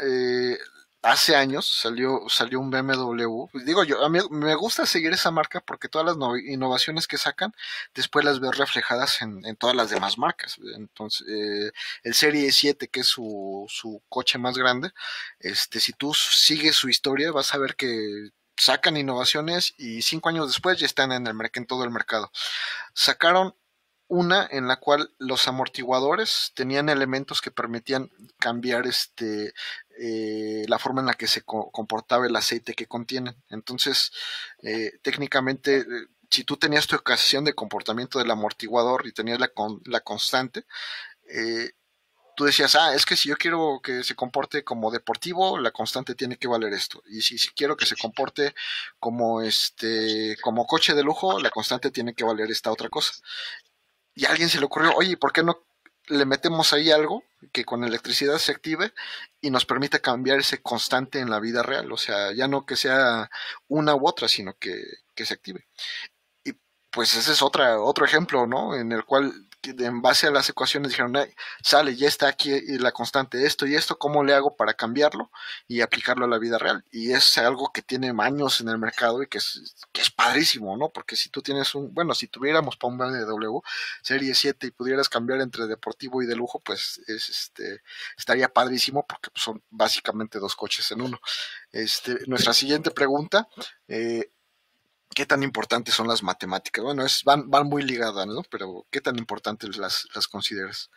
Eh, 0.02 0.58
hace 1.04 1.36
años 1.36 1.68
salió, 1.68 2.22
salió 2.30 2.60
un 2.60 2.72
BMW. 2.72 3.48
Pues 3.52 3.66
digo 3.66 3.84
yo, 3.84 4.04
a 4.04 4.10
mí 4.10 4.20
me 4.32 4.56
gusta 4.56 4.86
seguir 4.86 5.14
esa 5.14 5.32
marca 5.32 5.62
porque 5.62 5.90
todas 5.90 6.18
las 6.18 6.18
innovaciones 6.46 7.08
que 7.08 7.18
sacan, 7.18 7.54
después 7.94 8.26
las 8.26 8.40
veo 8.40 8.52
reflejadas 8.52 9.22
en, 9.22 9.46
en 9.46 9.56
todas 9.56 9.76
las 9.76 9.90
demás 9.90 10.18
marcas. 10.18 10.58
Entonces, 10.76 11.28
eh, 11.28 11.72
el 12.04 12.14
Serie 12.16 12.52
7, 12.52 12.88
que 12.88 13.02
es 13.02 13.08
su, 13.08 13.66
su 13.70 14.02
coche 14.10 14.40
más 14.40 14.58
grande, 14.58 14.92
este, 15.40 15.80
si 15.80 15.94
tú 15.94 16.14
sigues 16.14 16.76
su 16.76 16.90
historia, 16.90 17.32
vas 17.32 17.54
a 17.54 17.58
ver 17.58 17.76
que 17.76 18.30
sacan 18.58 18.98
innovaciones 18.98 19.74
y 19.78 20.02
cinco 20.04 20.30
años 20.30 20.48
después 20.48 20.80
ya 20.80 20.86
están 20.86 21.12
en, 21.12 21.28
el, 21.28 21.36
en 21.54 21.66
todo 21.66 21.84
el 21.84 21.92
mercado. 21.92 22.32
sacaron 22.94 23.56
una 24.14 24.48
en 24.52 24.68
la 24.68 24.78
cual 24.78 25.12
los 25.18 25.48
amortiguadores 25.48 26.52
tenían 26.54 26.88
elementos 26.88 27.42
que 27.42 27.50
permitían 27.50 28.12
cambiar 28.38 28.86
este 28.86 29.54
eh, 30.00 30.66
la 30.68 30.78
forma 30.78 31.02
en 31.02 31.08
la 31.08 31.16
que 31.16 31.28
se 31.28 31.42
comportaba 31.44 32.28
el 32.28 32.36
aceite 32.36 32.76
que 32.76 32.86
contienen. 32.88 33.36
Entonces, 33.50 34.12
eh, 34.62 34.92
técnicamente, 35.02 35.80
eh, 35.80 35.86
si 36.30 36.44
tú 36.44 36.58
tenías 36.58 36.86
tu 36.88 36.96
ocasión 36.96 37.44
de 37.44 37.56
comportamiento 37.56 38.20
del 38.20 38.30
amortiguador 38.30 39.08
y 39.08 39.14
tenías 39.14 39.40
la, 39.40 39.52
la 39.86 40.00
constante, 40.02 40.66
tú 42.36 42.46
decías, 42.46 42.76
ah, 42.76 42.94
es 42.96 43.06
que 43.06 43.16
si 43.16 43.30
yo 43.30 43.38
quiero 43.38 43.80
que 43.84 44.04
se 44.04 44.16
comporte 44.16 44.64
como 44.64 44.92
deportivo, 44.92 45.58
la 45.60 45.72
constante 45.72 46.16
tiene 46.16 46.38
que 46.38 46.48
valer 46.48 46.74
esto. 46.74 47.04
Y 47.08 47.22
si, 47.22 47.38
si, 47.38 47.50
quiero 47.50 47.78
que 47.78 47.86
se 47.86 47.96
comporte 47.96 48.54
como 49.00 49.42
este, 49.42 50.38
como 50.42 50.66
coche 50.68 50.94
de 50.96 51.04
lujo, 51.04 51.40
la 51.40 51.50
constante 51.52 51.92
tiene 51.92 52.14
que 52.14 52.24
valer 52.24 52.52
esta 52.52 52.72
otra 52.72 52.90
cosa 52.90 53.14
y 54.16 54.26
a 54.26 54.30
alguien 54.30 54.50
se 54.50 54.60
le 54.60 54.66
ocurrió, 54.66 54.94
oye, 54.96 55.18
¿por 55.18 55.32
qué 55.34 55.44
no 55.44 55.64
le 56.08 56.26
metemos 56.26 56.74
ahí 56.74 56.92
algo 56.92 57.24
que 57.52 57.66
con 57.66 57.84
electricidad 57.84 58.38
se 58.38 58.52
active 58.52 58.94
y 59.42 59.50
nos 59.50 59.66
permite 59.66 60.02
cambiar 60.02 60.40
ese 60.40 60.62
constante 60.62 61.20
en 61.20 61.30
la 61.30 61.40
vida 61.40 61.64
real? 61.64 61.92
O 61.92 61.98
sea, 61.98 62.32
ya 62.34 62.48
no 62.48 62.66
que 62.66 62.76
sea 62.76 63.30
una 63.68 63.96
u 63.96 64.08
otra, 64.08 64.28
sino 64.28 64.56
que, 64.58 64.84
que 65.16 65.26
se 65.26 65.34
active. 65.34 65.66
Y 66.44 66.54
pues 66.92 67.16
ese 67.16 67.34
es 67.34 67.42
otra, 67.42 67.82
otro 67.82 68.06
ejemplo, 68.06 68.48
¿no? 68.48 68.76
En 68.76 68.92
el 68.92 69.06
cual 69.06 69.34
en 69.72 70.02
base 70.02 70.28
a 70.28 70.32
las 70.32 70.50
ecuaciones 70.50 70.90
dijeron, 70.90 71.14
sale, 71.62 71.96
ya 71.96 72.08
está 72.08 72.28
aquí 72.28 72.52
la 72.78 72.92
constante 72.92 73.46
esto 73.46 73.66
y 73.66 73.76
esto, 73.76 73.98
¿cómo 73.98 74.24
le 74.24 74.34
hago 74.34 74.56
para 74.56 74.74
cambiarlo 74.74 75.32
y 75.68 75.82
aplicarlo 75.82 76.26
a 76.26 76.28
la 76.28 76.38
vida 76.38 76.58
real? 76.58 76.84
Y 76.92 77.12
es 77.12 77.38
algo 77.38 77.72
que 77.72 77.82
tiene 77.82 78.14
años 78.20 78.62
en 78.62 78.70
el 78.70 78.78
mercado 78.78 79.24
y 79.24 79.28
que 79.28 79.38
es, 79.38 79.76
que 79.92 80.02
es 80.02 80.10
padrísimo, 80.10 80.78
¿no? 80.78 80.90
Porque 80.90 81.16
si 81.16 81.30
tú 81.30 81.42
tienes 81.42 81.76
un, 81.76 81.94
bueno, 81.94 82.14
si 82.14 82.28
tuviéramos 82.28 82.78
para 82.78 82.94
un 82.94 82.98
BMW 82.98 83.60
Serie 84.02 84.36
7 84.36 84.68
y 84.68 84.72
pudieras 84.72 85.10
cambiar 85.10 85.42
entre 85.42 85.68
deportivo 85.68 86.22
y 86.22 86.26
de 86.26 86.36
lujo, 86.36 86.60
pues 86.60 87.02
es, 87.08 87.30
este, 87.30 87.82
estaría 88.18 88.50
padrísimo 88.50 89.06
porque 89.06 89.30
son 89.36 89.64
básicamente 89.70 90.40
dos 90.40 90.56
coches 90.56 90.92
en 90.92 91.02
uno. 91.02 91.20
Este, 91.72 92.20
nuestra 92.28 92.54
siguiente 92.54 92.92
pregunta, 92.92 93.48
eh, 93.88 94.32
¿qué 95.14 95.26
tan 95.26 95.44
importantes 95.44 95.94
son 95.94 96.08
las 96.08 96.24
matemáticas? 96.24 96.84
Bueno, 96.84 97.06
es, 97.06 97.24
van, 97.24 97.50
van 97.50 97.68
muy 97.68 97.84
ligadas, 97.84 98.28
¿no? 98.28 98.44
Pero 98.50 98.86
¿qué 98.92 99.02
tan 99.02 99.18
importantes 99.18 99.78
las, 99.78 100.08
las 100.14 100.28
consideras? 100.28 100.90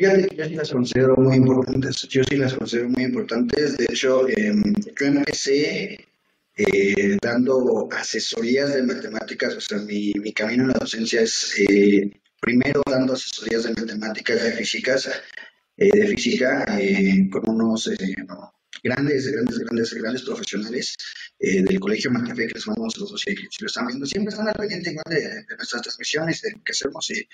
Yo 0.00 0.10
sí 0.46 0.54
las 0.54 0.70
considero 0.70 1.14
muy 1.16 1.36
importantes. 1.36 2.08
Yo 2.08 2.22
sí 2.24 2.36
las 2.36 2.54
considero 2.54 2.88
muy 2.88 3.04
importantes. 3.04 3.76
De 3.76 3.84
hecho, 3.84 4.26
em, 4.28 4.62
yo 4.98 5.06
empecé 5.06 6.08
eh, 6.56 7.18
dando 7.20 7.86
asesorías 7.92 8.72
de 8.72 8.82
matemáticas. 8.82 9.54
O 9.56 9.60
sea, 9.60 9.78
mi, 9.78 10.12
mi 10.14 10.32
camino 10.32 10.62
en 10.62 10.68
la 10.68 10.78
docencia 10.80 11.20
es 11.20 11.54
eh, 11.58 12.10
primero 12.40 12.82
dando 12.90 13.12
asesorías 13.12 13.64
de 13.64 13.74
matemáticas, 13.74 14.42
de 14.42 14.52
físicas, 14.52 15.10
eh, 15.76 15.90
de 15.92 16.06
física, 16.08 16.64
con 17.30 17.50
unos 17.50 17.90
grandes, 18.82 19.30
grandes, 19.30 19.58
grandes, 19.58 19.94
grandes 19.94 20.22
profesionales 20.22 20.96
eh, 21.38 21.62
del 21.62 21.80
Colegio 21.80 22.10
Montefe, 22.10 22.46
que 22.48 22.54
les 22.54 22.66
mandamos 22.66 22.96
los 22.98 23.10
dos 23.10 23.20
si 23.20 23.34
lo 23.34 23.66
están 23.66 23.86
viendo, 23.86 24.06
siempre 24.06 24.30
están 24.30 24.48
al 24.48 24.54
pendiente 24.54 24.90
igual 24.90 25.04
de, 25.08 25.56
nuestras 25.56 25.82
transmisiones, 25.82 26.42
de 26.42 26.52
lo 26.52 26.62
que 26.64 26.72
hacemos 26.72 27.10
y 27.10 27.28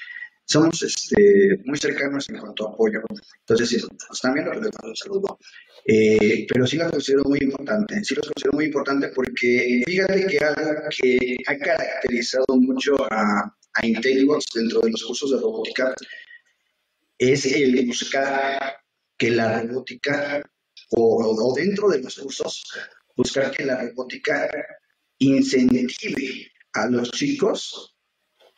somos 0.44 0.82
este, 0.82 1.61
muy 1.64 1.76
cercanos 1.78 2.28
en 2.28 2.38
cuanto 2.38 2.68
a 2.68 2.72
apoyo. 2.72 3.00
Entonces, 3.40 3.68
si 3.68 3.78
pues, 3.78 4.20
también 4.20 4.46
les 4.46 4.54
mando 4.54 4.70
un 4.85 4.96
saludo. 4.96 5.38
Eh, 5.85 6.46
pero 6.48 6.66
sí 6.66 6.76
las 6.76 6.90
considero 6.90 7.24
muy 7.24 7.38
importante, 7.40 8.02
sí 8.04 8.14
los 8.14 8.26
considero 8.26 8.54
muy 8.54 8.64
importante 8.66 9.09
porque 9.09 9.82
fíjate 9.87 10.26
que 10.26 10.38
algo 10.38 10.88
que 11.00 11.37
ha 11.46 11.59
caracterizado 11.59 12.46
mucho 12.56 12.96
a, 13.12 13.42
a 13.42 13.82
dentro 13.82 14.80
de 14.80 14.90
los 14.90 15.04
cursos 15.04 15.30
de 15.30 15.38
robótica 15.38 15.94
es 17.18 17.46
el 17.46 17.87
buscar 17.87 18.76
que 19.16 19.30
la 19.30 19.62
robótica 19.62 20.42
o, 20.90 21.55
dentro 21.55 21.88
de 21.88 22.01
los 22.01 22.16
cursos, 22.16 22.64
buscar 23.16 23.51
que 23.51 23.64
la 23.64 23.83
robótica 23.83 24.49
incentive 25.18 26.51
a 26.75 26.87
los 26.87 27.11
chicos 27.11 27.96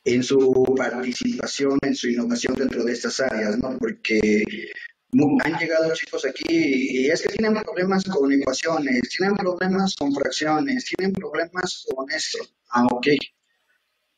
en 0.04 0.22
su 0.22 0.74
participación, 0.76 1.78
en 1.82 1.94
su 1.94 2.08
innovación 2.08 2.54
dentro 2.54 2.84
de 2.84 2.92
estas 2.92 3.20
áreas, 3.20 3.58
¿no? 3.58 3.76
Porque 3.78 4.42
han 5.44 5.58
llegado 5.58 5.94
chicos 5.94 6.24
aquí 6.26 6.46
y 6.48 7.10
es 7.10 7.22
que 7.22 7.30
tienen 7.30 7.54
problemas 7.62 8.04
con 8.04 8.30
ecuaciones, 8.30 9.00
tienen 9.16 9.36
problemas 9.36 9.94
con 9.96 10.12
fracciones, 10.14 10.84
tienen 10.84 11.14
problemas 11.14 11.86
con 11.94 12.10
esto. 12.10 12.38
Ah, 12.70 12.86
ok. 12.90 13.06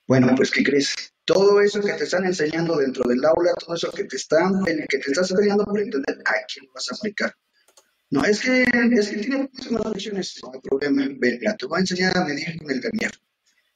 Bueno, 0.06 0.34
pues 0.36 0.50
¿qué 0.50 0.64
crees? 0.64 0.94
Todo 1.24 1.60
eso 1.60 1.80
que 1.80 1.92
te 1.92 2.04
están 2.04 2.24
enseñando 2.24 2.76
dentro 2.76 3.08
del 3.08 3.24
aula, 3.24 3.52
todo 3.54 3.76
eso 3.76 3.92
que 3.92 4.04
te 4.04 4.16
están, 4.16 4.64
que 4.64 4.98
te 4.98 5.10
estás 5.10 5.32
peleando 5.32 5.64
por 5.64 5.80
entender, 5.80 6.18
aquí 6.24 6.66
lo 6.66 6.72
vas 6.72 6.90
a 6.90 6.96
aplicar. 6.96 7.32
No, 8.10 8.24
es 8.24 8.40
que, 8.40 8.62
es 8.62 9.08
que 9.08 9.16
tiene 9.18 9.48
muchas 9.52 9.92
lecciones, 9.92 10.40
no 10.42 10.50
hay 10.52 10.60
problema. 10.60 11.06
Mira, 11.20 11.56
te 11.56 11.66
voy 11.66 11.78
a 11.78 11.80
enseñar 11.80 12.16
a 12.16 12.24
medir 12.24 12.58
con 12.58 12.70
el 12.70 12.80
vernier. 12.80 13.12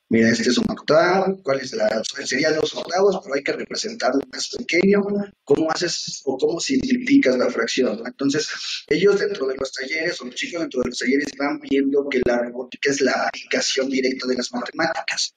Mira, 0.08 0.28
este 0.28 0.50
es 0.50 0.58
un 0.58 0.68
octavo, 0.68 1.40
cuál 1.42 1.60
es 1.60 1.72
la, 1.72 2.02
serían 2.24 2.56
los 2.56 2.74
octavos, 2.74 3.20
pero 3.22 3.34
hay 3.34 3.42
que 3.42 3.52
representarlo 3.52 4.20
más 4.32 4.48
pequeño, 4.48 5.02
cómo 5.44 5.70
haces 5.70 6.20
o 6.24 6.36
cómo 6.36 6.60
simplificas 6.60 7.36
la 7.38 7.48
fracción. 7.48 8.02
Entonces, 8.04 8.48
ellos 8.88 9.18
dentro 9.20 9.46
de 9.46 9.56
los 9.56 9.72
talleres, 9.72 10.20
o 10.20 10.24
los 10.24 10.34
chicos 10.34 10.60
dentro 10.60 10.82
de 10.82 10.88
los 10.90 10.98
talleres, 10.98 11.26
van 11.38 11.60
viendo 11.60 12.08
que 12.08 12.20
la 12.26 12.38
robótica 12.38 12.90
es 12.90 13.00
la 13.00 13.28
aplicación 13.28 13.88
directa 13.88 14.26
de 14.26 14.36
las 14.36 14.52
matemáticas. 14.52 15.34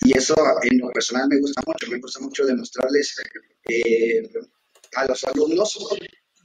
Y 0.00 0.16
eso 0.16 0.34
en 0.62 0.78
lo 0.78 0.90
personal 0.92 1.28
me 1.28 1.40
gusta 1.40 1.62
mucho, 1.66 1.90
me 1.90 1.98
gusta 1.98 2.20
mucho 2.20 2.46
demostrarles 2.46 3.16
eh, 3.68 4.22
a 4.94 5.04
los 5.04 5.24
alumnos 5.24 5.76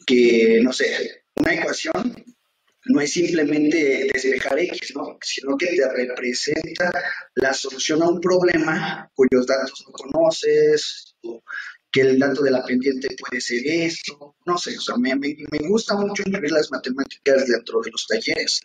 que, 0.06 0.60
no 0.62 0.74
sé, 0.74 1.24
una 1.36 1.54
ecuación 1.54 2.26
no 2.86 3.00
es 3.02 3.14
simplemente 3.14 4.10
despejar 4.12 4.60
X, 4.60 4.94
¿no? 4.96 5.18
sino 5.22 5.56
que 5.56 5.68
te 5.68 5.88
representa 5.94 6.92
la 7.36 7.54
solución 7.54 8.02
a 8.02 8.10
un 8.10 8.20
problema 8.20 9.10
cuyos 9.14 9.46
datos 9.46 9.86
no 9.86 9.94
conoces, 9.94 11.16
o 11.24 11.44
que 11.92 12.02
el 12.02 12.20
dato 12.20 12.42
de 12.42 12.52
la 12.52 12.64
pendiente 12.64 13.16
puede 13.20 13.42
ser 13.42 13.62
esto, 13.66 14.36
no 14.46 14.58
sé, 14.58 14.78
o 14.78 14.82
sea, 14.82 14.96
me, 14.96 15.14
me, 15.16 15.36
gusta 15.68 15.96
mucho 15.96 16.24
incluir 16.26 16.52
las 16.52 16.72
matemáticas 16.72 17.48
dentro 17.48 17.82
de 17.82 17.92
los 17.92 18.08
talleres, 18.08 18.62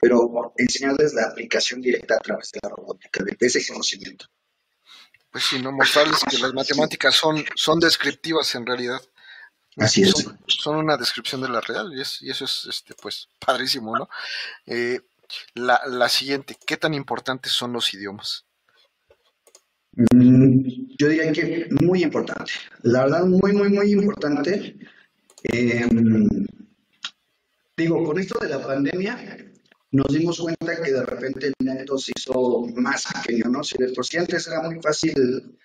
pero 0.00 0.54
enseñarles 0.56 1.12
la 1.12 1.24
aplicación 1.24 1.80
directa 1.80 2.14
a 2.14 2.20
través 2.20 2.52
de 2.52 2.60
la 2.62 2.68
robótica, 2.68 3.24
de 3.24 3.46
ese 3.46 3.66
conocimiento. 3.66 4.26
Pues 5.30 5.44
sí, 5.44 5.60
no 5.60 5.72
mostrarles 5.72 6.24
que 6.24 6.38
las 6.38 6.54
matemáticas 6.54 7.14
son, 7.14 7.44
son 7.54 7.80
descriptivas 7.80 8.54
en 8.54 8.64
realidad. 8.64 9.00
Así 9.78 10.02
es. 10.02 10.12
Son, 10.46 10.76
una 10.76 10.96
descripción 10.96 11.40
de 11.40 11.48
la 11.48 11.60
real 11.60 11.92
y, 11.94 12.00
es, 12.00 12.20
y 12.22 12.30
eso 12.30 12.44
es, 12.44 12.66
este, 12.68 12.94
pues, 12.94 13.28
padrísimo, 13.38 13.96
¿no? 13.96 14.08
Eh, 14.66 15.00
la, 15.54 15.80
la, 15.86 16.08
siguiente, 16.08 16.56
¿qué 16.66 16.76
tan 16.76 16.94
importantes 16.94 17.52
son 17.52 17.72
los 17.72 17.92
idiomas? 17.94 18.44
Mm, 20.14 20.96
yo 20.98 21.08
diría 21.08 21.32
que 21.32 21.68
muy 21.80 22.02
importante. 22.02 22.52
La 22.82 23.04
verdad, 23.04 23.24
muy, 23.24 23.52
muy, 23.52 23.68
muy 23.68 23.92
importante. 23.92 24.78
Em, 25.42 26.28
digo, 27.76 28.04
con 28.04 28.18
esto 28.18 28.38
de 28.40 28.48
la 28.48 28.64
pandemia, 28.64 29.38
nos 29.90 30.08
dimos 30.08 30.38
cuenta 30.38 30.82
que 30.82 30.92
de 30.92 31.04
repente 31.04 31.46
el 31.46 31.54
mundo 31.60 31.98
se 31.98 32.12
hizo 32.16 32.66
más 32.76 33.04
pequeño, 33.12 33.50
¿no? 33.50 33.62
Si 33.64 33.76
de 33.78 33.92
por 33.92 34.06
sí 34.06 34.18
antes 34.18 34.46
era 34.46 34.62
muy 34.62 34.80
fácil 34.80 35.58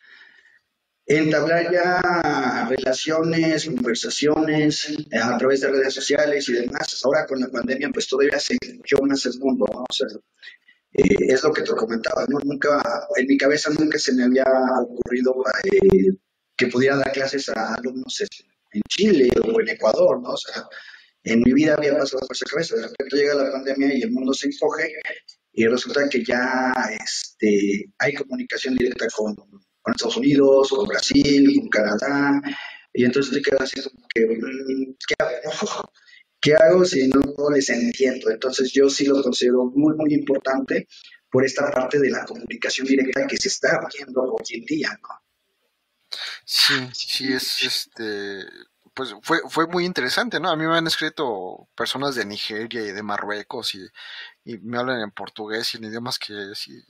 entablar 1.06 1.72
ya 1.72 2.68
relaciones, 2.70 3.66
conversaciones 3.66 4.90
eh, 4.90 5.18
a 5.18 5.38
través 5.38 5.62
de 5.62 5.70
redes 5.70 5.94
sociales 5.94 6.48
y 6.50 6.54
demás. 6.54 7.02
Ahora 7.04 7.26
con 7.26 7.40
la 7.40 7.48
pandemia, 7.48 7.90
pues 7.94 8.08
todavía 8.08 8.40
se 8.40 8.58
encogió 8.62 9.00
más 9.02 9.26
el 9.26 9.38
mundo, 9.40 9.66
¿no? 9.72 9.82
O 9.82 9.94
sea, 9.94 10.08
eh, 10.94 11.16
es 11.20 11.44
lo 11.44 11.52
que 11.52 11.64
te 11.64 11.72
comentaba, 11.72 12.26
¿no? 12.28 12.40
Nunca, 12.44 12.82
en 13.18 13.28
mi 13.28 13.38
cabeza 13.38 13.70
nunca 13.72 13.98
se 14.00 14.14
me 14.14 14.24
había 14.24 14.46
ocurrido 14.82 15.36
eh, 15.64 16.18
que 16.56 16.68
pudiera 16.68 16.98
dar 16.98 17.12
clases 17.12 17.50
a 17.50 17.76
alumnos 17.76 18.22
en 18.72 18.82
Chile 18.88 19.30
o 19.44 19.60
en 19.60 19.70
Ecuador, 19.70 20.22
¿no? 20.22 20.30
O 20.30 20.38
sea, 20.38 20.64
en 21.24 21.42
mi 21.42 21.54
vida 21.54 21.76
había 21.76 21.98
pasado 21.98 22.26
por 22.28 22.36
esa 22.36 22.46
cabeza. 22.46 22.76
De 22.76 22.84
repente 22.84 23.16
llega 23.16 23.34
la 23.36 23.52
pandemia 23.52 23.94
y 23.94 24.02
el 24.04 24.12
mundo 24.12 24.34
se 24.34 24.48
encoge 24.48 24.94
y 25.54 25.68
resulta 25.68 26.08
que 26.10 26.24
ya 26.24 26.74
este, 27.04 27.92
hay 27.98 28.14
comunicación 28.14 28.76
directa 28.76 29.08
con 29.16 29.36
con 29.84 29.94
Estados 29.94 30.18
Unidos, 30.18 30.70
con 30.70 30.88
Brasil, 30.88 31.60
con 31.60 31.70
Canadá, 31.70 32.42
y 32.92 33.06
entonces 33.06 33.34
te 33.34 33.42
quedas 33.42 33.64
así 33.64 33.82
que, 34.14 34.26
mm. 34.26 34.96
¿Qué 36.44 36.56
hago 36.56 36.84
si 36.86 37.08
no 37.08 37.22
les 37.54 37.70
entiendo? 37.70 38.30
Entonces 38.30 38.72
yo 38.74 38.90
sí 38.90 39.06
lo 39.06 39.22
considero 39.22 39.66
muy, 39.66 39.96
muy 39.96 40.14
importante 40.14 40.88
por 41.32 41.46
esta 41.46 41.72
parte 41.72 42.00
de 42.00 42.12
la 42.12 42.26
comunicación 42.26 42.86
directa 42.86 43.26
que 43.26 43.38
se 43.38 43.48
está 43.48 43.80
viendo 43.92 44.22
hoy 44.22 44.44
en 44.50 44.66
día, 44.66 45.00
¿no? 45.02 45.10
Sí, 46.46 46.76
sí, 46.94 47.34
es 47.34 47.64
este, 47.64 48.46
pues 48.94 49.16
fue, 49.24 49.40
fue 49.50 49.66
muy 49.66 49.86
interesante, 49.86 50.40
¿no? 50.40 50.52
A 50.52 50.56
mí 50.56 50.68
me 50.68 50.78
han 50.78 50.86
escrito 50.86 51.70
personas 51.76 52.14
de 52.14 52.26
Nigeria 52.26 52.82
y 52.82 52.92
de 52.92 53.02
Marruecos 53.02 53.74
y, 53.74 53.88
y 54.44 54.58
me 54.60 54.78
hablan 54.78 55.02
en 55.02 55.12
portugués 55.12 55.74
y 55.74 55.78
en 55.78 55.86
idiomas 55.86 56.20
que 56.20 56.52
sí, 56.54 56.84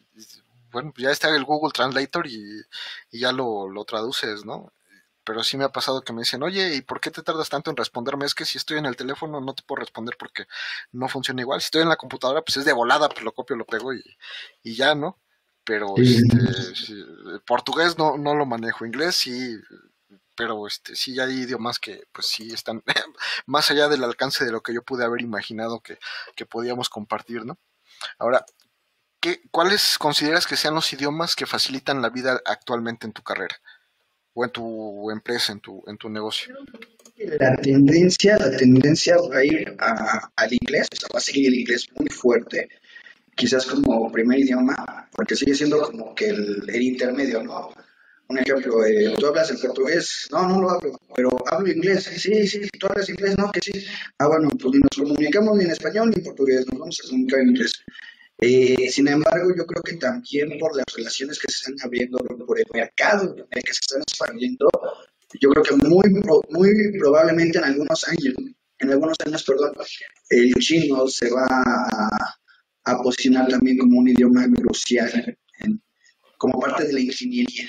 bueno, 0.73 0.91
pues 0.93 1.03
ya 1.03 1.11
está 1.11 1.29
el 1.35 1.45
Google 1.45 1.71
Translator 1.71 2.27
y, 2.27 2.63
ya 3.11 3.31
lo, 3.31 3.69
lo 3.69 3.85
traduces, 3.85 4.45
¿no? 4.45 4.73
pero 5.23 5.43
sí 5.43 5.57
me 5.57 5.63
ha 5.63 5.69
pasado 5.69 6.01
que 6.01 6.13
me 6.13 6.21
dicen, 6.21 6.43
oye, 6.43 6.75
¿y 6.75 6.81
por 6.81 6.99
qué 6.99 7.11
te 7.11 7.23
tardas 7.23 7.49
tanto 7.49 7.71
en 7.71 7.77
responderme? 7.77 8.25
Es 8.25 8.35
que 8.35 8.45
si 8.45 8.57
estoy 8.57 8.77
en 8.77 8.85
el 8.85 8.95
teléfono 8.95 9.39
no 9.39 9.53
te 9.53 9.63
puedo 9.63 9.79
responder 9.79 10.17
porque 10.17 10.45
no 10.91 11.07
funciona 11.07 11.41
igual. 11.41 11.61
Si 11.61 11.65
estoy 11.65 11.81
en 11.81 11.89
la 11.89 11.95
computadora, 11.95 12.41
pues 12.41 12.57
es 12.57 12.65
de 12.65 12.73
volada, 12.73 13.09
pues 13.09 13.23
lo 13.23 13.33
copio, 13.33 13.55
lo 13.55 13.65
pego 13.65 13.93
y, 13.93 14.03
y 14.63 14.75
ya, 14.75 14.95
¿no? 14.95 15.19
Pero 15.63 15.93
este, 15.97 16.37
portugués 17.45 17.97
no, 17.97 18.17
no 18.17 18.35
lo 18.35 18.45
manejo, 18.45 18.85
inglés 18.85 19.15
sí, 19.15 19.57
pero 20.35 20.67
este, 20.67 20.95
sí 20.95 21.17
hay 21.19 21.41
idiomas 21.41 21.79
que 21.79 22.03
pues 22.11 22.27
sí 22.27 22.51
están 22.51 22.83
más 23.45 23.71
allá 23.71 23.87
del 23.87 24.03
alcance 24.03 24.43
de 24.43 24.51
lo 24.51 24.61
que 24.61 24.73
yo 24.73 24.83
pude 24.83 25.05
haber 25.05 25.21
imaginado 25.21 25.79
que, 25.79 25.99
que 26.35 26.45
podíamos 26.45 26.89
compartir, 26.89 27.45
¿no? 27.45 27.57
Ahora, 28.19 28.45
¿qué, 29.23 29.41
¿cuáles 29.49 29.97
consideras 29.97 30.45
que 30.45 30.57
sean 30.57 30.75
los 30.75 30.91
idiomas 30.91 31.35
que 31.35 31.45
facilitan 31.45 32.01
la 32.03 32.09
vida 32.09 32.41
actualmente 32.45 33.07
en 33.07 33.13
tu 33.13 33.23
carrera? 33.23 33.55
o 34.33 34.43
en 34.43 34.51
tu 34.51 35.11
empresa, 35.11 35.53
en 35.53 35.59
tu, 35.59 35.83
en 35.87 35.97
tu 35.97 36.09
negocio? 36.09 36.55
La 37.17 37.55
tendencia, 37.57 38.37
la 38.37 38.55
tendencia 38.57 39.15
va 39.17 39.37
a 39.37 39.45
ir 39.45 39.75
al 39.77 40.53
inglés, 40.53 40.87
va 41.13 41.19
a 41.19 41.21
seguir 41.21 41.47
el 41.47 41.59
inglés 41.59 41.87
muy 41.95 42.09
fuerte, 42.09 42.67
quizás 43.35 43.65
como 43.65 44.11
primer 44.11 44.39
idioma, 44.39 45.07
porque 45.11 45.35
sigue 45.35 45.53
siendo 45.53 45.79
como 45.81 46.15
que 46.15 46.29
el, 46.29 46.63
el 46.67 46.81
intermedio, 46.81 47.43
¿no? 47.43 47.69
Un 48.29 48.39
ejemplo, 48.39 48.83
eh, 48.85 49.13
tú 49.19 49.27
hablas 49.27 49.51
el 49.51 49.59
portugués, 49.59 50.27
no, 50.31 50.47
no 50.47 50.61
lo 50.61 50.71
hablo, 50.71 50.99
pero 51.15 51.29
hablo 51.51 51.71
inglés, 51.71 52.05
sí, 52.05 52.47
sí, 52.47 52.61
tú 52.79 52.87
hablas 52.87 53.09
inglés, 53.09 53.37
no, 53.37 53.51
que 53.51 53.61
sí. 53.61 53.85
Ah, 54.17 54.27
bueno, 54.27 54.49
pues 54.49 54.73
ni 54.73 54.79
nos 54.79 55.09
comunicamos 55.09 55.57
ni 55.57 55.65
en 55.65 55.71
español 55.71 56.09
ni 56.09 56.15
en 56.17 56.23
portugués, 56.23 56.65
nos 56.71 56.79
vamos 56.79 56.99
a 57.03 57.09
comunicar 57.09 57.39
en 57.41 57.49
inglés. 57.49 57.73
Eh, 58.45 58.89
sin 58.91 59.07
embargo, 59.07 59.55
yo 59.55 59.65
creo 59.65 59.81
que 59.81 59.93
también 59.93 60.59
por 60.59 60.75
las 60.75 60.85
relaciones 60.97 61.39
que 61.39 61.49
se 61.49 61.59
están 61.59 61.75
abriendo, 61.87 62.17
por 62.17 62.59
el 62.59 62.65
mercado 62.73 63.33
en 63.37 63.47
el 63.49 63.63
que 63.63 63.73
se 63.73 63.79
están 63.79 64.01
expandiendo, 64.01 64.67
yo 65.39 65.49
creo 65.49 65.63
que 65.63 65.75
muy, 65.87 66.09
muy 66.49 66.99
probablemente 66.99 67.59
en 67.59 67.63
algunos 67.63 68.05
años, 68.05 68.33
en 68.79 68.91
algunos 68.91 69.15
años, 69.25 69.43
perdón, 69.43 69.71
el 70.29 70.53
chino 70.55 71.07
se 71.07 71.29
va 71.31 71.47
a, 72.83 73.01
posicionar 73.01 73.47
también 73.47 73.77
como 73.77 73.99
un 73.99 74.09
idioma 74.09 74.45
crucial, 74.57 75.37
como 76.37 76.59
parte 76.59 76.83
de 76.83 76.93
la 76.93 76.99
ingeniería. 76.99 77.65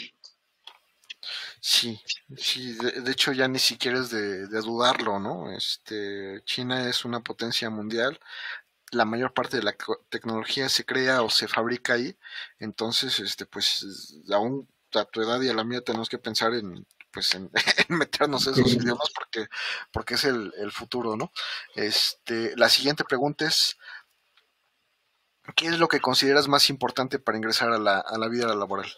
Sí, 1.61 1.97
sí, 2.37 2.75
de, 2.75 3.13
hecho 3.13 3.33
ya 3.33 3.47
ni 3.47 3.61
siquiera 3.61 4.01
es 4.01 4.11
de, 4.11 4.49
de, 4.49 4.61
dudarlo, 4.61 5.21
¿no? 5.21 5.57
Este, 5.57 6.43
China 6.45 6.91
es 6.91 7.05
una 7.05 7.21
potencia 7.21 7.71
mundial, 7.71 8.19
la 8.95 9.05
mayor 9.05 9.33
parte 9.33 9.57
de 9.57 9.63
la 9.63 9.75
tecnología 10.09 10.69
se 10.69 10.85
crea 10.85 11.23
o 11.23 11.31
se 11.31 11.49
fabrica 11.49 11.95
ahí, 11.95 12.17
entonces, 12.59 13.21
este, 13.21 13.47
pues, 13.47 14.23
aún 14.33 14.69
a 14.95 15.05
tu 15.05 15.23
edad 15.23 15.41
y 15.41 15.49
a 15.49 15.55
la 15.55 15.65
mía 15.65 15.81
tenemos 15.81 16.09
que 16.09 16.19
pensar 16.19 16.55
en, 16.55 16.87
pues, 17.13 17.35
en, 17.35 17.51
meternos 17.89 18.47
esos 18.47 18.73
idiomas 18.73 19.11
porque, 19.15 19.49
porque 19.93 20.15
es 20.15 20.25
el, 20.25 20.53
futuro, 20.73 21.17
¿no? 21.17 21.33
Este, 21.75 22.57
la 22.57 22.69
siguiente 22.69 23.05
pregunta 23.05 23.47
es, 23.47 23.77
¿qué 25.57 25.67
es 25.67 25.79
lo 25.79 25.89
que 25.89 26.01
consideras 26.01 26.49
más 26.49 26.71
importante 26.71 27.19
para 27.19 27.39
ingresar 27.39 27.71
a 27.73 27.79
la, 27.79 27.99
a 27.99 28.19
la 28.19 28.29
vida 28.29 28.55
laboral? 28.55 28.91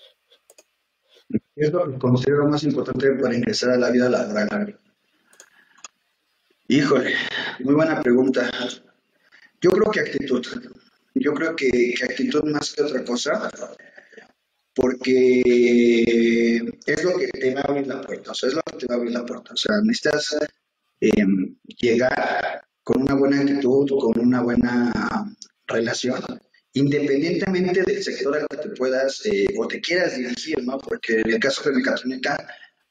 ¿Qué 1.29 1.41
es 1.57 1.73
lo 1.73 1.91
que 1.91 1.99
considero 1.99 2.47
más 2.47 2.63
importante 2.65 3.11
para 3.13 3.35
ingresar 3.35 3.71
a 3.71 3.77
la 3.77 3.91
vida 3.91 4.09
laboral? 4.09 4.79
Híjole, 6.69 7.15
muy 7.61 7.75
buena 7.75 8.01
pregunta. 8.01 8.51
Yo 9.61 9.71
creo 9.71 9.91
que 9.91 10.01
actitud. 10.01 10.47
Yo 11.15 11.33
creo 11.33 11.57
que, 11.57 11.95
actitud 12.03 12.45
más 12.45 12.75
que 12.75 12.83
otra 12.83 13.05
cosa, 13.05 13.51
porque 14.75 15.43
es 16.87 17.05
lo 17.05 17.17
que 17.17 17.29
te 17.29 17.55
va 17.55 17.63
a 17.63 17.65
abrir 17.65 17.87
la 17.87 18.03
puerta, 18.03 18.33
o 18.33 18.35
sea, 18.35 18.51
es 18.51 18.55
lo 18.55 18.63
que 18.63 18.77
te 18.77 18.87
va 18.87 18.95
a 18.95 18.99
abrir 18.99 19.13
la 19.13 19.25
puerta. 19.25 19.55
O 19.55 19.57
sea, 19.57 19.77
necesitas 19.83 20.37
em, 21.01 21.57
llegar 21.79 22.63
con 22.83 23.03
una 23.03 23.15
buena 23.15 23.41
actitud, 23.41 23.89
con 23.99 24.21
una 24.21 24.43
buena 24.43 24.93
relación, 25.67 26.23
independientemente 26.75 27.83
del 27.83 28.03
sector 28.03 28.37
al 28.37 28.47
que 28.49 28.69
te 28.69 28.77
puedas 28.77 29.25
eh, 29.25 29.47
o 29.57 29.67
te 29.67 29.81
quieras 29.81 30.17
dirigir, 30.17 30.63
¿no? 30.63 30.79
Porque 30.79 31.21
en 31.21 31.31
el 31.31 31.41
caso 31.41 31.69
de 31.69 31.77
mecatrónica, 31.77 32.47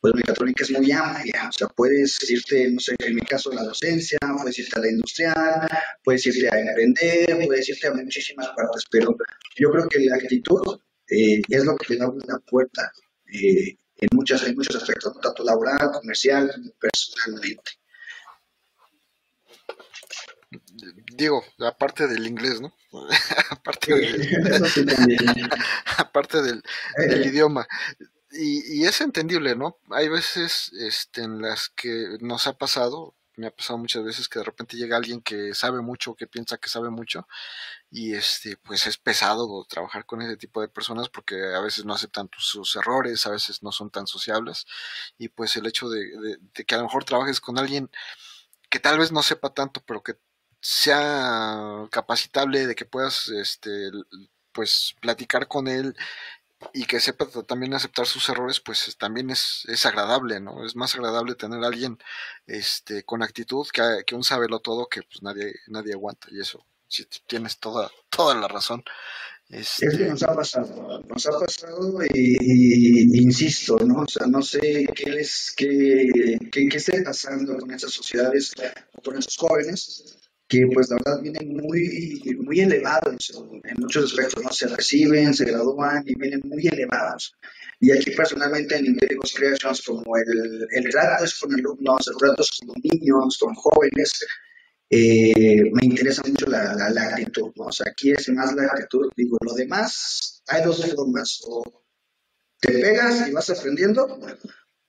pues 0.06 0.16
mecatrónica 0.18 0.64
es 0.64 0.72
muy 0.72 0.92
amplia, 0.92 1.50
o 1.50 1.52
sea, 1.52 1.68
puedes 1.70 2.30
irte, 2.30 2.70
no 2.70 2.80
sé, 2.80 2.94
en 3.00 3.16
mi 3.16 3.22
caso 3.22 3.52
a 3.52 3.56
la 3.56 3.64
docencia, 3.64 4.20
puedes 4.40 4.60
irte 4.60 4.78
a 4.78 4.82
la 4.82 4.90
industrial, 4.90 5.68
puedes 6.04 6.28
irte 6.28 6.48
a 6.48 6.60
emprender, 6.60 7.48
puedes 7.48 7.70
irte 7.70 7.88
a 7.88 7.94
muchísimas 7.96 8.50
partes, 8.50 8.84
pero 8.92 9.16
yo 9.56 9.72
creo 9.72 9.88
que 9.88 10.02
la 10.02 10.18
actitud 10.18 10.80
eh, 11.10 11.42
es 11.50 11.66
lo 11.66 11.76
que 11.76 11.88
te 11.88 11.98
da 11.98 12.08
una 12.08 12.38
puerta 12.46 12.92
eh, 13.34 13.78
en, 13.98 14.10
muchas, 14.12 14.44
en 14.44 14.54
muchos 14.54 14.76
aspectos, 14.76 15.20
tanto 15.20 15.44
laboral, 15.44 15.90
comercial, 15.92 16.52
personalmente. 16.80 17.72
Digo, 21.16 21.44
aparte 21.62 22.08
del 22.08 22.28
inglés, 22.28 22.62
¿no? 22.62 22.76
aparte, 23.50 23.92
aparte 25.98 26.44
del, 26.44 26.62
del 26.96 27.24
eh. 27.24 27.28
idioma 27.28 27.68
y, 28.38 28.86
es 28.86 29.02
entendible, 29.02 29.56
¿no? 29.56 29.78
Hay 29.92 30.10
veces 30.10 30.72
este, 30.74 31.24
en 31.24 31.42
las 31.42 31.70
que 31.70 32.18
nos 32.22 32.48
ha 32.48 32.58
pasado, 32.58 33.16
me 33.38 33.48
ha 33.48 33.52
pasado 33.52 33.78
muchas 33.78 34.04
veces 34.04 34.30
que 34.30 34.40
de 34.40 34.46
repente 34.46 34.78
llega 34.78 34.98
alguien 34.98 35.22
que 35.22 35.54
sabe 35.54 35.82
mucho, 35.82 36.16
que 36.16 36.28
piensa 36.28 36.58
que 36.58 36.70
sabe 36.70 36.90
mucho, 36.90 37.28
y 37.92 38.14
este, 38.16 38.58
pues 38.58 38.88
es 38.88 38.98
pesado 38.98 39.66
trabajar 39.66 40.06
con 40.06 40.22
ese 40.22 40.38
tipo 40.38 40.62
de 40.62 40.70
personas 40.70 41.10
porque 41.10 41.36
a 41.56 41.60
veces 41.62 41.86
no 41.86 41.94
aceptan 41.94 42.30
sus 42.38 42.76
errores, 42.76 43.26
a 43.28 43.32
veces 43.32 43.64
no 43.64 43.72
son 43.72 43.90
tan 43.92 44.08
sociables, 44.08 44.66
y 45.18 45.30
pues 45.30 45.56
el 45.58 45.68
hecho 45.68 45.90
de, 45.90 46.38
de 46.54 46.66
que 46.66 46.76
a 46.76 46.80
lo 46.80 46.86
mejor 46.86 47.06
trabajes 47.06 47.42
con 47.42 47.60
alguien 47.60 47.90
que 48.70 48.80
tal 48.80 49.00
vez 49.00 49.12
no 49.12 49.24
sepa 49.24 49.54
tanto, 49.54 49.82
pero 49.86 50.04
que 50.04 50.16
sea 50.62 51.88
capacitable, 51.92 52.68
de 52.68 52.76
que 52.76 52.86
puedas 52.86 53.30
este, 53.30 53.92
pues 54.52 54.96
platicar 55.02 55.48
con 55.48 55.68
él 55.68 55.96
y 56.74 56.86
que 56.86 57.00
sepa 57.00 57.28
también 57.48 57.74
aceptar 57.74 58.06
sus 58.06 58.28
errores, 58.30 58.60
pues 58.60 58.96
también 58.98 59.30
es, 59.30 59.64
es 59.68 59.86
agradable, 59.86 60.40
¿no? 60.40 60.66
Es 60.66 60.76
más 60.76 60.96
agradable 60.96 61.36
tener 61.36 61.64
a 61.64 61.68
alguien 61.68 61.98
este, 62.48 63.04
con 63.04 63.24
actitud 63.24 63.66
que, 63.72 64.04
que 64.06 64.16
un 64.16 64.24
sabelo 64.24 64.60
todo 64.60 64.88
que 64.88 65.02
pues 65.04 65.22
nadie, 65.22 65.54
nadie 65.68 65.94
aguanta. 65.94 66.28
Y 66.32 66.40
eso, 66.40 66.66
si 66.88 67.06
tienes 67.28 67.60
toda, 67.60 67.92
toda 68.10 68.36
la 68.36 68.48
razón. 68.48 68.84
Este... 69.50 69.86
Es 69.86 69.98
que 69.98 70.06
nos 70.06 70.24
ha 70.24 70.36
pasado, 70.36 71.04
nos 71.08 71.28
ha 71.28 71.40
pasado 71.40 72.00
y, 72.14 73.22
insisto, 73.22 73.78
¿no? 73.80 74.02
O 74.02 74.08
sea, 74.08 74.26
no 74.26 74.42
sé 74.42 74.88
qué 74.96 75.20
es, 75.20 75.54
qué, 75.56 76.10
qué, 76.52 76.68
qué 76.68 76.78
esté 76.78 77.04
pasando 77.04 77.58
con 77.58 77.72
esas 77.72 77.94
sociedades, 77.94 78.54
con 79.04 79.18
esos 79.18 79.38
jóvenes, 79.38 80.18
que 80.48 80.68
pues 80.74 80.90
la 80.90 80.98
verdad 80.98 81.22
vienen 81.22 81.56
muy, 81.56 82.22
muy 82.40 82.60
elevados 82.60 83.32
en 83.64 83.76
muchos 83.80 84.06
aspectos, 84.06 84.44
¿no? 84.44 84.52
Se 84.52 84.68
reciben, 84.68 85.34
se 85.34 85.46
gradúan 85.46 86.04
y 86.06 86.16
vienen 86.16 86.42
muy 86.46 86.68
elevados. 86.68 87.36
Y 87.80 87.92
aquí 87.92 88.12
personalmente 88.12 88.76
en 88.76 88.86
Intelligence 88.86 89.36
Creations, 89.36 89.82
como 89.82 90.16
el, 90.18 90.68
el 90.70 90.90
trato 90.92 91.24
es 91.24 91.40
con 91.40 91.54
alumnos, 91.54 92.08
el 92.08 92.18
trato 92.18 92.42
es 92.44 92.60
con 92.60 92.76
niños, 92.84 93.38
con 93.40 93.54
jóvenes, 93.56 94.26
eh, 94.90 95.72
me 95.74 95.86
interesa 95.86 96.22
mucho 96.28 96.46
la, 96.46 96.76
la, 96.76 97.04
actitud, 97.04 97.52
¿no? 97.56 97.66
O 97.66 97.72
sea, 97.72 97.88
aquí 97.90 98.12
es 98.12 98.30
más 98.30 98.54
la 98.56 98.66
actitud, 98.66 99.10
digo, 99.16 99.38
lo 99.42 99.54
demás, 99.54 100.44
hay 100.48 100.64
dos 100.64 100.86
formas, 100.94 101.42
o 101.48 101.64
te 102.60 102.72
pegas 102.74 103.28
y 103.28 103.32
vas 103.32 103.50
aprendiendo, 103.50 104.20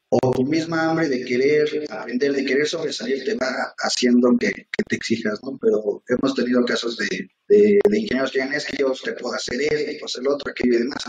o 0.08 0.30
tu 0.32 0.44
misma 0.44 0.88
hambre 0.88 1.08
de 1.08 1.24
querer 1.24 1.86
aprender, 1.90 2.32
de 2.32 2.44
querer 2.44 2.66
sobresalir, 2.66 3.24
te 3.24 3.34
va 3.34 3.74
haciendo 3.78 4.36
que, 4.38 4.50
te 4.50 4.96
exijas, 4.96 5.40
¿no? 5.42 5.58
Pero 5.60 6.02
hemos 6.08 6.34
tenido 6.34 6.64
casos 6.64 6.96
de, 6.96 7.28
de, 7.48 7.80
ingenieros 7.92 8.30
que 8.30 8.40
digan, 8.40 8.54
es 8.54 8.64
que 8.64 8.76
yo 8.76 8.92
te 8.92 9.12
puedo 9.14 9.34
hacer 9.34 9.60
esto, 9.60 9.92
puedo 9.98 10.04
hacer 10.04 10.22
lo 10.22 10.34
otro, 10.34 10.50
aquello 10.50 10.74
y 10.74 10.78
demás. 10.78 11.04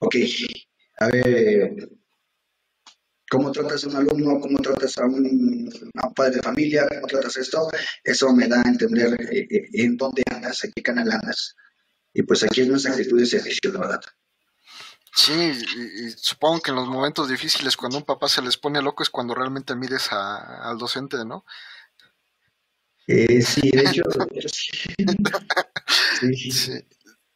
Ok, 0.00 0.16
a 1.00 1.08
ver, 1.08 1.88
cómo 3.30 3.52
tratas 3.52 3.84
a 3.84 3.88
un 3.88 3.96
alumno, 3.96 4.40
cómo 4.40 4.58
tratas 4.58 4.98
a 4.98 5.06
un, 5.06 5.70
padre 6.14 6.36
de 6.36 6.42
familia, 6.42 6.86
cómo 6.88 7.06
tratas 7.06 7.36
esto, 7.36 7.68
eso 8.04 8.32
me 8.34 8.48
da 8.48 8.62
a 8.64 8.68
entender 8.68 9.16
eh, 9.32 9.46
eh, 9.50 9.68
en 9.72 9.96
dónde 9.96 10.22
andas, 10.30 10.64
en 10.64 10.72
qué 10.72 10.82
canal 10.82 11.10
andas. 11.10 11.56
Y 12.12 12.22
pues 12.22 12.42
aquí 12.42 12.62
es 12.62 12.68
nuestra 12.68 12.92
actitud 12.92 13.18
de 13.18 13.26
servicio, 13.26 13.72
la 13.72 13.80
verdad. 13.80 14.00
Sí, 15.14 15.32
y, 15.32 16.10
supongo 16.10 16.60
que 16.60 16.70
en 16.70 16.76
los 16.76 16.88
momentos 16.88 17.28
difíciles, 17.28 17.76
cuando 17.76 17.98
un 17.98 18.04
papá 18.04 18.28
se 18.28 18.42
les 18.42 18.56
pone 18.56 18.82
loco, 18.82 19.02
es 19.02 19.10
cuando 19.10 19.34
realmente 19.34 19.74
mides 19.74 20.08
al 20.12 20.78
docente, 20.78 21.24
¿no? 21.24 21.44
Eh, 23.06 23.40
sí, 23.42 23.70
de 23.70 23.82
hecho. 23.82 24.02
sí. 26.20 26.84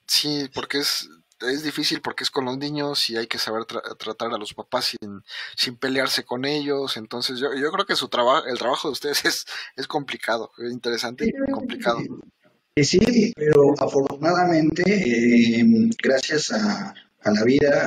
sí, 0.06 0.50
porque 0.54 0.78
es, 0.78 1.08
es 1.40 1.62
difícil 1.62 2.02
porque 2.02 2.24
es 2.24 2.30
con 2.30 2.44
los 2.44 2.58
niños 2.58 3.08
y 3.08 3.16
hay 3.16 3.26
que 3.26 3.38
saber 3.38 3.64
tratar 3.64 4.32
a 4.32 4.38
los 4.38 4.52
papás 4.52 4.94
sin, 5.00 5.22
sin 5.56 5.76
pelearse 5.76 6.24
con 6.24 6.44
ellos. 6.44 6.96
Entonces, 6.98 7.38
yo, 7.38 7.54
yo 7.54 7.72
creo 7.72 7.86
que 7.86 7.96
su 7.96 8.08
trabajo, 8.08 8.46
el 8.46 8.58
trabajo 8.58 8.88
de 8.88 8.92
ustedes 8.92 9.24
es, 9.24 9.46
es 9.76 9.86
complicado, 9.86 10.52
es 10.58 10.72
interesante 10.72 11.26
y 11.26 11.52
complicado. 11.52 12.00
sí, 12.76 13.32
pero 13.34 13.74
afortunadamente, 13.78 14.82
eh, 14.86 15.64
gracias 16.02 16.52
a, 16.52 16.94
la 17.30 17.44
vida, 17.44 17.86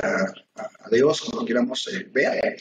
a, 0.56 0.90
Dios, 0.90 1.20
como 1.20 1.44
queramos 1.44 1.88
eh, 1.92 2.08
ver, 2.12 2.56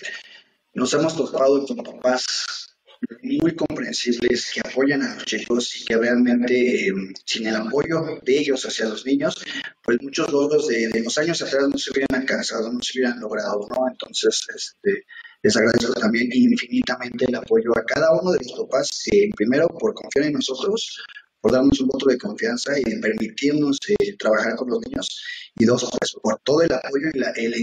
nos 0.73 0.93
hemos 0.93 1.15
topado 1.15 1.65
con 1.65 1.77
papás 1.77 2.75
muy 3.21 3.55
comprensibles 3.55 4.51
que 4.53 4.61
apoyan 4.61 5.01
a 5.03 5.15
los 5.15 5.25
chicos 5.25 5.75
y 5.75 5.85
que 5.85 5.97
realmente 5.97 6.87
sin 7.25 7.47
el 7.47 7.55
apoyo 7.55 8.19
de 8.23 8.39
ellos 8.39 8.65
hacia 8.65 8.87
los 8.87 9.05
niños, 9.05 9.43
pues 9.83 9.97
muchos 10.01 10.31
logros 10.31 10.67
de, 10.67 11.01
los 11.03 11.17
años 11.17 11.41
atrás 11.41 11.67
no 11.69 11.77
se 11.77 11.91
hubieran 11.91 12.21
alcanzado, 12.21 12.71
no 12.71 12.81
se 12.81 12.97
hubieran 12.97 13.19
logrado, 13.19 13.67
¿no? 13.69 13.87
Entonces, 13.89 14.45
este, 14.55 15.05
les 15.43 15.55
agradezco 15.55 15.93
también 15.93 16.29
infinitamente 16.31 17.25
el 17.27 17.35
apoyo 17.35 17.77
a 17.77 17.85
cada 17.85 18.11
uno 18.19 18.31
de 18.31 18.39
los 18.43 18.59
papás, 18.59 19.03
eh, 19.11 19.29
primero 19.35 19.67
por 19.67 19.93
confiar 19.93 20.25
en 20.25 20.33
nosotros, 20.33 21.03
por 21.45 21.51
darnos 21.51 21.79
un 21.79 21.89
voto 21.89 22.07
de 22.07 22.17
confianza 22.17 22.73
y 22.75 22.99
permitirnos 22.99 23.77
eh, 23.87 24.17
trabajar 24.17 24.55
con 24.55 24.67
los 24.67 24.79
niños, 24.83 25.07
y 25.53 25.63
dos, 25.63 25.87
pues 25.99 26.15
por 26.19 26.39
todo 26.39 26.63
el 26.63 26.73
apoyo 26.73 27.09
y 27.13 27.19
el, 27.45 27.53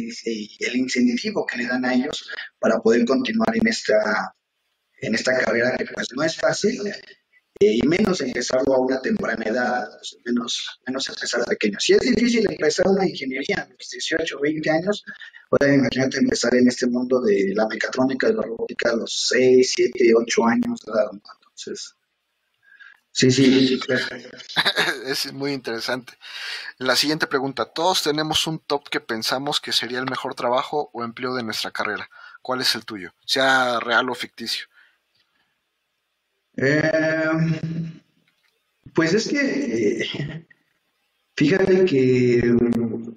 el, 0.60 0.76
incentivo 0.76 1.44
que 1.44 1.58
le 1.58 1.66
dan 1.66 1.84
a 1.84 1.92
ellos 1.92 2.30
para 2.60 2.78
poder 2.78 3.04
continuar 3.04 3.56
en 3.56 3.66
esta, 3.66 4.36
en 5.00 5.16
esta 5.16 5.36
carrera 5.36 5.74
que 5.76 5.86
pues 5.86 6.06
no 6.14 6.22
es 6.22 6.36
fácil, 6.36 6.80
y 7.58 7.84
menos 7.88 8.20
empezarlo 8.20 8.72
a 8.72 8.78
una 8.78 9.02
temprana 9.02 9.42
edad, 9.46 9.88
menos, 10.26 10.80
menos 10.86 11.08
empezar 11.08 11.44
pequeño. 11.44 11.80
Si 11.80 11.94
es 11.94 12.00
difícil 12.02 12.46
empezar 12.48 12.86
una 12.86 13.08
ingeniería 13.08 13.62
a 13.62 13.68
los 13.68 13.90
18 13.90 14.36
o 14.36 14.40
20 14.42 14.70
años, 14.70 15.04
pueden 15.50 15.80
imagínate 15.80 16.18
empezar 16.18 16.54
en 16.54 16.68
este 16.68 16.86
mundo 16.86 17.20
de 17.20 17.52
la 17.52 17.66
mecatrónica, 17.66 18.28
de 18.28 18.34
la 18.34 18.42
robótica 18.42 18.90
a 18.90 18.96
los 18.96 19.28
6, 19.28 19.72
7, 19.74 20.12
8 20.14 20.44
años. 20.46 20.80
Entonces, 20.86 21.96
sí, 23.12 23.30
sí. 23.30 23.80
es 25.06 25.32
muy 25.32 25.52
interesante. 25.52 26.14
La 26.78 26.96
siguiente 26.96 27.26
pregunta, 27.26 27.66
todos 27.66 28.02
tenemos 28.02 28.46
un 28.46 28.58
top 28.58 28.88
que 28.88 29.00
pensamos 29.00 29.60
que 29.60 29.72
sería 29.72 29.98
el 29.98 30.10
mejor 30.10 30.34
trabajo 30.34 30.90
o 30.92 31.04
empleo 31.04 31.34
de 31.34 31.42
nuestra 31.42 31.70
carrera. 31.70 32.08
¿Cuál 32.40 32.60
es 32.60 32.74
el 32.74 32.84
tuyo? 32.84 33.14
Sea 33.24 33.78
real 33.80 34.10
o 34.10 34.14
ficticio. 34.14 34.66
Eh, 36.56 36.82
pues 38.94 39.14
es 39.14 39.28
que, 39.28 40.02
eh, 40.02 40.46
fíjate 41.36 41.84
que 41.84 42.42
mm, 42.44 43.14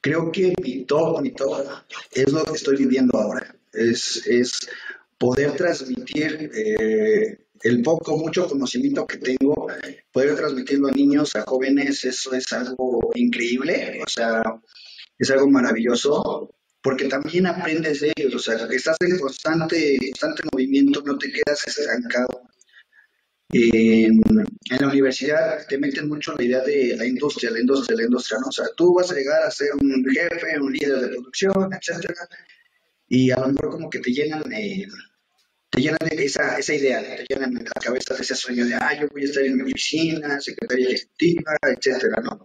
creo 0.00 0.30
que 0.30 0.54
mi 0.62 0.84
todo, 0.84 1.20
mi 1.20 1.30
todo 1.30 1.84
es 2.10 2.32
lo 2.32 2.44
que 2.44 2.52
estoy 2.52 2.76
viviendo 2.76 3.18
ahora. 3.18 3.54
Es, 3.72 4.26
es 4.26 4.68
poder 5.18 5.56
transmitir 5.56 6.50
eh, 6.54 7.43
el 7.64 7.82
poco, 7.82 8.16
mucho 8.18 8.46
conocimiento 8.46 9.06
que 9.06 9.16
tengo, 9.16 9.66
poder 10.12 10.36
transmitirlo 10.36 10.88
a 10.88 10.92
niños, 10.92 11.34
a 11.34 11.42
jóvenes, 11.42 12.04
eso 12.04 12.34
es 12.34 12.52
algo 12.52 13.10
increíble, 13.14 14.02
o 14.06 14.08
sea, 14.08 14.42
es 15.18 15.30
algo 15.30 15.48
maravilloso 15.48 16.54
porque 16.82 17.06
también 17.06 17.46
aprendes 17.46 18.02
de 18.02 18.12
ellos, 18.14 18.34
o 18.34 18.38
sea, 18.38 18.66
estás 18.70 18.98
en 19.00 19.18
constante, 19.18 19.96
constante 20.10 20.42
movimiento, 20.52 21.02
no 21.06 21.16
te 21.16 21.32
quedas 21.32 21.66
estancado. 21.66 22.42
En, 23.50 24.20
la 24.78 24.88
universidad 24.88 25.66
te 25.66 25.78
meten 25.78 26.08
mucho 26.08 26.34
la 26.34 26.44
idea 26.44 26.60
de 26.60 26.94
la 26.98 27.06
industria, 27.06 27.50
la 27.50 27.60
industria, 27.60 27.96
la 27.96 28.04
industria, 28.04 28.38
¿no? 28.40 28.48
O 28.48 28.52
sea, 28.52 28.66
tú 28.76 28.92
vas 28.92 29.10
a 29.10 29.14
llegar 29.14 29.42
a 29.42 29.50
ser 29.50 29.68
un 29.80 30.04
jefe, 30.04 30.60
un 30.60 30.72
líder 30.72 31.00
de 31.00 31.08
producción, 31.08 31.70
etcétera, 31.72 32.28
y 33.08 33.30
a 33.30 33.36
lo 33.40 33.48
mejor 33.48 33.70
como 33.70 33.88
que 33.88 34.00
te 34.00 34.10
llenan, 34.10 34.42
eh, 34.52 34.86
te 35.74 35.80
llenan 35.80 35.98
de 36.08 36.24
esa, 36.24 36.56
esa 36.58 36.74
idea, 36.74 37.02
te 37.02 37.24
llenan 37.28 37.54
la 37.54 37.80
cabeza 37.82 38.14
de 38.14 38.22
ese 38.22 38.34
sueño 38.34 38.64
de, 38.64 38.74
ah, 38.74 38.94
yo 39.00 39.08
voy 39.08 39.22
a 39.22 39.24
estar 39.24 39.42
en 39.42 39.56
mi 39.56 39.62
oficina, 39.62 40.40
secretaria 40.40 40.88
ejecutiva, 40.90 41.56
etcétera, 41.62 42.22
¿no? 42.22 42.44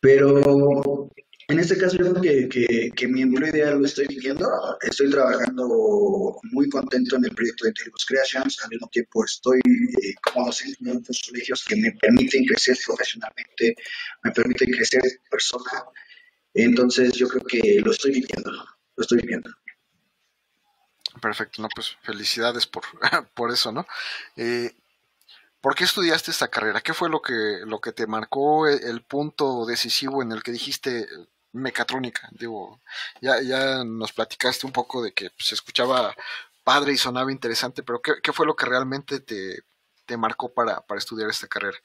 Pero 0.00 1.10
en 1.48 1.58
este 1.58 1.76
caso 1.76 1.96
yo 1.96 2.12
creo 2.12 2.48
que, 2.48 2.90
que, 2.94 3.08
mi 3.08 3.22
empleo 3.22 3.48
ideal 3.48 3.78
lo 3.78 3.86
estoy 3.86 4.06
viviendo. 4.06 4.46
Estoy 4.82 5.10
trabajando 5.10 6.36
muy 6.52 6.68
contento 6.68 7.16
en 7.16 7.24
el 7.24 7.34
proyecto 7.34 7.64
de 7.64 7.70
Intelibus 7.70 8.06
Creations. 8.06 8.62
Al 8.62 8.70
mismo 8.70 8.88
tiempo 8.88 9.24
estoy 9.24 9.58
eh, 9.58 10.14
como 10.22 10.46
docente 10.46 10.76
en 10.80 10.98
otros 10.98 11.20
colegios 11.26 11.64
que 11.64 11.74
me 11.76 11.90
permiten 11.92 12.44
crecer 12.44 12.76
profesionalmente, 12.86 13.74
me 14.22 14.30
permiten 14.30 14.70
crecer 14.70 15.00
persona. 15.30 15.84
Entonces 16.54 17.12
yo 17.14 17.26
creo 17.26 17.44
que 17.44 17.80
lo 17.84 17.90
estoy 17.90 18.12
viviendo, 18.12 18.52
lo 18.52 19.02
estoy 19.02 19.18
viviendo. 19.22 19.50
Perfecto, 21.20 21.62
no, 21.62 21.68
pues 21.74 21.96
felicidades 22.02 22.66
por, 22.66 22.84
por 23.34 23.50
eso, 23.50 23.72
¿no? 23.72 23.86
Eh, 24.36 24.74
¿Por 25.60 25.74
qué 25.74 25.84
estudiaste 25.84 26.30
esta 26.30 26.48
carrera? 26.48 26.80
¿Qué 26.80 26.94
fue 26.94 27.10
lo 27.10 27.20
que, 27.20 27.60
lo 27.64 27.80
que 27.80 27.92
te 27.92 28.06
marcó 28.06 28.68
el 28.68 29.02
punto 29.02 29.66
decisivo 29.66 30.22
en 30.22 30.30
el 30.30 30.42
que 30.42 30.52
dijiste, 30.52 31.08
mecatrónica. 31.52 32.28
Digo, 32.32 32.80
ya, 33.20 33.40
ya 33.42 33.84
nos 33.84 34.12
platicaste 34.12 34.66
un 34.66 34.72
poco 34.72 35.02
de 35.02 35.12
que 35.12 35.30
se 35.38 35.54
escuchaba 35.54 36.14
padre 36.64 36.92
y 36.92 36.96
sonaba 36.96 37.32
interesante, 37.32 37.82
pero 37.82 38.00
¿qué, 38.00 38.32
fue 38.32 38.46
lo 38.46 38.54
que 38.54 38.66
realmente 38.66 39.20
te, 39.20 40.16
marcó 40.16 40.52
para, 40.52 40.82
estudiar 40.96 41.30
esta 41.30 41.46
carrera? 41.46 41.78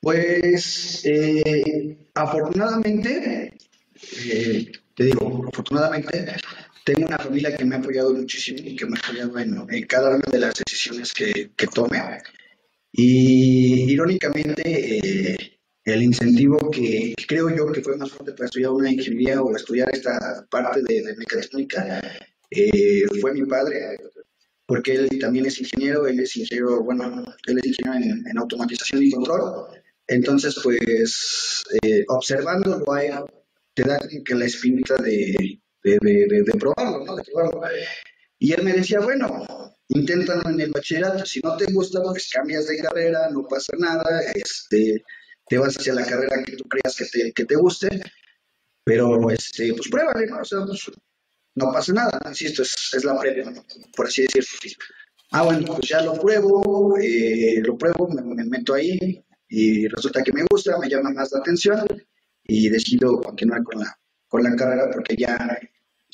Pues 0.00 1.04
eh, 1.04 2.10
afortunadamente, 2.14 3.56
eh, 4.18 4.72
te 4.94 5.04
digo, 5.04 5.46
afortunadamente 5.48 6.36
tengo 6.84 7.06
una 7.06 7.18
familia 7.18 7.56
que 7.56 7.64
me 7.64 7.76
ha 7.76 7.78
apoyado 7.78 8.12
muchísimo 8.12 8.58
y 8.62 8.76
que 8.76 8.86
me 8.86 8.96
ha 8.96 9.00
apoyado 9.00 9.38
en, 9.38 9.86
cada 9.86 10.10
una 10.10 10.24
de 10.30 10.38
las 10.38 10.54
decisiones 10.54 11.12
que, 11.12 11.50
que 11.56 11.66
tome. 11.66 11.98
Y 12.92 13.90
irónicamente, 13.90 14.62
eh, 14.98 15.58
el 15.84 16.02
incentivo 16.02 16.70
que, 16.70 17.14
creo 17.26 17.48
yo 17.54 17.72
que 17.72 17.82
fue 17.82 17.96
más 17.96 18.10
fuerte 18.10 18.32
para 18.32 18.46
estudiar 18.46 18.70
una 18.70 18.90
ingeniería 18.90 19.42
o 19.42 19.54
estudiar 19.56 19.88
esta 19.92 20.46
parte 20.50 20.82
de, 20.82 21.14
mecatrónica 21.16 22.00
eh, 22.50 23.02
fue 23.20 23.32
mi 23.32 23.44
padre, 23.46 23.96
porque 24.66 24.94
él 24.94 25.08
también 25.18 25.46
es 25.46 25.58
ingeniero, 25.60 26.06
él 26.06 26.20
es 26.20 26.36
ingeniero, 26.36 26.82
bueno, 26.84 27.24
él 27.46 27.58
es 27.58 27.66
ingeniero 27.66 27.98
en, 28.28 28.38
automatización 28.38 29.02
y 29.02 29.10
control. 29.10 29.66
Entonces, 30.06 30.56
pues, 30.62 31.64
eh, 31.82 32.04
observándolo 32.08 32.92
a 32.92 33.04
él, 33.04 33.14
te 33.74 33.82
da 33.82 33.98
que 34.24 34.34
la 34.34 34.44
espinita 34.44 34.96
de, 34.96 35.60
de, 35.84 36.44
probarlo, 36.58 37.04
¿no? 37.04 37.16
De 37.16 37.22
probarlo. 37.22 37.62
Y 38.38 38.52
él 38.52 38.62
me 38.62 38.72
decía, 38.72 39.00
bueno, 39.00 39.46
inténtalo 39.88 40.48
en 40.50 40.60
el 40.60 40.70
bachillerato, 40.70 41.24
si 41.24 41.40
no 41.40 41.56
te 41.56 41.72
gusta, 41.72 42.02
pues 42.02 42.30
cambias 42.32 42.66
de 42.66 42.78
carrera, 42.78 43.28
no 43.30 43.46
pasa 43.46 43.72
nada, 43.78 44.20
este, 44.34 45.02
te 45.46 45.58
vas 45.58 45.76
hacia 45.76 45.94
la 45.94 46.04
carrera 46.04 46.42
que 46.44 46.56
tú 46.56 46.64
creas 46.64 46.96
que 46.96 47.04
te, 47.06 47.32
que 47.32 47.44
te 47.44 47.56
guste, 47.56 48.02
pero 48.84 49.30
este, 49.30 49.72
pues 49.74 49.88
pruébale, 49.88 50.26
¿no? 50.26 50.38
O 50.40 50.44
sea, 50.44 50.64
pues, 50.66 50.90
no 51.54 51.72
pasa 51.72 51.92
nada, 51.92 52.18
insisto, 52.28 52.62
es, 52.62 53.04
la 53.04 53.18
previa, 53.18 53.52
por 53.96 54.06
así 54.06 54.22
decirlo. 54.22 54.84
Ah, 55.30 55.42
bueno, 55.42 55.74
pues 55.74 55.88
ya 55.88 56.02
lo 56.02 56.14
pruebo, 56.14 56.96
eh, 57.00 57.60
lo 57.64 57.76
pruebo, 57.76 58.08
me, 58.08 58.44
meto 58.44 58.74
ahí 58.74 59.24
y 59.48 59.86
resulta 59.88 60.22
que 60.22 60.32
me 60.32 60.44
gusta, 60.50 60.78
me 60.78 60.88
llama 60.88 61.10
más 61.10 61.32
la 61.32 61.40
atención 61.40 61.86
y 62.44 62.68
decido 62.68 63.20
continuar 63.20 63.62
con 63.62 63.80
la, 63.80 63.98
con 64.28 64.42
la 64.42 64.54
carrera 64.54 64.90
porque 64.92 65.16
ya, 65.16 65.58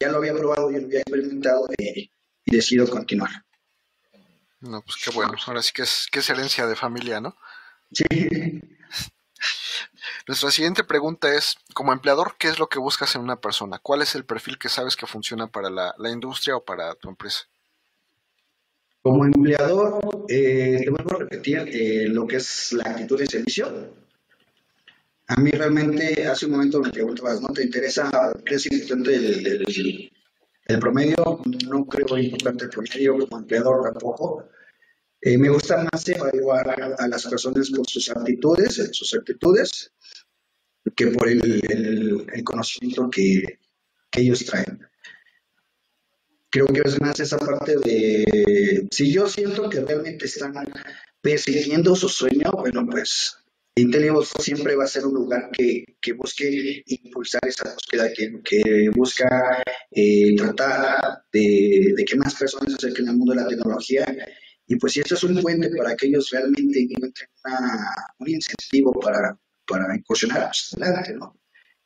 ya 0.00 0.08
lo 0.08 0.18
había 0.18 0.34
probado, 0.34 0.70
ya 0.70 0.78
lo 0.78 0.86
había 0.86 1.00
experimentado 1.00 1.68
eh, 1.78 2.10
y 2.44 2.56
decido 2.56 2.88
continuar. 2.88 3.30
No, 4.60 4.82
pues 4.82 4.96
qué 5.02 5.10
bueno, 5.10 5.34
ahora 5.46 5.62
sí 5.62 5.72
que 5.74 5.82
es, 5.82 6.08
que 6.10 6.18
es 6.18 6.30
herencia 6.30 6.66
de 6.66 6.76
familia, 6.76 7.20
¿no? 7.20 7.36
Sí. 7.92 8.04
Nuestra 10.26 10.50
siguiente 10.50 10.84
pregunta 10.84 11.34
es, 11.34 11.56
como 11.74 11.92
empleador, 11.92 12.36
¿qué 12.38 12.48
es 12.48 12.58
lo 12.58 12.68
que 12.68 12.78
buscas 12.78 13.14
en 13.14 13.22
una 13.22 13.40
persona? 13.40 13.78
¿Cuál 13.78 14.02
es 14.02 14.14
el 14.14 14.24
perfil 14.24 14.58
que 14.58 14.68
sabes 14.68 14.96
que 14.96 15.06
funciona 15.06 15.46
para 15.46 15.70
la, 15.70 16.10
industria 16.10 16.56
o 16.56 16.64
para 16.64 16.94
tu 16.94 17.08
empresa? 17.08 17.48
Como 19.02 19.24
empleador, 19.24 19.98
eh, 20.28 20.82
te 20.84 20.90
vuelvo 20.90 21.14
a 21.14 21.18
repetir 21.20 21.58
eh, 21.72 22.06
lo 22.08 22.26
que 22.26 22.36
es 22.36 22.72
la 22.72 22.84
actitud 22.90 23.18
de 23.18 23.26
servicio. 23.26 23.94
A 25.30 25.36
mí 25.36 25.52
realmente, 25.52 26.26
hace 26.26 26.46
un 26.46 26.52
momento 26.52 26.80
me 26.80 26.90
preguntabas, 26.90 27.40
¿no 27.40 27.50
te 27.50 27.62
interesa, 27.62 28.10
crees 28.44 28.66
importante 28.66 29.14
el, 29.14 30.80
promedio? 30.80 31.40
No 31.68 31.86
creo 31.86 32.18
importante 32.18 32.64
el 32.64 32.70
promedio 32.70 33.16
como 33.16 33.38
empleador 33.38 33.92
tampoco. 33.92 34.48
Eh, 35.20 35.38
me 35.38 35.48
gusta 35.48 35.86
más 35.92 36.08
evaluar 36.08 36.96
a, 36.98 37.06
las 37.06 37.24
personas 37.28 37.70
por 37.70 37.88
sus 37.88 38.10
actitudes, 38.10 38.90
sus 38.90 39.14
actitudes, 39.14 39.92
que 40.96 41.06
por 41.08 41.28
el, 41.28 42.26
conocimiento 42.42 43.08
que, 43.08 43.60
ellos 44.16 44.44
traen. 44.44 44.80
Creo 46.50 46.66
que 46.66 46.82
es 46.84 47.00
más 47.00 47.20
esa 47.20 47.38
parte 47.38 47.76
de, 47.84 48.88
si 48.90 49.12
yo 49.12 49.28
siento 49.28 49.70
que 49.70 49.80
realmente 49.80 50.24
están 50.24 50.54
persiguiendo 51.20 51.94
su 51.94 52.08
sueño, 52.08 52.50
bueno, 52.50 52.84
pues 52.90 53.39
Intelibus 53.76 54.30
siempre 54.40 54.74
va 54.74 54.84
a 54.84 54.88
ser 54.88 55.06
un 55.06 55.14
lugar 55.14 55.50
que, 55.52 55.84
busque 56.12 56.82
impulsar 56.86 57.40
esa 57.46 57.72
búsqueda, 57.72 58.10
que, 58.12 58.90
busca 58.94 59.62
eh, 59.90 60.34
tratar 60.36 61.22
de, 61.32 61.94
de, 61.96 62.04
que 62.04 62.16
más 62.16 62.34
personas 62.34 62.72
se 62.72 62.86
acerquen 62.86 63.08
al 63.08 63.16
mundo 63.16 63.32
de 63.32 63.42
la 63.42 63.48
tecnología 63.48 64.04
Y 64.66 64.76
pues 64.76 64.92
si 64.92 65.00
esto 65.00 65.14
es 65.14 65.24
un 65.24 65.40
puente 65.40 65.70
para 65.76 65.96
que 65.96 66.06
ellos 66.06 66.30
realmente 66.30 66.80
encuentren 66.80 67.28
un 68.18 68.28
incentivo 68.28 68.92
para, 69.00 69.38
para 69.66 69.96
incursionar, 69.96 70.48
pues 70.48 70.74
adelante, 70.80 71.14
¿no? 71.14 71.36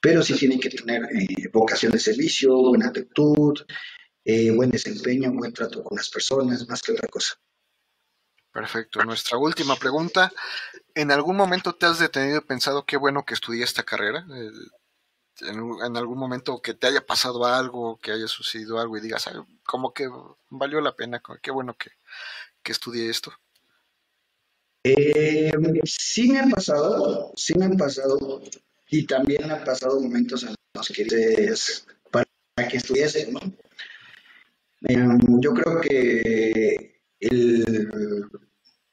Pero 0.00 0.22
sí 0.22 0.34
tienen 0.34 0.60
que 0.60 0.70
tener 0.70 1.02
eh, 1.04 1.48
vocación 1.52 1.92
de 1.92 1.98
servicio, 1.98 2.54
buena 2.56 2.88
actitud, 2.88 3.54
eh, 4.24 4.50
buen 4.50 4.70
desempeño, 4.70 5.32
buen 5.32 5.52
trato 5.52 5.82
con 5.82 5.96
las 5.96 6.10
personas, 6.10 6.68
más 6.68 6.82
que 6.82 6.92
otra 6.92 7.08
cosa. 7.08 7.34
Perfecto. 8.52 9.02
Nuestra 9.02 9.36
última 9.38 9.76
pregunta. 9.76 10.30
¿En 10.94 11.10
algún 11.10 11.36
momento 11.36 11.74
te 11.74 11.86
has 11.86 11.98
detenido 11.98 12.38
y 12.38 12.44
pensado 12.44 12.84
qué 12.84 12.96
bueno 12.96 13.24
que 13.24 13.34
estudié 13.34 13.64
esta 13.64 13.82
carrera? 13.82 14.26
Eh, 14.34 14.50
en, 15.40 15.96
algún 15.96 16.18
momento 16.18 16.62
que 16.62 16.74
te 16.74 16.86
haya 16.86 17.04
pasado 17.04 17.44
algo, 17.44 17.98
que 17.98 18.12
haya 18.12 18.28
sucedido 18.28 18.78
algo 18.78 18.96
y 18.96 19.00
digas, 19.00 19.28
como 19.64 19.92
que 19.92 20.08
valió 20.50 20.80
la 20.80 20.94
pena, 20.94 21.20
qué 21.42 21.50
bueno 21.50 21.76
que, 21.76 21.90
que 22.62 22.72
estudié 22.72 23.10
esto. 23.10 23.32
Eh, 24.84 25.50
sí 25.84 26.30
me 26.30 26.38
han 26.38 26.50
pasado, 26.50 27.32
sí 27.36 27.54
me 27.58 27.64
han 27.64 27.76
pasado, 27.76 28.42
y 28.88 29.06
también 29.06 29.50
han 29.50 29.64
pasado 29.64 29.98
momentos 30.00 30.42
en 30.44 30.54
los 30.74 30.88
que 30.88 31.04
te, 31.06 31.54
para 32.10 32.68
que 32.68 32.76
estudiese, 32.76 33.32
¿no? 33.32 33.40
Em, 34.82 35.18
yo 35.40 35.54
creo 35.54 35.80
que 35.80 37.00
el, 37.18 38.28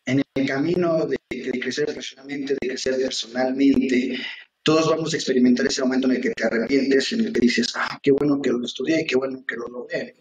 en 0.06 0.22
el 0.36 0.48
camino 0.48 1.08
de, 1.08 1.18
crecer 1.60 1.86
profesionalmente, 1.86 2.56
de 2.60 2.68
crecer 2.68 2.96
personalmente, 2.96 4.18
todos 4.64 4.90
vamos 4.90 5.14
a 5.14 5.18
experimentar 5.18 5.66
ese 5.66 5.82
momento 5.82 6.08
en 6.08 6.16
el 6.16 6.22
que 6.22 6.32
te 6.32 6.44
arrepientes, 6.44 7.14
en 7.14 7.22
el 7.22 7.34
que 7.34 7.40
dices, 7.40 7.74
ah, 7.76 8.00
qué 8.02 8.12
bueno 8.12 8.42
que 8.42 8.52
lo 8.52 8.64
estudié, 8.64 9.06
qué 9.06 9.16
bueno 9.16 9.44
que 9.48 9.56
lo 9.56 9.68
logré. 9.68 10.16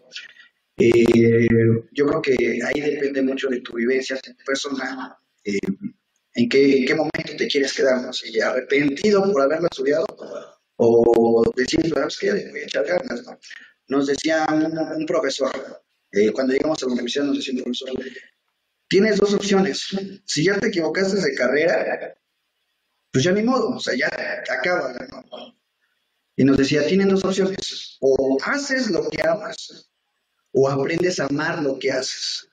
Eh, 0.77 1.47
yo 1.91 2.07
creo 2.07 2.21
que 2.21 2.61
ahí 2.63 2.81
depende 2.81 3.21
mucho 3.21 3.49
de 3.49 3.61
tu 3.61 3.73
vivencia 3.73 4.19
personal, 4.45 5.15
eh, 5.43 5.59
en 6.33 6.49
qué, 6.49 6.85
qué, 6.87 6.95
momento 6.95 7.35
te 7.37 7.47
quieres 7.47 7.73
quedar, 7.73 8.01
¿no? 8.01 8.13
si 8.13 8.39
arrepentido 8.39 9.31
por 9.31 9.41
haberlo 9.41 9.67
estudiado 9.69 10.05
o 10.77 11.43
decir, 11.55 11.87
sabes 11.93 12.17
que 12.17 12.31
voy 12.31 12.59
a 12.61 12.63
echar 12.63 12.85
ganas. 12.85 13.23
¿no? 13.23 13.37
Nos 13.87 14.07
decía 14.07 14.47
un, 14.49 15.05
profesor, 15.05 15.51
eh, 16.11 16.31
cuando 16.31 16.53
llegamos 16.53 16.81
a 16.81 16.85
la 16.85 16.93
universidad 16.93 17.25
nos 17.25 17.37
decía 17.37 17.53
un 17.53 17.63
profesor, 17.63 17.89
tienes 18.91 19.17
dos 19.19 19.33
opciones, 19.33 19.87
si 20.25 20.43
ya 20.43 20.59
te 20.59 20.67
equivocaste 20.67 21.21
de 21.21 21.33
carrera, 21.33 22.13
pues 23.09 23.23
ya 23.23 23.31
ni 23.31 23.41
modo, 23.41 23.69
o 23.69 23.79
sea, 23.79 23.95
ya 23.95 24.09
acaba. 24.49 24.93
¿no? 25.31 25.55
Y 26.35 26.43
nos 26.43 26.57
decía, 26.57 26.85
tienen 26.85 27.07
dos 27.07 27.23
opciones, 27.23 27.97
o 28.01 28.37
haces 28.43 28.91
lo 28.91 29.09
que 29.09 29.25
amas, 29.25 29.89
o 30.51 30.69
aprendes 30.69 31.21
a 31.21 31.27
amar 31.27 31.63
lo 31.63 31.79
que 31.79 31.89
haces. 31.89 32.49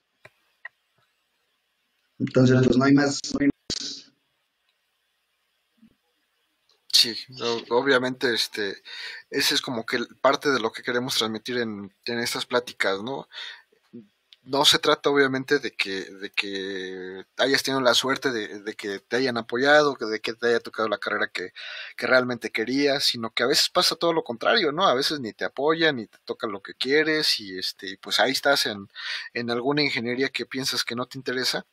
Entonces, 2.19 2.57
pues 2.63 2.77
no 2.77 2.85
hay 2.85 2.93
más. 2.93 3.19
Sí, 6.93 7.15
obviamente, 7.69 8.33
este, 8.33 8.81
ese 9.29 9.55
es 9.55 9.61
como 9.61 9.85
que 9.85 9.99
parte 10.21 10.49
de 10.49 10.59
lo 10.61 10.71
que 10.71 10.83
queremos 10.83 11.17
transmitir 11.17 11.57
en, 11.57 11.93
en 12.05 12.19
estas 12.19 12.45
pláticas, 12.45 13.01
¿no? 13.01 13.27
No 14.49 14.65
se 14.65 14.79
trata 14.79 15.09
obviamente 15.11 15.59
de 15.59 15.71
que, 15.71 16.05
de 16.05 16.31
que 16.31 17.23
hayas 17.37 17.61
tenido 17.61 17.81
la 17.81 17.93
suerte 17.93 18.31
de, 18.31 18.75
que 18.75 18.99
te 18.99 19.17
hayan 19.17 19.37
apoyado, 19.37 19.95
de 19.95 20.19
que 20.19 20.33
te 20.33 20.47
haya 20.47 20.59
tocado 20.59 20.89
la 20.89 20.97
carrera 20.97 21.29
que, 21.31 21.51
realmente 21.97 22.49
querías, 22.51 23.03
sino 23.03 23.31
que 23.31 23.43
a 23.43 23.47
veces 23.47 23.69
pasa 23.69 23.95
todo 23.95 24.13
lo 24.13 24.23
contrario, 24.23 24.71
¿no? 24.71 24.87
A 24.87 24.95
veces 24.95 25.19
ni 25.19 25.33
te 25.33 25.45
apoyan, 25.45 25.97
ni 25.97 26.07
te 26.07 26.17
toca 26.25 26.47
lo 26.47 26.61
que 26.63 26.73
quieres, 26.73 27.39
y 27.39 27.59
este, 27.59 27.97
pues 28.01 28.19
ahí 28.19 28.31
estás 28.31 28.65
en, 28.65 28.87
en 29.33 29.51
alguna 29.51 29.83
ingeniería 29.83 30.29
que 30.29 30.45
piensas 30.45 30.83
que 30.83 30.95
no 30.95 31.05
te 31.05 31.17
interesa, 31.17 31.65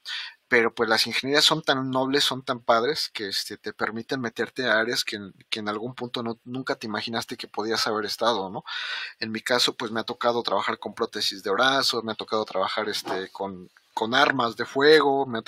pero 0.48 0.72
pues 0.74 0.88
las 0.88 1.06
ingenierías 1.06 1.44
son 1.44 1.62
tan 1.62 1.90
nobles, 1.90 2.24
son 2.24 2.44
tan 2.44 2.60
padres, 2.60 3.10
que 3.12 3.28
este, 3.28 3.56
te 3.56 3.72
permiten 3.72 4.20
meterte 4.20 4.66
a 4.66 4.78
áreas 4.78 5.04
que, 5.04 5.16
en 5.16 5.68
algún 5.68 5.94
punto 5.94 6.22
no, 6.22 6.38
nunca 6.44 6.76
te 6.76 6.86
imaginaste 6.86 7.36
que 7.36 7.48
podías 7.48 7.86
haber 7.86 8.04
estado, 8.04 8.48
¿no? 8.50 8.64
En 9.18 9.32
mi 9.32 9.40
caso, 9.40 9.76
pues 9.76 9.90
me 9.90 10.00
ha 10.00 10.04
tocado 10.04 10.42
trabajar 10.42 10.78
con 10.78 10.94
prótesis 10.94 11.42
de 11.42 11.50
brazos, 11.50 12.04
me 12.04 12.12
ha 12.12 12.14
tocado 12.14 12.44
trabajar 12.44 12.88
este, 12.88 13.30
con, 13.30 13.70
con 13.94 14.14
armas 14.14 14.56
de 14.56 14.66
fuego, 14.66 15.26
me 15.26 15.38
ha, 15.38 15.42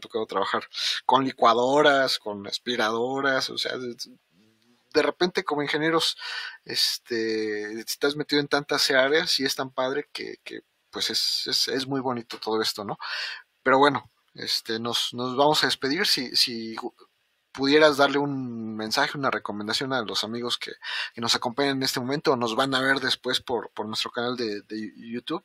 tocado 0.00 0.26
trabajar 0.26 0.68
con 1.04 1.24
licuadoras, 1.24 2.18
con 2.18 2.46
aspiradoras, 2.46 3.50
o 3.50 3.58
sea, 3.58 3.76
de, 3.78 5.02
repente 5.02 5.42
como 5.44 5.62
ingenieros, 5.62 6.16
este, 6.64 7.80
estás 7.80 8.14
metido 8.14 8.40
en 8.40 8.48
tantas 8.48 8.90
áreas 8.90 9.40
y 9.40 9.44
es 9.44 9.56
tan 9.56 9.70
padre 9.70 10.08
que, 10.12 10.36
que 10.44 10.62
pues 10.90 11.10
es, 11.10 11.46
es, 11.48 11.68
es 11.68 11.86
muy 11.88 12.00
bonito 12.00 12.38
todo 12.38 12.62
esto, 12.62 12.84
¿no? 12.84 12.98
Pero 13.64 13.78
bueno, 13.78 14.10
este, 14.34 14.78
nos, 14.78 15.14
nos 15.14 15.36
vamos 15.36 15.62
a 15.62 15.66
despedir. 15.66 16.06
Si, 16.06 16.34
si 16.36 16.76
pudieras 17.54 17.96
darle 17.96 18.18
un 18.18 18.76
mensaje, 18.76 19.16
una 19.16 19.30
recomendación 19.30 19.92
a 19.92 20.02
los 20.02 20.24
amigos 20.24 20.58
que, 20.58 20.72
nos 21.16 21.34
acompañan 21.36 21.76
en 21.76 21.82
este 21.84 22.00
momento 22.00 22.32
o 22.32 22.36
nos 22.36 22.56
van 22.56 22.74
a 22.74 22.80
ver 22.80 22.98
después 22.98 23.40
por, 23.40 23.70
por 23.70 23.86
nuestro 23.86 24.10
canal 24.10 24.36
de, 24.36 24.62
YouTube. 24.96 25.44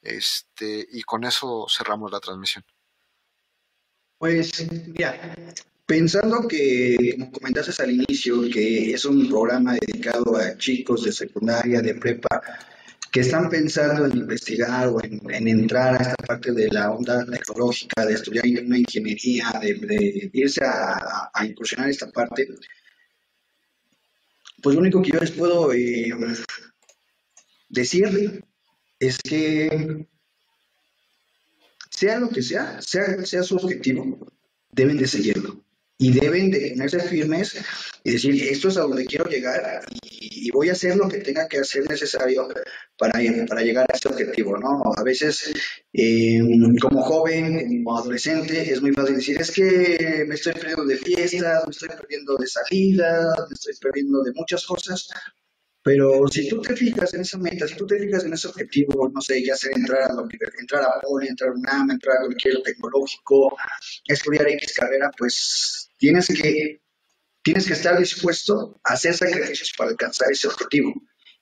Este, 0.00 0.86
y 0.92 1.02
con 1.02 1.24
eso 1.24 1.66
cerramos 1.68 2.10
la 2.10 2.20
transmisión. 2.20 2.64
Pues 4.18 4.52
ya, 4.94 5.34
pensando 5.86 6.46
que, 6.46 7.16
como 7.18 7.32
comentaste 7.32 7.82
al 7.82 7.90
inicio, 7.90 8.42
que 8.50 8.92
es 8.92 9.04
un 9.04 9.28
programa 9.28 9.74
dedicado 9.74 10.36
a 10.36 10.56
chicos 10.56 11.04
de 11.04 11.12
secundaria, 11.12 11.80
de 11.80 11.94
prepa, 11.94 12.42
que 13.10 13.20
están 13.20 13.48
pensando 13.48 14.06
en 14.06 14.16
investigar 14.16 14.88
o 14.88 15.02
en, 15.02 15.48
entrar 15.48 15.94
a 15.94 16.02
esta 16.02 16.26
parte 16.26 16.52
de 16.52 16.68
la 16.68 16.92
onda 16.92 17.24
tecnológica, 17.26 18.06
de 18.06 18.14
estudiar 18.14 18.44
una 18.64 18.78
ingeniería, 18.78 19.52
de, 19.60 20.30
irse 20.32 20.64
a, 20.64 21.30
a, 21.32 21.46
incursionar 21.46 21.90
esta 21.90 22.10
parte, 22.10 22.46
pues 24.62 24.74
lo 24.74 24.80
único 24.80 25.02
que 25.02 25.10
yo 25.10 25.18
les 25.18 25.32
puedo 25.32 25.72
eh, 25.72 26.12
decir 27.68 28.44
es 28.98 29.18
que 29.18 30.06
sea 31.90 32.20
lo 32.20 32.28
que 32.28 32.42
sea, 32.42 32.80
sea, 32.80 33.24
sea 33.26 33.42
su 33.42 33.56
objetivo, 33.56 34.32
deben 34.70 34.98
de 34.98 35.08
seguirlo 35.08 35.64
y 36.00 36.12
deben 36.12 36.50
de 36.50 36.70
ponerse 36.70 36.98
firmes 37.00 37.56
y 38.02 38.12
decir, 38.12 38.42
esto 38.48 38.68
es 38.68 38.78
a 38.78 38.80
donde 38.80 39.04
quiero 39.04 39.26
llegar 39.26 39.84
y, 40.02 40.50
voy 40.50 40.70
a 40.70 40.72
hacer 40.72 40.96
lo 40.96 41.06
que 41.08 41.18
tenga 41.18 41.46
que 41.46 41.58
hacer 41.58 41.88
necesario 41.88 42.48
para, 42.96 43.20
para 43.46 43.60
llegar 43.60 43.86
a 43.88 43.94
ese 43.94 44.08
objetivo, 44.08 44.56
¿no? 44.56 44.80
A 44.96 45.02
veces, 45.02 45.52
em, 45.92 46.74
como 46.80 47.02
joven, 47.02 47.84
como 47.84 47.98
adolescente, 47.98 48.72
es 48.72 48.80
muy 48.80 48.92
fácil 48.92 49.16
decir, 49.16 49.38
es 49.40 49.50
que 49.50 50.24
me 50.26 50.34
estoy 50.36 50.54
perdiendo 50.54 50.86
de 50.86 50.96
fiestas, 50.96 51.64
me 51.66 51.70
estoy 51.70 51.88
perdiendo 51.90 52.36
de 52.36 52.46
salidas, 52.46 53.34
me 53.48 53.54
estoy 53.54 53.74
perdiendo 53.80 54.22
de 54.22 54.32
muchas 54.34 54.64
cosas, 54.64 55.08
pero 55.82 56.26
si 56.28 56.48
tú 56.48 56.62
te 56.62 56.74
fijas 56.76 57.12
en 57.12 57.20
esa 57.20 57.36
meta, 57.38 57.68
si 57.68 57.74
tú 57.76 57.86
te 57.86 57.98
fijas 57.98 58.24
en 58.24 58.32
ese 58.32 58.48
objetivo, 58.48 59.10
no 59.14 59.20
sé, 59.20 59.44
ya 59.44 59.54
sea 59.54 59.70
entrar 59.74 60.10
a, 60.10 60.14
entrar 60.58 60.82
a 60.82 61.00
Poli, 61.00 61.28
entrar 61.28 61.50
a 61.50 61.52
UNAM, 61.52 61.90
entrar 61.90 62.16
a 62.16 62.24
cualquier 62.24 62.62
tecnológico, 62.62 63.56
estudiar 64.06 64.48
X 64.48 64.74
carrera, 64.74 65.10
pues 65.16 65.89
tienes 66.00 66.26
que, 66.26 66.82
tienes 67.42 67.66
que 67.66 67.74
estar 67.74 67.96
dispuesto 67.98 68.80
a 68.82 68.94
hacer 68.94 69.14
sacrificios 69.14 69.72
para 69.78 69.90
alcanzar 69.90 70.32
ese 70.32 70.48
objetivo 70.48 70.92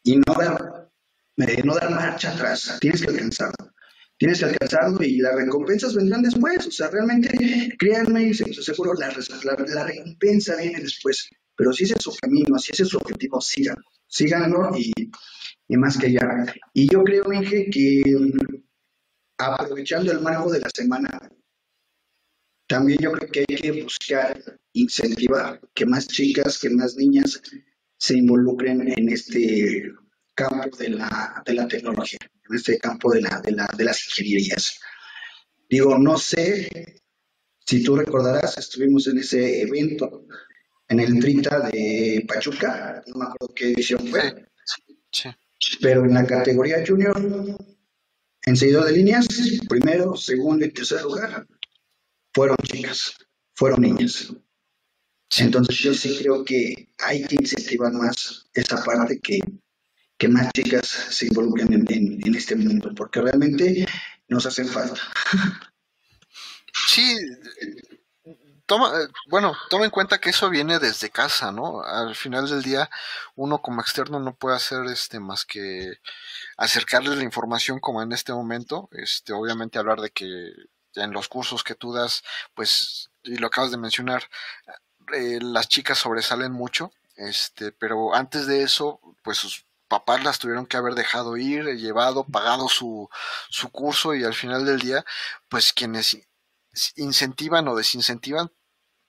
y 0.02 0.16
no 0.16 0.34
dar, 0.34 0.90
eh, 1.38 1.62
no 1.64 1.74
dar 1.74 1.90
marcha 1.90 2.32
atrás, 2.32 2.76
tienes 2.80 3.00
que 3.00 3.10
alcanzarlo. 3.10 3.72
Tienes 4.18 4.40
que 4.40 4.46
alcanzarlo 4.46 5.00
y 5.04 5.18
las 5.18 5.36
recompensas 5.36 5.94
vendrán 5.94 6.22
después. 6.22 6.66
O 6.66 6.72
sea, 6.72 6.90
realmente, 6.90 7.30
créanme, 7.78 8.34
seguro, 8.34 8.92
la, 8.94 9.14
la, 9.44 9.64
la 9.64 9.84
recompensa 9.84 10.56
viene 10.56 10.80
después. 10.80 11.30
Pero 11.54 11.72
si 11.72 11.84
ese 11.84 11.94
es 11.94 12.02
su 12.02 12.12
camino, 12.16 12.58
si 12.58 12.72
ese 12.72 12.82
es 12.82 12.88
su 12.88 12.96
objetivo, 12.96 13.40
síganlo 13.40 13.84
síganlo 14.08 14.76
y, 14.76 14.92
y 15.68 15.76
más 15.76 15.98
que 15.98 16.12
ya. 16.12 16.46
Y 16.72 16.90
yo 16.92 17.04
creo, 17.04 17.32
Inge, 17.32 17.68
que 17.70 18.02
aprovechando 19.38 20.10
el 20.10 20.20
marco 20.20 20.50
de 20.50 20.60
la 20.60 20.70
semana, 20.70 21.30
también 22.68 22.98
yo 23.00 23.12
creo 23.12 23.30
que 23.30 23.44
hay 23.48 23.56
que 23.56 23.82
buscar 23.82 24.40
incentivar 24.74 25.60
que 25.74 25.86
más 25.86 26.06
chicas, 26.06 26.58
que 26.58 26.70
más 26.70 26.94
niñas 26.96 27.40
se 27.96 28.16
involucren 28.16 28.92
en 28.96 29.08
este 29.08 29.90
campo 30.34 30.76
de 30.76 30.90
la, 30.90 31.42
de 31.44 31.54
la 31.54 31.66
tecnología, 31.66 32.18
en 32.48 32.56
este 32.56 32.78
campo 32.78 33.12
de, 33.12 33.22
la, 33.22 33.40
de, 33.40 33.52
la, 33.52 33.68
de 33.76 33.84
las 33.84 34.06
ingenierías. 34.06 34.78
Digo, 35.68 35.98
no 35.98 36.18
sé 36.18 37.02
si 37.66 37.82
tú 37.82 37.96
recordarás, 37.96 38.56
estuvimos 38.58 39.06
en 39.08 39.18
ese 39.18 39.62
evento 39.62 40.26
en 40.88 41.00
el 41.00 41.18
30 41.18 41.70
de 41.70 42.24
Pachuca, 42.28 43.02
no 43.06 43.18
me 43.18 43.24
acuerdo 43.24 43.54
qué 43.54 43.72
edición 43.72 44.06
fue. 44.08 44.46
Pero 45.80 46.04
en 46.04 46.14
la 46.14 46.26
categoría 46.26 46.84
junior, 46.86 47.16
en 48.42 48.56
seguidor 48.56 48.84
de 48.84 48.92
líneas, 48.92 49.26
primero, 49.68 50.16
segundo 50.16 50.64
y 50.64 50.70
tercer 50.70 51.02
lugar, 51.02 51.46
fueron 52.38 52.56
chicas, 52.62 53.14
fueron 53.52 53.80
niñas. 53.80 54.32
Entonces 55.38 55.76
yo 55.78 55.92
sí 55.92 56.16
creo 56.20 56.44
que 56.44 56.94
hay 56.98 57.24
que 57.24 57.34
incentivar 57.34 57.92
más 57.92 58.46
esa 58.54 58.84
parte 58.84 59.18
que, 59.18 59.40
que 60.16 60.28
más 60.28 60.52
chicas 60.52 60.86
se 60.86 61.26
involucren 61.26 61.72
en, 61.72 62.20
en 62.24 62.34
este 62.36 62.54
mundo, 62.54 62.94
porque 62.94 63.20
realmente 63.20 63.84
nos 64.28 64.46
hacen 64.46 64.68
falta. 64.68 65.00
sí, 66.86 67.16
toma, 68.66 68.92
bueno, 69.28 69.56
toma 69.68 69.86
en 69.86 69.90
cuenta 69.90 70.20
que 70.20 70.30
eso 70.30 70.48
viene 70.48 70.78
desde 70.78 71.10
casa, 71.10 71.50
¿no? 71.50 71.82
Al 71.82 72.14
final 72.14 72.48
del 72.48 72.62
día, 72.62 72.88
uno 73.34 73.60
como 73.60 73.80
externo 73.80 74.20
no 74.20 74.36
puede 74.36 74.54
hacer 74.54 74.84
este 74.84 75.18
más 75.18 75.44
que 75.44 75.94
acercarles 76.56 77.16
la 77.16 77.24
información 77.24 77.80
como 77.80 78.00
en 78.00 78.12
este 78.12 78.32
momento, 78.32 78.88
este, 78.92 79.32
obviamente 79.32 79.80
hablar 79.80 80.00
de 80.00 80.10
que 80.10 80.52
en 80.94 81.12
los 81.12 81.28
cursos 81.28 81.64
que 81.64 81.74
tú 81.74 81.92
das, 81.92 82.22
pues, 82.54 83.10
y 83.22 83.36
lo 83.36 83.48
acabas 83.48 83.70
de 83.70 83.76
mencionar, 83.78 84.24
eh, 85.14 85.38
las 85.40 85.68
chicas 85.68 85.98
sobresalen 85.98 86.52
mucho, 86.52 86.92
este, 87.16 87.72
pero 87.72 88.14
antes 88.14 88.46
de 88.46 88.62
eso, 88.62 89.00
pues 89.22 89.38
sus 89.38 89.66
papás 89.88 90.22
las 90.22 90.38
tuvieron 90.38 90.66
que 90.66 90.76
haber 90.76 90.94
dejado 90.94 91.36
ir, 91.36 91.64
llevado, 91.76 92.24
pagado 92.24 92.68
su, 92.68 93.08
su 93.48 93.70
curso 93.70 94.14
y 94.14 94.24
al 94.24 94.34
final 94.34 94.64
del 94.64 94.80
día, 94.80 95.04
pues 95.48 95.72
quienes 95.72 96.18
incentivan 96.96 97.66
o 97.68 97.74
desincentivan 97.74 98.52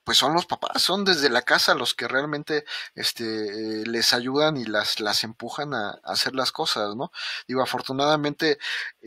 pues 0.03 0.17
son 0.17 0.33
los 0.33 0.45
papás, 0.45 0.81
son 0.81 1.05
desde 1.05 1.29
la 1.29 1.43
casa 1.43 1.75
los 1.75 1.93
que 1.93 2.07
realmente 2.07 2.65
este, 2.95 3.85
les 3.85 4.13
ayudan 4.13 4.57
y 4.57 4.65
las, 4.65 4.99
las 4.99 5.23
empujan 5.23 5.73
a, 5.73 5.99
hacer 6.03 6.35
las 6.35 6.51
cosas, 6.51 6.95
¿no? 6.95 7.11
Digo, 7.47 7.61
afortunadamente 7.61 8.57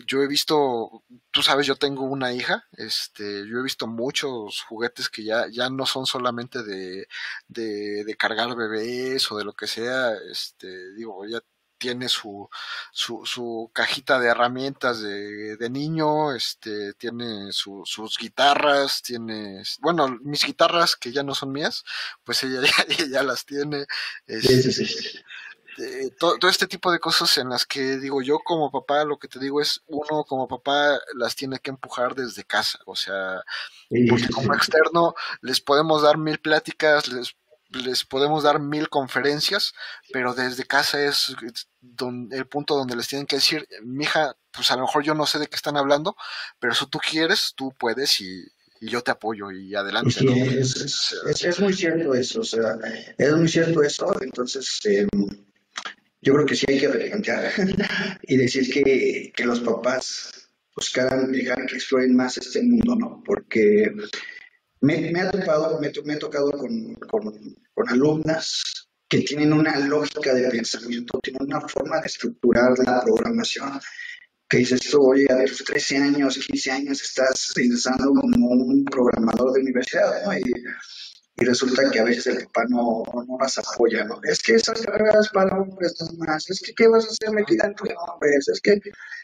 yo 0.06 0.22
he 0.22 0.28
visto, 0.28 1.02
tú 1.30 1.42
sabes, 1.42 1.66
yo 1.66 1.76
tengo 1.76 2.04
una 2.04 2.32
hija, 2.32 2.68
este, 2.72 3.46
yo 3.48 3.58
he 3.58 3.62
visto 3.62 3.86
muchos 3.86 4.62
juguetes 4.62 5.08
que 5.08 5.24
ya, 5.24 5.46
ya 5.48 5.70
no 5.70 5.86
son 5.86 6.06
solamente 6.06 6.62
de, 6.62 7.08
de, 7.48 8.04
de 8.04 8.16
cargar 8.16 8.54
bebés 8.56 9.30
o 9.32 9.38
de 9.38 9.44
lo 9.44 9.54
que 9.54 9.66
sea, 9.66 10.12
este, 10.30 10.92
digo, 10.94 11.26
ya 11.26 11.40
tiene 11.82 12.08
su, 12.08 12.48
su, 12.92 13.26
su, 13.26 13.68
cajita 13.72 14.20
de 14.20 14.28
herramientas 14.28 15.02
de, 15.02 15.56
de 15.56 15.68
niño, 15.68 16.32
este, 16.32 16.94
tiene 16.94 17.50
sus 17.50 18.16
guitarras, 18.20 19.02
tiene, 19.02 19.64
bueno, 19.80 20.16
mis 20.22 20.46
guitarras 20.46 20.94
que 20.94 21.10
ya 21.10 21.24
no 21.24 21.34
son 21.34 21.50
mías, 21.50 21.82
pues 22.22 22.44
ella 22.44 22.60
ya, 23.10 23.24
las 23.24 23.44
tiene. 23.44 23.86
Este, 24.28 24.86
todo, 26.20 26.38
todo, 26.38 26.48
este 26.48 26.68
tipo 26.68 26.92
de 26.92 27.00
cosas 27.00 27.36
en 27.38 27.48
las 27.48 27.66
que 27.66 27.96
digo 27.96 28.22
yo 28.22 28.38
como 28.38 28.70
papá, 28.70 29.04
lo 29.04 29.18
que 29.18 29.26
te 29.26 29.40
digo 29.40 29.60
es, 29.60 29.82
uno 29.88 30.22
como 30.22 30.46
papá 30.46 31.00
las 31.14 31.34
tiene 31.34 31.58
que 31.58 31.70
empujar 31.70 32.14
desde 32.14 32.44
casa, 32.44 32.78
o 32.86 32.94
sea, 32.94 33.42
porque 34.08 34.28
como 34.28 34.54
externo 34.54 35.14
les 35.40 35.60
podemos 35.60 36.02
dar 36.02 36.16
mil 36.16 36.38
pláticas, 36.38 37.08
les 37.08 37.34
les 37.72 38.04
podemos 38.04 38.42
dar 38.44 38.60
mil 38.60 38.88
conferencias, 38.88 39.74
pero 40.12 40.34
desde 40.34 40.64
casa 40.64 41.02
es 41.02 41.34
el 42.30 42.46
punto 42.46 42.76
donde 42.76 42.96
les 42.96 43.08
tienen 43.08 43.26
que 43.26 43.36
decir, 43.36 43.66
mija, 43.82 44.36
pues 44.52 44.70
a 44.70 44.76
lo 44.76 44.82
mejor 44.82 45.02
yo 45.02 45.14
no 45.14 45.26
sé 45.26 45.38
de 45.38 45.46
qué 45.46 45.56
están 45.56 45.76
hablando, 45.76 46.16
pero 46.58 46.74
si 46.74 46.86
tú 46.86 46.98
quieres, 46.98 47.54
tú 47.56 47.72
puedes 47.78 48.20
y, 48.20 48.44
yo 48.80 49.00
te 49.00 49.12
apoyo 49.12 49.52
y 49.52 49.76
adelante. 49.76 50.10
Sí, 50.10 50.26
es, 51.46 51.60
muy 51.60 51.72
cierto 51.72 52.14
eso, 52.14 52.40
o 52.40 52.44
sea, 52.44 52.76
es 53.16 53.32
muy 53.32 53.46
cierto 53.46 53.80
eso, 53.80 54.12
entonces 54.20 54.80
em, 54.84 55.08
yo 56.20 56.34
creo 56.34 56.46
que 56.46 56.56
sí 56.56 56.66
hay 56.68 56.80
que 56.80 56.88
replantear 56.88 57.52
y 58.22 58.36
decir 58.36 58.72
que, 58.72 59.32
que 59.36 59.44
los 59.44 59.60
papás 59.60 60.32
buscaran 60.74 61.30
dejar 61.30 61.64
que 61.66 61.76
exploren 61.76 62.16
más 62.16 62.38
este 62.38 62.60
mundo, 62.62 62.96
¿no? 62.96 63.22
Porque 63.24 63.92
me, 64.82 65.20
ha 65.20 65.30
tocado, 65.30 65.80
me, 65.80 66.16
tocado 66.16 66.50
con, 66.52 66.94
con, 66.94 67.88
alumnas 67.88 68.62
que 69.08 69.20
tienen 69.20 69.52
una 69.52 69.78
lógica 69.78 70.34
de 70.34 70.48
pensamiento, 70.50 71.18
tienen 71.22 71.42
una 71.42 71.60
forma 71.60 72.00
de 72.00 72.06
estructurar 72.06 72.78
la 72.78 73.02
programación, 73.02 73.80
que 74.48 74.58
dices 74.58 74.94
oye, 74.94 75.26
a 75.30 75.44
tus 75.44 75.64
13 75.64 75.96
años, 75.98 76.38
15 76.38 76.70
años 76.70 77.02
estás 77.02 77.52
ingresando 77.56 78.12
como 78.12 78.48
un 78.48 78.84
programador 78.84 79.52
de 79.52 79.60
universidad, 79.60 80.24
¿no? 80.24 80.36
Y, 80.36 80.42
y 81.36 81.44
resulta 81.44 81.90
que 81.90 82.00
a 82.00 82.04
veces 82.04 82.26
el 82.26 82.44
papá 82.46 82.64
no, 82.68 83.02
no 83.26 83.38
las 83.40 83.58
apoya, 83.58 84.04
¿no? 84.04 84.20
Es 84.22 84.42
que 84.42 84.54
esas 84.54 84.82
carreras 84.82 85.28
para 85.32 85.58
hombres 85.58 85.94
más, 86.18 86.50
es 86.50 86.60
que 86.60 86.74
¿qué 86.74 86.88
vas 86.88 87.04
a 87.04 87.08
hacer 87.08 87.30
metida 87.30 87.66
en 87.66 87.74
tu 87.74 87.84
hombres? 87.84 88.48
Es 88.48 88.60
que, 88.60 88.80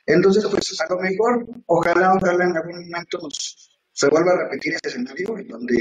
entonces, 0.06 0.46
pues 0.46 0.80
a 0.80 0.86
lo 0.88 1.00
mejor, 1.00 1.46
ojalá, 1.66 2.14
ojalá 2.14 2.44
en 2.44 2.56
algún 2.56 2.88
momento 2.88 3.18
nos 3.22 3.77
se 3.98 4.08
vuelve 4.08 4.30
a 4.30 4.36
repetir 4.36 4.74
este 4.74 4.90
escenario 4.90 5.36
en 5.38 5.48
donde 5.48 5.80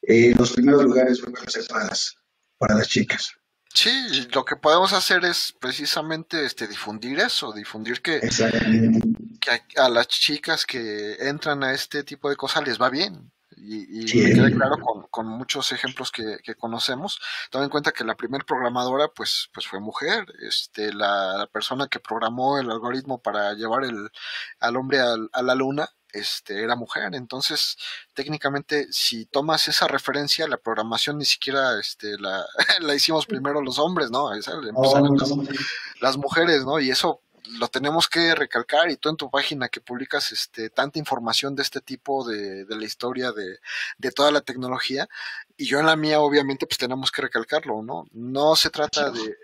eh, 0.00 0.34
los 0.38 0.52
primeros 0.52 0.82
lugares 0.82 1.20
vuelven 1.20 1.46
a 1.46 1.50
ser 1.50 1.66
para 1.68 1.84
las, 1.84 2.16
para 2.56 2.74
las 2.74 2.88
chicas. 2.88 3.34
Sí, 3.74 4.26
lo 4.32 4.46
que 4.46 4.56
podemos 4.56 4.94
hacer 4.94 5.22
es 5.26 5.54
precisamente 5.60 6.46
este 6.46 6.66
difundir 6.66 7.20
eso, 7.20 7.52
difundir 7.52 8.00
que, 8.00 8.20
que 8.20 9.78
a, 9.78 9.90
las 9.90 10.08
chicas 10.08 10.64
que 10.64 11.16
entran 11.20 11.62
a 11.62 11.74
este 11.74 12.02
tipo 12.02 12.30
de 12.30 12.36
cosas 12.36 12.66
les 12.66 12.80
va 12.80 12.88
bien. 12.88 13.30
Y, 13.60 14.00
y 14.00 14.22
me 14.22 14.32
queda 14.32 14.50
claro 14.50 14.78
con, 14.78 15.02
con 15.10 15.26
muchos 15.26 15.72
ejemplos 15.72 16.10
que, 16.10 16.38
que, 16.42 16.54
conocemos. 16.54 17.20
Toma 17.50 17.64
en 17.64 17.70
cuenta 17.70 17.92
que 17.92 18.04
la 18.04 18.16
primer 18.16 18.44
programadora 18.46 19.08
pues, 19.08 19.50
pues 19.52 19.66
fue 19.66 19.80
mujer. 19.80 20.24
Este, 20.40 20.94
la, 20.94 21.46
persona 21.52 21.88
que 21.88 21.98
programó 22.00 22.58
el 22.58 22.70
algoritmo 22.70 23.20
para 23.20 23.52
llevar 23.54 23.84
el, 23.84 24.10
al 24.60 24.76
hombre 24.76 25.00
a 25.00 25.42
la 25.42 25.54
luna 25.54 25.90
este, 26.12 26.62
era 26.62 26.76
mujer. 26.76 27.14
Entonces, 27.14 27.76
técnicamente, 28.14 28.88
si 28.92 29.26
tomas 29.26 29.68
esa 29.68 29.88
referencia, 29.88 30.48
la 30.48 30.56
programación 30.56 31.18
ni 31.18 31.24
siquiera 31.24 31.78
este, 31.78 32.18
la, 32.18 32.44
la 32.80 32.94
hicimos 32.94 33.26
primero 33.26 33.60
los 33.60 33.78
hombres, 33.78 34.10
¿no? 34.10 34.34
Esa, 34.34 34.52
oh, 34.74 35.14
las, 36.00 36.16
mujeres, 36.16 36.64
¿no? 36.64 36.80
Y 36.80 36.90
eso 36.90 37.20
lo 37.58 37.68
tenemos 37.68 38.08
que 38.08 38.34
recalcar 38.34 38.90
y 38.90 38.96
tú 38.96 39.08
en 39.08 39.16
tu 39.16 39.30
página 39.30 39.68
que 39.68 39.80
publicas 39.80 40.32
este, 40.32 40.68
tanta 40.68 40.98
información 40.98 41.56
de 41.56 41.62
este 41.62 41.80
tipo 41.80 42.26
de, 42.28 42.66
de 42.66 42.76
la 42.76 42.84
historia 42.84 43.32
de, 43.32 43.58
de, 43.96 44.10
toda 44.10 44.30
la 44.30 44.42
tecnología 44.42 45.08
y 45.56 45.64
yo 45.64 45.78
en 45.80 45.86
la 45.86 45.96
mía 45.96 46.20
obviamente 46.20 46.66
pues 46.66 46.76
tenemos 46.76 47.10
que 47.10 47.22
recalcarlo, 47.22 47.82
¿no? 47.82 48.04
No 48.12 48.54
se 48.54 48.68
trata 48.68 49.10
de 49.10 49.34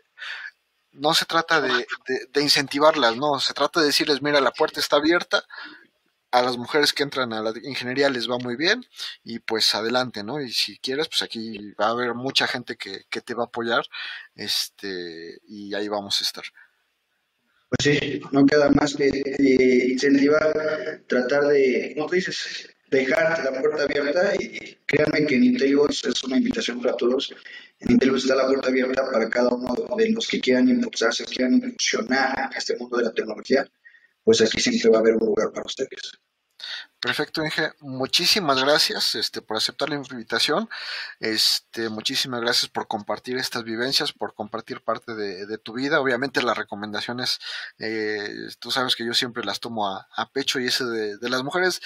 no 0.92 1.12
se 1.14 1.24
trata 1.24 1.60
de, 1.60 1.70
de, 1.70 2.26
de 2.32 2.42
incentivarlas, 2.42 3.16
no, 3.16 3.40
se 3.40 3.52
trata 3.52 3.80
de 3.80 3.86
decirles, 3.86 4.22
mira, 4.22 4.40
la 4.40 4.52
puerta 4.52 4.78
está 4.78 4.96
abierta, 4.96 5.44
a 6.34 6.42
las 6.42 6.56
mujeres 6.56 6.92
que 6.92 7.04
entran 7.04 7.32
a 7.32 7.40
la 7.40 7.52
ingeniería 7.62 8.10
les 8.10 8.28
va 8.28 8.38
muy 8.38 8.56
bien 8.56 8.84
y 9.22 9.38
pues 9.38 9.72
adelante, 9.76 10.24
¿no? 10.24 10.40
Y 10.40 10.50
si 10.50 10.78
quieres, 10.78 11.06
pues 11.06 11.22
aquí 11.22 11.72
va 11.80 11.86
a 11.86 11.90
haber 11.90 12.14
mucha 12.14 12.48
gente 12.48 12.76
que, 12.76 13.04
te 13.20 13.34
va 13.34 13.44
a 13.44 13.46
apoyar 13.46 13.84
este, 14.34 15.38
y 15.46 15.72
ahí 15.74 15.86
vamos 15.86 16.20
a 16.20 16.24
estar. 16.24 16.42
Pues 17.68 17.78
sí, 17.84 18.20
no 18.32 18.44
queda 18.46 18.68
más 18.70 18.94
que 18.94 19.06
incentivar, 19.90 21.02
tratar 21.06 21.44
de, 21.46 21.92
como 21.94 22.08
tú 22.08 22.16
dices, 22.16 22.68
dejar 22.90 23.44
la 23.44 23.60
puerta 23.60 23.84
abierta 23.84 24.34
y 24.36 24.76
créanme 24.86 25.26
que 25.26 25.36
en 25.36 25.44
Intelibus 25.44 26.04
es 26.04 26.24
una 26.24 26.36
invitación 26.36 26.82
para 26.82 26.96
todos. 26.96 27.32
En 27.78 27.92
Intelibus 27.92 28.24
está 28.24 28.34
la 28.34 28.48
puerta 28.48 28.70
abierta 28.70 29.08
para 29.08 29.30
cada 29.30 29.50
uno 29.50 29.72
de 29.96 30.10
los 30.10 30.26
que 30.26 30.40
quieran 30.40 30.68
impulsarse, 30.68 31.24
quieran 31.26 31.54
incursionar 31.54 32.50
a 32.52 32.58
este 32.58 32.76
mundo 32.76 32.96
de 32.96 33.04
la 33.04 33.14
tecnología, 33.14 33.64
pues 34.24 34.40
aquí 34.40 34.60
siempre 34.60 34.90
va 34.90 34.96
a 34.96 35.00
haber 35.00 35.14
un 35.14 35.26
lugar 35.26 35.52
para 35.52 35.66
ustedes. 35.66 36.23
Perfecto, 37.04 37.44
Inge. 37.44 37.70
Muchísimas 37.80 38.58
gracias 38.64 39.14
este, 39.14 39.42
por 39.42 39.58
aceptar 39.58 39.90
la 39.90 39.96
invitación. 39.96 40.70
Este, 41.20 41.90
muchísimas 41.90 42.40
gracias 42.40 42.70
por 42.70 42.88
compartir 42.88 43.36
estas 43.36 43.62
vivencias, 43.62 44.14
por 44.14 44.32
compartir 44.34 44.80
parte 44.80 45.14
de, 45.14 45.58
tu 45.58 45.74
vida. 45.74 46.00
Obviamente 46.00 46.42
las 46.42 46.56
recomendaciones, 46.56 47.40
eh, 47.78 48.48
tú 48.58 48.70
sabes 48.70 48.96
que 48.96 49.04
yo 49.04 49.12
siempre 49.12 49.44
las 49.44 49.60
tomo 49.60 49.86
a, 49.86 50.30
pecho 50.32 50.58
y 50.58 50.68
ese 50.68 50.86
de, 50.86 51.18
de, 51.18 51.28
las 51.28 51.42
mujeres 51.42 51.82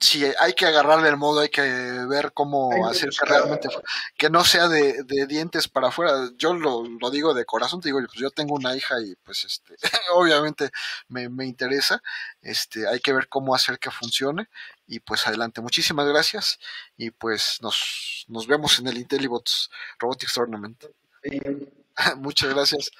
si 0.00 0.24
hay 0.24 0.52
que 0.54 0.66
agarrarle 0.66 1.08
el 1.08 1.16
modo, 1.16 1.40
hay 1.40 1.48
que 1.48 1.62
ver 1.62 2.32
cómo 2.32 2.86
hacer 2.86 3.10
que 3.10 3.26
realmente, 3.26 3.68
que 4.16 4.30
no 4.30 4.44
sea 4.44 4.68
de, 4.68 5.04
dientes 5.26 5.68
para 5.68 5.88
afuera. 5.88 6.30
Yo 6.36 6.54
lo, 6.54 6.84
digo 7.10 7.34
de 7.34 7.44
corazón, 7.44 7.80
te 7.80 7.88
digo, 7.88 7.98
pues 7.98 8.18
yo 8.18 8.30
tengo 8.30 8.54
una 8.54 8.76
hija 8.76 9.00
y 9.00 9.14
pues 9.16 9.44
este, 9.44 9.76
obviamente 10.14 10.70
me, 11.08 11.28
me, 11.28 11.46
interesa, 11.46 12.02
este, 12.42 12.88
hay 12.88 13.00
que 13.00 13.12
ver 13.12 13.28
cómo 13.28 13.54
hacer 13.54 13.78
que 13.78 13.90
funcione 13.90 14.48
y 14.86 15.00
pues 15.00 15.26
adelante. 15.26 15.60
Muchísimas 15.60 16.06
gracias 16.06 16.58
y 16.96 17.10
pues 17.10 17.58
nos, 17.62 18.24
nos 18.28 18.46
vemos 18.46 18.78
en 18.78 18.88
el 18.88 18.98
IntelliBots 18.98 19.70
Robotics 19.98 20.34
Tournament. 20.34 20.84
Muchas 22.16 22.54
gracias. 22.54 22.90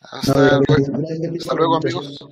Hasta, 0.00 0.58
luego, 0.58 0.74
hasta 1.38 1.54
luego 1.54 1.76
amigos. 1.76 2.24